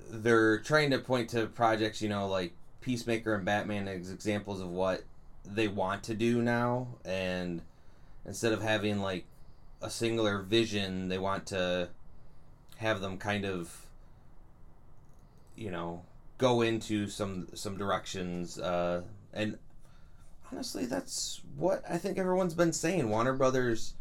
they're 0.10 0.60
trying 0.60 0.91
to 0.91 1.00
point 1.00 1.30
to 1.32 1.48
projects, 1.48 2.02
you 2.02 2.10
know, 2.10 2.28
like 2.28 2.54
Peacemaker 2.82 3.36
and 3.36 3.46
Batman 3.46 3.88
as 3.88 4.12
examples 4.12 4.62
of 4.62 4.70
what 4.70 5.04
they 5.46 5.68
want 5.68 6.04
to 6.04 6.16
do 6.16 6.41
now, 6.41 6.88
and 7.06 7.62
instead 8.26 8.54
of 8.54 8.62
having 8.62 9.00
like 9.00 9.26
a 9.82 9.89
singular 9.89 10.41
vision, 10.41 11.09
they 11.09 11.17
want 11.17 11.47
to 11.47 11.89
have 12.78 13.01
them 13.01 13.17
kind 13.17 13.45
of, 13.45 13.86
you 15.55 15.71
know, 15.71 16.03
go 16.38 16.61
into 16.61 17.07
some 17.07 17.47
some 17.53 17.78
directions. 17.78 18.59
Uh, 18.59 19.01
and 19.34 19.57
honestly, 20.51 20.86
that's 20.86 21.41
what 21.55 21.84
I 21.89 21.97
think 21.97 22.17
everyone's 22.17 22.53
been 22.53 22.73
saying. 22.73 23.09
Warner 23.09 23.34
Brothers 23.34 23.95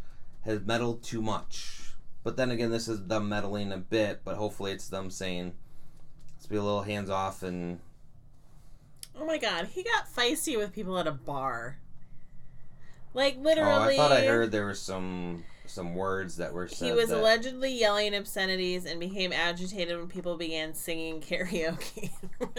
has 0.45 0.61
meddled 0.61 1.03
too 1.03 1.23
much. 1.23 1.81
But 2.23 2.37
then 2.37 2.51
again, 2.51 2.71
this 2.71 2.89
is 2.89 3.07
them 3.07 3.29
meddling 3.29 3.71
a 3.71 3.79
bit, 3.79 4.23
but 4.25 4.37
hopefully 4.37 4.73
it's 4.73 4.89
them 4.89 5.11
saying, 5.11 5.53
let's 6.35 6.47
be 6.47 6.57
a 6.57 6.63
little 6.63 6.83
hands 6.83 7.11
off 7.11 7.43
and 7.43 7.81
Oh 9.17 9.25
my 9.25 9.39
god, 9.39 9.67
he 9.67 9.83
got 9.83 10.13
feisty 10.13 10.57
with 10.57 10.73
people 10.73 10.99
at 10.99 11.07
a 11.07 11.13
bar. 11.13 11.79
Like 13.13 13.37
literally. 13.39 13.71
Oh, 13.71 13.83
I 13.83 13.97
thought 13.97 14.13
I 14.13 14.25
heard 14.25 14.51
there 14.51 14.67
was 14.67 14.81
some 14.81 15.45
some 15.67 15.95
words 15.95 16.37
that 16.37 16.53
were 16.53 16.69
said. 16.69 16.87
He 16.87 16.93
was 16.93 17.09
that- 17.09 17.19
allegedly 17.19 17.73
yelling 17.73 18.15
obscenities 18.15 18.85
and 18.87 19.01
became 19.01 19.33
agitated 19.33 19.97
when 19.99 20.09
people 20.09 20.37
began 20.37 20.75
singing 20.75 21.21
karaoke. 21.21 22.11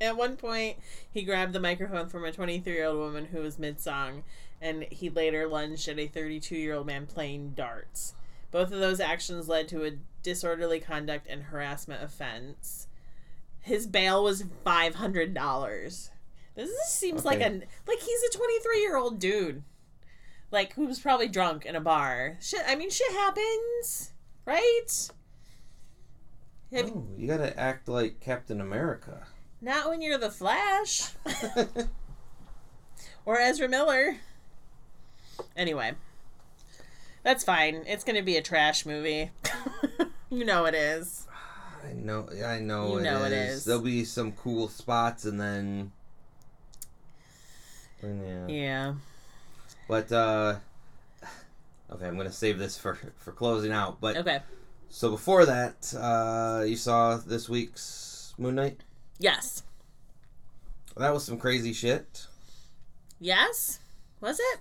At 0.00 0.16
one 0.16 0.36
point, 0.36 0.78
he 1.12 1.22
grabbed 1.22 1.52
the 1.52 1.60
microphone 1.60 2.08
from 2.08 2.24
a 2.24 2.32
23 2.32 2.72
year 2.72 2.86
old 2.86 2.98
woman 2.98 3.26
who 3.26 3.40
was 3.40 3.58
mid 3.58 3.80
song, 3.80 4.24
and 4.60 4.82
he 4.90 5.08
later 5.10 5.46
lunged 5.46 5.86
at 5.88 5.98
a 5.98 6.08
32 6.08 6.56
year 6.56 6.74
old 6.74 6.86
man 6.86 7.06
playing 7.06 7.50
darts. 7.50 8.14
Both 8.50 8.72
of 8.72 8.80
those 8.80 8.98
actions 9.00 9.48
led 9.48 9.68
to 9.68 9.84
a 9.84 9.92
disorderly 10.22 10.80
conduct 10.80 11.26
and 11.28 11.44
harassment 11.44 12.02
offense. 12.02 12.88
His 13.60 13.86
bail 13.86 14.24
was 14.24 14.42
$500. 14.66 16.10
This 16.56 16.68
is- 16.68 16.88
seems 16.88 17.24
like 17.24 17.40
a 17.40 17.62
like 17.86 18.00
he's 18.00 18.22
a 18.24 18.36
23 18.36 18.80
year 18.80 18.96
old 18.96 19.20
dude 19.20 19.62
like 20.52 20.74
who 20.74 20.86
was 20.86 21.00
probably 21.00 21.26
drunk 21.28 21.66
in 21.66 21.74
a 21.74 21.80
bar. 21.80 22.36
Shit, 22.40 22.62
I 22.68 22.76
mean, 22.76 22.90
shit 22.90 23.10
happens, 23.12 24.12
right? 24.46 24.86
Have- 26.72 26.94
No, 26.94 27.06
you 27.16 27.26
gotta 27.26 27.58
act 27.58 27.88
like 27.88 28.20
Captain 28.20 28.60
America. 28.60 29.26
Not 29.60 29.88
when 29.88 30.02
you're 30.02 30.18
the 30.18 30.30
Flash 30.30 31.10
or 33.24 33.38
Ezra 33.40 33.68
Miller. 33.68 34.16
Anyway, 35.56 35.92
that's 37.22 37.44
fine. 37.44 37.82
It's 37.86 38.04
gonna 38.04 38.22
be 38.22 38.36
a 38.36 38.42
trash 38.42 38.84
movie. 38.86 39.30
you 40.30 40.44
know 40.44 40.64
it 40.66 40.74
is. 40.74 41.26
I 41.88 41.92
know, 41.94 42.28
I 42.44 42.58
know, 42.60 42.92
You 42.92 42.98
it, 42.98 43.02
know 43.02 43.24
it 43.24 43.32
is. 43.32 43.56
is. 43.58 43.64
There'll 43.64 43.82
be 43.82 44.04
some 44.04 44.32
cool 44.32 44.68
spots, 44.68 45.24
and 45.24 45.40
then, 45.40 45.90
yeah. 48.02 48.46
Yeah. 48.46 48.94
But 49.88 50.10
uh, 50.12 50.56
okay, 51.90 52.06
I'm 52.06 52.16
gonna 52.16 52.32
save 52.32 52.58
this 52.58 52.78
for 52.78 52.94
for 53.16 53.32
closing 53.32 53.72
out. 53.72 54.00
But 54.00 54.16
Okay. 54.16 54.40
so 54.88 55.10
before 55.10 55.46
that, 55.46 55.92
uh, 55.98 56.64
you 56.64 56.76
saw 56.76 57.16
this 57.16 57.48
week's 57.48 58.34
Moon 58.38 58.54
Knight. 58.54 58.80
Yes. 59.18 59.62
That 60.96 61.12
was 61.12 61.24
some 61.24 61.38
crazy 61.38 61.72
shit. 61.72 62.26
Yes. 63.20 63.78
Was 64.20 64.38
it? 64.38 64.60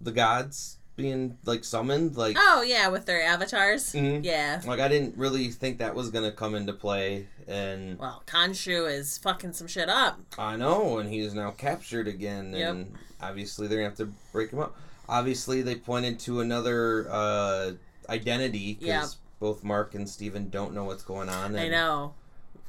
The 0.00 0.12
gods 0.12 0.78
being 0.96 1.36
like 1.44 1.62
summoned, 1.64 2.16
like 2.16 2.36
Oh 2.38 2.62
yeah, 2.62 2.88
with 2.88 3.04
their 3.06 3.22
avatars. 3.22 3.92
Mhm. 3.92 4.24
Yeah. 4.24 4.60
like 4.66 4.80
I 4.80 4.88
didn't 4.88 5.16
really 5.16 5.50
think 5.50 5.78
that 5.78 5.94
was 5.94 6.10
gonna 6.10 6.32
come 6.32 6.54
into 6.54 6.72
play, 6.72 7.26
and 7.46 7.98
Well, 7.98 8.22
Khonshu 8.26 8.90
is 8.90 9.18
fucking 9.18 9.52
some 9.52 9.66
shit 9.66 9.88
up. 9.88 10.18
I 10.38 10.56
know, 10.56 10.98
and 10.98 11.10
he 11.10 11.20
is 11.20 11.34
now 11.34 11.50
captured 11.50 12.08
again, 12.08 12.52
Yep. 12.54 12.70
and 12.70 12.94
obviously 13.20 13.66
they're 13.68 13.78
gonna 13.78 13.90
have 13.90 13.98
to 13.98 14.12
break 14.32 14.50
him 14.50 14.58
up. 14.60 14.74
Obviously, 15.08 15.62
they 15.62 15.76
pointed 15.76 16.18
to 16.20 16.40
another 16.40 17.06
uh, 17.10 17.72
identity 18.08 18.74
because 18.74 18.86
Yeah. 18.88 19.06
both 19.38 19.62
Mark 19.62 19.94
and 19.94 20.08
Steven 20.08 20.48
don't 20.50 20.72
know 20.74 20.84
what's 20.84 21.04
going 21.04 21.28
on. 21.28 21.54
And 21.54 21.60
I 21.60 21.68
know. 21.68 22.14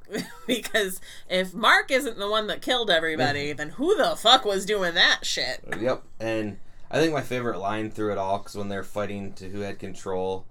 because 0.47 1.01
if 1.29 1.53
Mark 1.53 1.91
isn't 1.91 2.17
the 2.17 2.29
one 2.29 2.47
that 2.47 2.61
killed 2.61 2.89
everybody, 2.89 3.51
then 3.53 3.71
who 3.71 3.95
the 3.97 4.15
fuck 4.15 4.45
was 4.45 4.65
doing 4.65 4.93
that 4.93 5.19
shit? 5.25 5.61
Yep, 5.79 6.03
and 6.19 6.57
I 6.89 6.99
think 6.99 7.13
my 7.13 7.21
favorite 7.21 7.59
line 7.59 7.91
through 7.91 8.13
it 8.13 8.17
all 8.17 8.37
because 8.39 8.55
when 8.55 8.69
they're 8.69 8.83
fighting 8.83 9.33
to 9.33 9.49
who 9.49 9.59
had 9.61 9.79
control, 9.79 10.45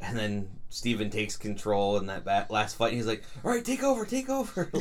and 0.00 0.16
then 0.16 0.48
Steven 0.68 1.10
takes 1.10 1.36
control 1.36 1.96
in 1.98 2.06
that 2.06 2.24
bat- 2.24 2.50
last 2.50 2.76
fight, 2.76 2.88
and 2.88 2.96
he's 2.96 3.06
like, 3.06 3.24
"All 3.44 3.50
right, 3.50 3.64
take 3.64 3.82
over, 3.82 4.04
take 4.04 4.28
over." 4.28 4.70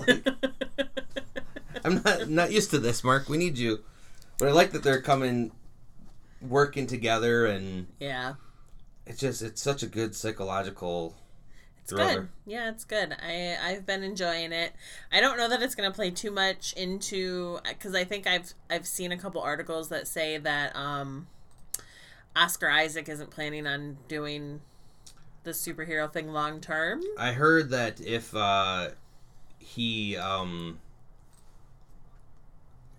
Like, 1.81 1.85
I'm 1.85 2.01
not 2.03 2.29
not 2.29 2.51
used 2.51 2.71
to 2.71 2.79
this, 2.79 3.03
Mark. 3.03 3.29
We 3.29 3.37
need 3.37 3.57
you. 3.57 3.79
But 4.37 4.49
I 4.49 4.51
like 4.51 4.71
that 4.71 4.83
they're 4.83 5.01
coming, 5.01 5.51
working 6.41 6.87
together, 6.87 7.45
and 7.45 7.87
yeah, 7.99 8.33
it's 9.05 9.19
just 9.19 9.41
it's 9.41 9.61
such 9.61 9.83
a 9.83 9.87
good 9.87 10.15
psychological 10.15 11.15
it's 11.91 12.01
thriller. 12.01 12.21
good. 12.21 12.29
Yeah, 12.45 12.69
it's 12.69 12.85
good. 12.85 13.15
I 13.21 13.57
I've 13.61 13.85
been 13.85 14.03
enjoying 14.03 14.51
it. 14.51 14.73
I 15.11 15.19
don't 15.19 15.37
know 15.37 15.49
that 15.49 15.61
it's 15.61 15.75
gonna 15.75 15.91
play 15.91 16.11
too 16.11 16.31
much 16.31 16.73
into 16.73 17.59
because 17.67 17.95
I 17.95 18.03
think 18.03 18.27
I've 18.27 18.53
I've 18.69 18.85
seen 18.85 19.11
a 19.11 19.17
couple 19.17 19.41
articles 19.41 19.89
that 19.89 20.07
say 20.07 20.37
that 20.37 20.75
um, 20.75 21.27
Oscar 22.35 22.69
Isaac 22.69 23.09
isn't 23.09 23.31
planning 23.31 23.67
on 23.67 23.97
doing 24.07 24.61
the 25.43 25.51
superhero 25.51 26.11
thing 26.11 26.31
long 26.31 26.61
term. 26.61 27.01
I 27.17 27.31
heard 27.31 27.69
that 27.71 27.99
if 28.01 28.35
uh, 28.35 28.89
he 29.57 30.15
um, 30.17 30.79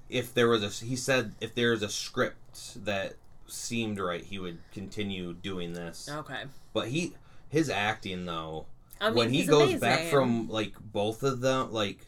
if 0.09 0.35
there 0.35 0.49
was 0.49 0.63
a 0.63 0.85
he 0.85 0.97
said 0.97 1.33
if 1.41 1.55
there's 1.55 1.83
a 1.83 1.89
script 1.89 2.85
that 2.85 3.15
seemed 3.47 3.99
right, 3.99 4.23
he 4.25 4.39
would 4.39 4.59
continue 4.73 5.33
doing 5.35 5.73
this. 5.73 6.09
Okay. 6.11 6.45
But 6.73 6.89
he 6.89 7.15
his 7.49 7.69
acting 7.69 8.27
though, 8.27 8.67
I 9.01 9.09
mean, 9.09 9.17
when 9.17 9.31
he 9.33 9.45
goes 9.47 9.75
back 9.81 10.07
from 10.11 10.49
like 10.49 10.75
both 10.81 11.23
of 11.23 11.41
them, 11.41 11.73
like. 11.73 12.07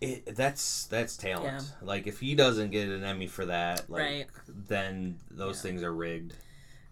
It, 0.00 0.36
that's 0.36 0.84
that's 0.84 1.16
talent. 1.16 1.44
Yeah. 1.60 1.60
Like 1.84 2.06
if 2.06 2.20
he 2.20 2.36
doesn't 2.36 2.70
get 2.70 2.88
an 2.88 3.02
Emmy 3.02 3.26
for 3.26 3.46
that, 3.46 3.90
like 3.90 4.00
Right. 4.00 4.26
then 4.46 5.18
those 5.28 5.56
Yeah. 5.56 5.62
things 5.62 5.82
are 5.82 5.92
rigged. 5.92 6.34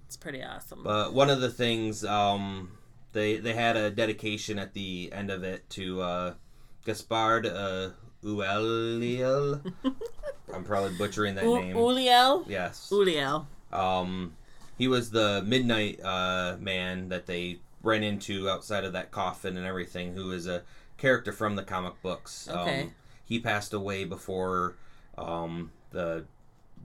it's 0.07 0.17
pretty 0.17 0.43
awesome. 0.43 0.83
But 0.83 1.13
one 1.15 1.31
of 1.31 1.41
the 1.41 1.49
things, 1.49 2.05
um, 2.05 2.73
they 3.13 3.37
they 3.37 3.53
had 3.53 3.77
a 3.77 3.93
dedication 3.93 4.59
at 4.59 4.75
the 4.75 5.11
end 5.13 5.31
of 5.31 5.45
it 5.45 5.71
to 5.71 6.01
uh, 6.03 6.35
Gaspard 6.85 7.47
uh, 7.47 7.91
Ulliel. 8.25 9.61
I'm 10.53 10.65
probably 10.65 10.97
butchering 10.99 11.37
that 11.37 11.45
U- 11.45 11.61
name. 11.61 11.77
Ulliel. 11.77 12.45
yes. 12.49 12.89
Ulliel. 12.93 13.47
Um, 13.73 14.35
he 14.79 14.89
was 14.89 15.11
the 15.13 15.45
Midnight 15.47 16.01
uh, 16.03 16.57
Man 16.59 17.09
that 17.11 17.27
they 17.27 17.61
ran 17.87 18.03
into 18.03 18.51
outside 18.51 18.85
of 18.85 18.93
that 18.93 19.11
coffin 19.11 19.57
and 19.57 19.67
everything. 19.67 20.15
Who 20.15 20.33
is 20.33 20.47
a 20.47 20.63
character 20.97 21.33
from 21.33 21.57
the 21.57 21.63
comic 21.63 22.01
books. 22.03 22.49
Okay. 22.51 22.83
Um, 22.83 22.95
he 23.25 23.41
passed 23.41 23.73
away 23.73 24.05
before 24.05 24.77
um, 25.19 25.73
the 25.91 26.25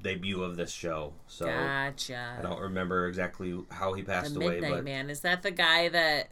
debut 0.02 0.42
of 0.44 0.56
this 0.56 0.72
show. 0.72 1.14
So. 1.28 1.46
Gotcha. 1.46 2.38
I 2.40 2.42
don't 2.42 2.60
remember 2.60 3.08
exactly 3.08 3.58
how 3.70 3.94
he 3.94 4.04
passed 4.04 4.34
the 4.34 4.40
away, 4.42 4.60
Midnight 4.60 4.72
but 4.72 4.84
Man. 4.84 5.10
Is 5.10 5.22
that 5.22 5.44
the 5.44 5.52
guy 5.52 5.90
that 5.90 6.30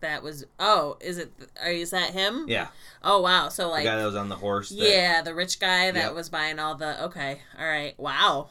that 0.00 0.22
was? 0.22 0.44
Oh, 0.58 0.96
is 1.00 1.18
it? 1.18 1.32
Are 1.62 1.70
is 1.70 1.90
that 1.90 2.10
him? 2.10 2.46
yeah, 2.48 2.68
Oh 3.02 3.20
wow. 3.22 3.48
So 3.48 3.64
the 3.64 3.68
like, 3.70 3.84
guy 3.84 3.96
that 3.96 4.04
was 4.04 4.16
on 4.16 4.28
the 4.28 4.36
horse. 4.36 4.68
That, 4.68 4.88
yeah, 4.88 5.22
the 5.22 5.34
rich 5.34 5.58
guy 5.58 5.90
that 5.90 6.04
Yep. 6.04 6.14
was 6.14 6.28
buying 6.28 6.58
all 6.58 6.74
the. 6.74 7.04
Okay, 7.04 7.40
all 7.58 7.66
right. 7.66 7.98
Wow. 7.98 8.48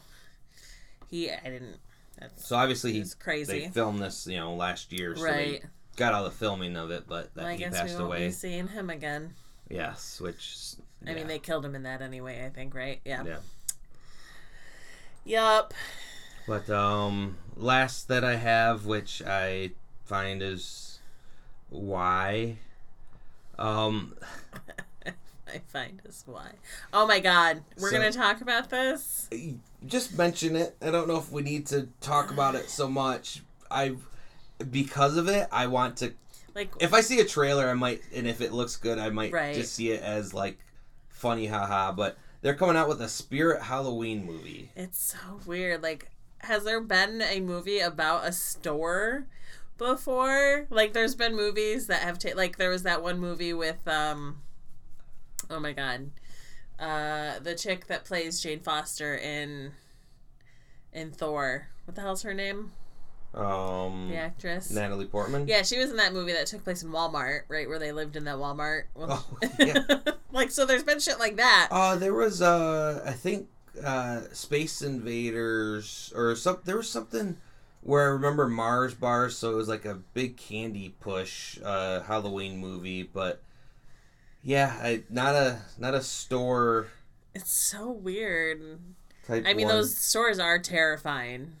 He, 1.08 1.30
I 1.30 1.44
didn't. 1.44 1.76
That's 2.18 2.46
So 2.46 2.56
obviously 2.56 2.92
he's 2.92 3.14
crazy. 3.14 3.60
they 3.60 3.68
filmed 3.68 4.00
this, 4.00 4.26
you 4.26 4.36
know, 4.36 4.54
last 4.54 4.92
year, 4.92 5.16
so 5.16 5.24
right. 5.24 5.62
they 5.62 5.68
got 5.96 6.14
all 6.14 6.24
the 6.24 6.30
filming 6.30 6.76
of 6.76 6.90
it, 6.90 7.04
but 7.08 7.34
that 7.34 7.42
Well, 7.42 7.46
I 7.46 7.52
he 7.52 7.58
guess 7.58 7.74
passed 7.78 7.94
we 7.94 8.00
won't 8.00 8.06
away. 8.06 8.26
be 8.26 8.32
seeing 8.32 8.68
him 8.68 8.90
again. 8.90 9.34
Yes, 9.68 10.20
which 10.20 10.56
I 11.06 11.14
mean, 11.14 11.26
they 11.26 11.38
killed 11.38 11.64
him 11.64 11.74
in 11.74 11.82
that 11.84 12.02
anyway. 12.02 12.44
I 12.44 12.50
think, 12.50 12.74
right? 12.74 13.00
Yeah. 13.04 13.24
yeah. 13.24 13.38
Yup. 15.24 15.74
But 16.46 16.68
um, 16.68 17.36
last 17.56 18.08
that 18.08 18.22
I 18.24 18.36
have, 18.36 18.84
which 18.84 19.22
I 19.22 19.70
find 20.04 20.42
is 20.42 20.98
why, 21.70 22.58
um, 23.58 24.14
I 25.54 25.58
find 25.66 26.00
is 26.04 26.22
why. 26.26 26.52
Oh 26.92 27.06
my 27.06 27.20
god, 27.20 27.62
we're 27.78 27.90
So- 27.90 27.96
gonna 27.98 28.12
talk 28.12 28.40
about 28.40 28.70
this. 28.70 29.28
Just 29.86 30.16
mention 30.18 30.56
it. 30.56 30.76
I 30.82 30.90
don't 30.90 31.06
know 31.08 31.16
if 31.18 31.30
we 31.30 31.42
need 31.42 31.66
to 31.68 31.88
talk 32.00 32.30
about 32.30 32.54
it 32.54 32.68
so 32.70 32.88
much. 32.88 33.42
I, 33.70 33.96
because 34.70 35.16
of 35.16 35.28
it, 35.28 35.48
I 35.52 35.66
want 35.68 35.96
to. 35.98 36.12
Like, 36.54 36.72
If 36.80 36.94
I 36.94 37.00
see 37.00 37.20
a 37.20 37.24
trailer, 37.24 37.68
I 37.68 37.74
might, 37.74 38.02
and 38.14 38.26
if 38.26 38.40
it 38.40 38.52
looks 38.52 38.76
good, 38.76 38.98
I 38.98 39.10
might 39.10 39.32
Right. 39.32 39.54
just 39.54 39.74
see 39.74 39.90
it 39.90 40.02
as 40.02 40.32
like 40.34 40.58
funny, 41.08 41.46
haha. 41.46 41.92
But 41.92 42.16
they're 42.42 42.54
coming 42.54 42.76
out 42.76 42.88
with 42.88 43.00
a 43.00 43.08
Spirit 43.08 43.62
Halloween 43.62 44.24
movie. 44.24 44.70
it's 44.76 45.02
so 45.14 45.40
weird. 45.46 45.82
Like, 45.82 46.10
has 46.38 46.64
there 46.64 46.80
been 46.80 47.22
a 47.22 47.40
movie 47.40 47.80
about 47.80 48.26
a 48.26 48.32
store 48.32 49.26
before? 49.78 50.66
Like, 50.70 50.92
there's 50.92 51.14
been 51.14 51.34
movies 51.34 51.86
that 51.88 52.02
have 52.02 52.18
ta- 52.18 52.36
like 52.36 52.56
there 52.56 52.70
was 52.70 52.84
that 52.84 53.02
one 53.02 53.18
movie 53.18 53.52
with 53.52 53.86
um, 53.88 54.42
oh 55.50 55.60
my 55.60 55.72
god, 55.72 56.10
uh, 56.78 57.38
the 57.40 57.54
chick 57.54 57.86
that 57.86 58.04
plays 58.04 58.40
Jane 58.40 58.60
Foster 58.60 59.14
in 59.14 59.72
in 60.92 61.10
Thor. 61.10 61.68
What 61.84 61.94
the 61.94 62.00
hell's 62.00 62.22
her 62.22 62.34
name? 62.34 62.72
Um, 63.34 64.08
The 64.10 64.16
actress. 64.16 64.70
Natalie 64.70 65.06
Portman. 65.06 65.48
Yeah, 65.48 65.62
she 65.62 65.78
was 65.78 65.90
in 65.90 65.96
that 65.96 66.12
movie 66.12 66.32
that 66.32 66.46
took 66.46 66.62
place 66.62 66.82
in 66.82 66.90
Walmart, 66.90 67.40
right 67.48 67.68
where 67.68 67.80
they 67.80 67.90
lived 67.92 68.16
in 68.16 68.24
that 68.24 68.36
Walmart. 68.36 68.84
Oh, 68.96 69.26
yeah. 69.58 69.80
like 70.32 70.50
so, 70.50 70.64
there's 70.64 70.84
been 70.84 71.00
shit 71.00 71.18
like 71.18 71.36
that. 71.36 71.68
Uh, 71.70 71.96
there 71.96 72.14
was 72.14 72.40
uh, 72.40 73.02
I 73.04 73.12
think 73.12 73.48
uh, 73.84 74.22
Space 74.32 74.82
Invaders 74.82 76.12
or 76.14 76.36
some. 76.36 76.58
There 76.64 76.76
was 76.76 76.88
something 76.88 77.36
where 77.82 78.02
I 78.02 78.12
remember 78.12 78.48
Mars 78.48 78.94
bars, 78.94 79.36
so 79.36 79.50
it 79.50 79.56
was 79.56 79.68
like 79.68 79.84
a 79.84 79.94
big 80.14 80.36
candy 80.36 80.94
push 81.00 81.58
uh, 81.64 82.02
Halloween 82.02 82.58
movie. 82.58 83.02
But 83.02 83.42
yeah, 84.44 84.78
I 84.80 85.02
not 85.10 85.34
a 85.34 85.58
not 85.78 85.94
a 85.94 86.02
store 86.02 86.86
It's 87.34 87.50
so 87.52 87.90
weird. 87.90 88.78
type. 89.26 89.44
I 89.46 89.54
mean, 89.54 89.66
one. 89.66 89.76
those 89.76 89.96
stores 89.96 90.38
are 90.38 90.58
terrifying. 90.58 91.52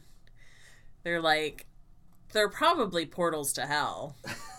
They're 1.02 1.20
like, 1.20 1.66
they're 2.32 2.48
probably 2.48 3.06
portals 3.06 3.52
to 3.54 3.62
hell. 3.66 4.16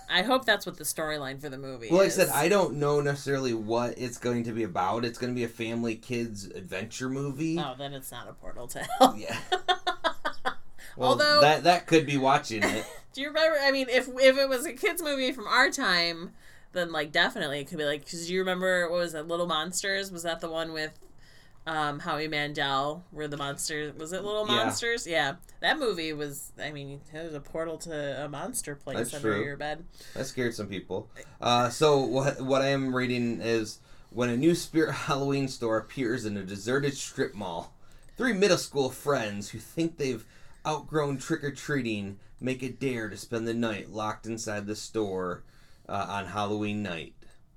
I 0.09 0.21
hope 0.21 0.45
that's 0.45 0.65
what 0.67 0.77
the 0.77 0.83
storyline 0.83 1.41
for 1.41 1.49
the 1.49 1.57
movie 1.57 1.87
Well, 1.89 1.97
like 1.99 2.07
I 2.07 2.09
said, 2.09 2.29
I 2.29 2.47
don't 2.47 2.75
know 2.75 3.01
necessarily 3.01 3.55
what 3.55 3.95
it's 3.97 4.19
going 4.19 4.43
to 4.43 4.51
be 4.51 4.61
about. 4.63 5.03
It's 5.03 5.17
going 5.17 5.33
to 5.33 5.35
be 5.35 5.43
a 5.43 5.47
family 5.47 5.95
kids 5.95 6.45
adventure 6.45 7.09
movie. 7.09 7.57
Oh, 7.59 7.73
then 7.75 7.93
it's 7.93 8.11
not 8.11 8.27
a 8.29 8.33
portal 8.33 8.67
to 8.67 8.79
hell. 8.99 9.15
Yeah. 9.17 9.37
Well, 10.97 11.09
Although- 11.09 11.41
that 11.41 11.63
that 11.65 11.87
could 11.87 12.05
be 12.05 12.15
watching 12.17 12.63
it. 12.63 12.85
Do 13.13 13.19
you 13.19 13.27
remember? 13.27 13.57
I 13.61 13.71
mean, 13.71 13.87
if 13.89 14.07
if 14.07 14.37
it 14.37 14.47
was 14.47 14.65
a 14.65 14.71
kids 14.71 15.01
movie 15.01 15.33
from 15.33 15.45
our 15.45 15.69
time, 15.69 16.31
then 16.75 16.91
like 16.91 17.11
definitely 17.11 17.59
it 17.61 17.67
could 17.67 17.79
be 17.79 17.85
like. 17.85 18.05
Because 18.05 18.29
you 18.29 18.39
remember 18.39 18.89
what 18.89 18.99
was 18.99 19.13
it? 19.15 19.27
Little 19.27 19.47
Monsters? 19.47 20.11
Was 20.11 20.23
that 20.23 20.41
the 20.41 20.49
one 20.49 20.71
with 20.73 20.91
um, 21.65 21.99
Howie 21.99 22.27
Mandel? 22.27 23.03
Where 23.11 23.27
the 23.27 23.37
monsters 23.37 23.95
was 23.95 24.13
it 24.13 24.23
Little 24.23 24.45
Yeah. 24.47 24.55
Monsters? 24.55 25.07
Yeah, 25.07 25.35
that 25.61 25.79
movie 25.79 26.13
was. 26.13 26.51
I 26.61 26.71
mean, 26.71 27.01
it 27.13 27.23
was 27.23 27.33
a 27.33 27.39
portal 27.39 27.77
to 27.79 28.23
a 28.25 28.29
monster 28.29 28.75
place 28.75 28.97
That's 28.97 29.13
under 29.15 29.33
true. 29.35 29.43
your 29.43 29.57
bed. 29.57 29.83
That 30.13 30.25
scared 30.27 30.53
some 30.53 30.67
people. 30.67 31.09
Uh, 31.41 31.69
so 31.69 31.99
what 31.99 32.39
what 32.41 32.61
I 32.61 32.67
am 32.67 32.95
reading 32.95 33.41
is 33.41 33.79
when 34.11 34.29
a 34.29 34.37
new 34.37 34.53
Spirit 34.55 34.91
Halloween 35.07 35.47
store 35.47 35.77
appears 35.77 36.25
in 36.25 36.37
a 36.37 36.43
deserted 36.43 36.95
strip 36.95 37.33
mall, 37.33 37.73
three 38.17 38.33
middle 38.33 38.57
school 38.57 38.89
friends 38.91 39.49
who 39.49 39.57
think 39.59 39.97
they've 39.97 40.25
outgrown 40.67 41.17
trick 41.17 41.43
or 41.43 41.51
treating 41.51 42.17
make 42.41 42.61
a 42.63 42.69
dare 42.69 43.09
to 43.09 43.15
spend 43.17 43.47
the 43.47 43.53
night 43.53 43.89
locked 43.89 44.25
inside 44.25 44.67
the 44.67 44.75
store 44.75 45.43
uh, 45.87 46.05
on 46.09 46.25
Halloween 46.25 46.83
night. 46.83 47.13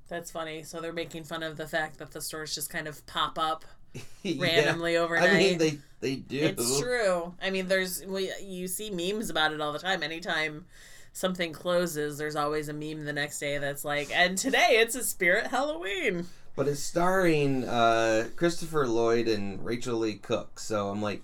That's 0.08 0.30
funny. 0.30 0.62
So 0.62 0.80
they're 0.80 0.92
making 0.92 1.24
fun 1.24 1.42
of 1.42 1.56
the 1.56 1.66
fact 1.66 1.98
that 1.98 2.12
the 2.12 2.20
stores 2.20 2.54
just 2.54 2.70
kind 2.70 2.88
of 2.88 3.04
pop 3.06 3.38
up 3.38 3.64
Yeah. 4.22 4.42
randomly 4.42 4.96
overnight. 4.96 5.30
I 5.30 5.36
mean, 5.38 5.58
they 5.58 5.78
they 6.00 6.16
do. 6.16 6.38
It's 6.40 6.80
true. 6.80 7.34
I 7.42 7.50
mean, 7.50 7.68
there's 7.68 8.04
we, 8.06 8.30
you 8.42 8.68
see 8.68 8.90
memes 8.90 9.30
about 9.30 9.52
it 9.52 9.60
all 9.60 9.72
the 9.72 9.78
time. 9.78 10.02
Anytime 10.02 10.66
something 11.12 11.52
closes, 11.52 12.16
there's 12.18 12.36
always 12.36 12.68
a 12.68 12.72
meme 12.72 13.04
the 13.04 13.12
next 13.12 13.38
day 13.38 13.58
that's 13.58 13.84
like, 13.84 14.10
"And 14.14 14.38
today 14.38 14.78
it's 14.80 14.94
a 14.94 15.02
spirit 15.04 15.48
Halloween." 15.48 16.26
But 16.54 16.68
it's 16.68 16.82
starring 16.82 17.64
uh, 17.64 18.28
Christopher 18.36 18.86
Lloyd 18.86 19.28
and 19.28 19.64
Rachael 19.64 19.98
Leigh 19.98 20.14
Cook. 20.14 20.58
So 20.58 20.88
I'm 20.88 21.00
like, 21.00 21.22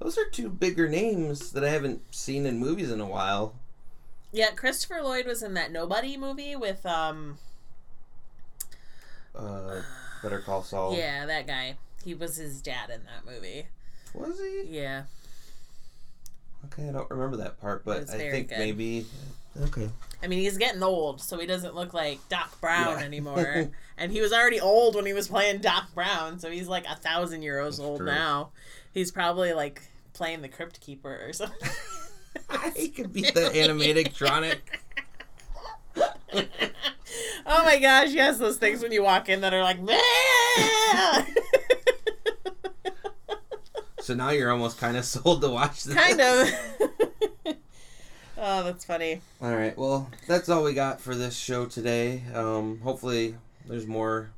those 0.00 0.18
are 0.18 0.28
two 0.30 0.48
bigger 0.48 0.88
names 0.88 1.52
that 1.52 1.64
I 1.64 1.68
haven't 1.70 2.14
seen 2.14 2.46
in 2.46 2.58
movies 2.58 2.90
in 2.90 3.00
a 3.00 3.06
while. 3.06 3.54
Yeah, 4.32 4.50
Christopher 4.52 5.02
Lloyd 5.02 5.26
was 5.26 5.42
in 5.42 5.54
that 5.54 5.70
Nobody 5.70 6.16
movie 6.16 6.56
with 6.56 6.84
um 6.86 7.38
Uh, 9.36 9.82
Better 10.22 10.40
Call 10.40 10.62
Saul. 10.62 10.94
yeah, 10.96 11.26
that 11.26 11.46
guy. 11.46 11.76
He 12.04 12.14
was 12.14 12.36
his 12.36 12.60
dad 12.62 12.90
in 12.90 13.02
that 13.04 13.30
movie. 13.30 13.66
Was 14.14 14.38
he? 14.38 14.64
Yeah. 14.68 15.04
Okay, 16.66 16.88
I 16.88 16.92
don't 16.92 17.10
remember 17.10 17.36
that 17.38 17.60
part, 17.60 17.84
but 17.84 18.08
I 18.10 18.18
think 18.18 18.48
good. 18.48 18.58
maybe. 18.58 19.06
Okay. 19.60 19.88
I 20.22 20.26
mean, 20.28 20.38
he's 20.38 20.56
getting 20.58 20.82
old, 20.82 21.20
so 21.20 21.38
he 21.38 21.46
doesn't 21.46 21.74
look 21.74 21.92
like 21.92 22.26
Doc 22.28 22.60
Brown 22.60 22.98
Yeah. 23.00 23.04
anymore. 23.04 23.70
and 23.98 24.12
he 24.12 24.20
was 24.20 24.32
already 24.32 24.60
old 24.60 24.94
when 24.94 25.04
he 25.06 25.12
was 25.12 25.28
playing 25.28 25.60
Doc 25.60 25.94
Brown, 25.94 26.38
so 26.38 26.50
he's 26.50 26.68
like 26.68 26.86
a 26.86 26.94
thousand 26.96 27.42
years 27.42 27.78
old 27.80 27.98
true. 27.98 28.06
now. 28.06 28.50
He's 28.94 29.10
probably 29.10 29.52
like 29.52 29.82
playing 30.14 30.42
the 30.42 30.48
Crypt 30.48 30.80
Keeper 30.80 31.20
or 31.26 31.32
something. 31.32 31.68
he 32.76 32.88
could 32.88 33.12
be 33.12 33.22
the 33.22 33.50
animatronic. 33.54 34.58
oh 37.46 37.64
my 37.64 37.78
gosh, 37.78 38.10
yes, 38.12 38.38
those 38.38 38.56
things 38.56 38.82
when 38.82 38.92
you 38.92 39.02
walk 39.02 39.28
in 39.28 39.40
that 39.42 39.52
are 39.52 39.62
like, 39.62 39.80
man! 39.80 41.26
So 44.00 44.14
now 44.14 44.30
you're 44.30 44.50
almost 44.50 44.78
kind 44.78 44.96
of 44.96 45.04
sold 45.04 45.42
to 45.42 45.48
watch 45.48 45.84
this. 45.84 45.94
kind 45.94 46.20
of. 46.20 46.50
oh, 48.36 48.64
that's 48.64 48.84
funny. 48.84 49.20
All 49.40 49.54
right. 49.54 49.78
Well, 49.78 50.10
that's 50.26 50.48
all 50.48 50.64
we 50.64 50.74
got 50.74 51.00
for 51.00 51.14
this 51.14 51.36
show 51.38 51.66
today. 51.66 52.22
Um, 52.34 52.80
hopefully, 52.80 53.36
there's 53.66 53.86
more 53.86 54.30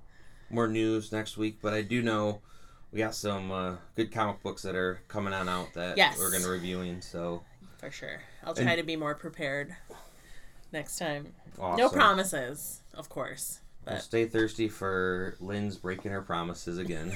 more 0.51 0.69
news 0.69 1.13
next 1.13 1.39
week. 1.39 1.59
But 1.63 1.73
I 1.73 1.81
do 1.81 2.03
know 2.03 2.43
we 2.93 2.99
got 2.99 3.15
some 3.15 3.51
uh, 3.51 3.77
good 3.97 4.13
comic 4.13 4.43
books 4.43 4.61
that 4.63 4.75
are 4.75 5.01
coming 5.09 5.33
on 5.33 5.49
out 5.49 5.73
that 5.75 5.97
Yes. 5.97 6.19
we're 6.19 6.31
gonna 6.31 6.49
reviewing. 6.49 7.01
So 7.01 7.43
for 7.85 7.91
sure. 7.91 8.23
I'll 8.43 8.55
try 8.55 8.73
and, 8.73 8.79
to 8.79 8.83
be 8.83 8.97
more 8.97 9.15
prepared 9.15 9.75
next 10.73 10.99
time. 10.99 11.35
Awesome. 11.59 11.79
No 11.79 11.89
promises, 11.91 12.81
of 12.95 13.09
course. 13.09 13.61
But 13.85 14.03
stay 14.03 14.25
thirsty 14.25 14.69
for 14.69 15.37
Lynn's 15.39 15.77
breaking 15.77 16.13
her 16.13 16.23
promises 16.23 16.79
again. 16.79 17.13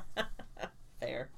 Fair. 1.00 1.28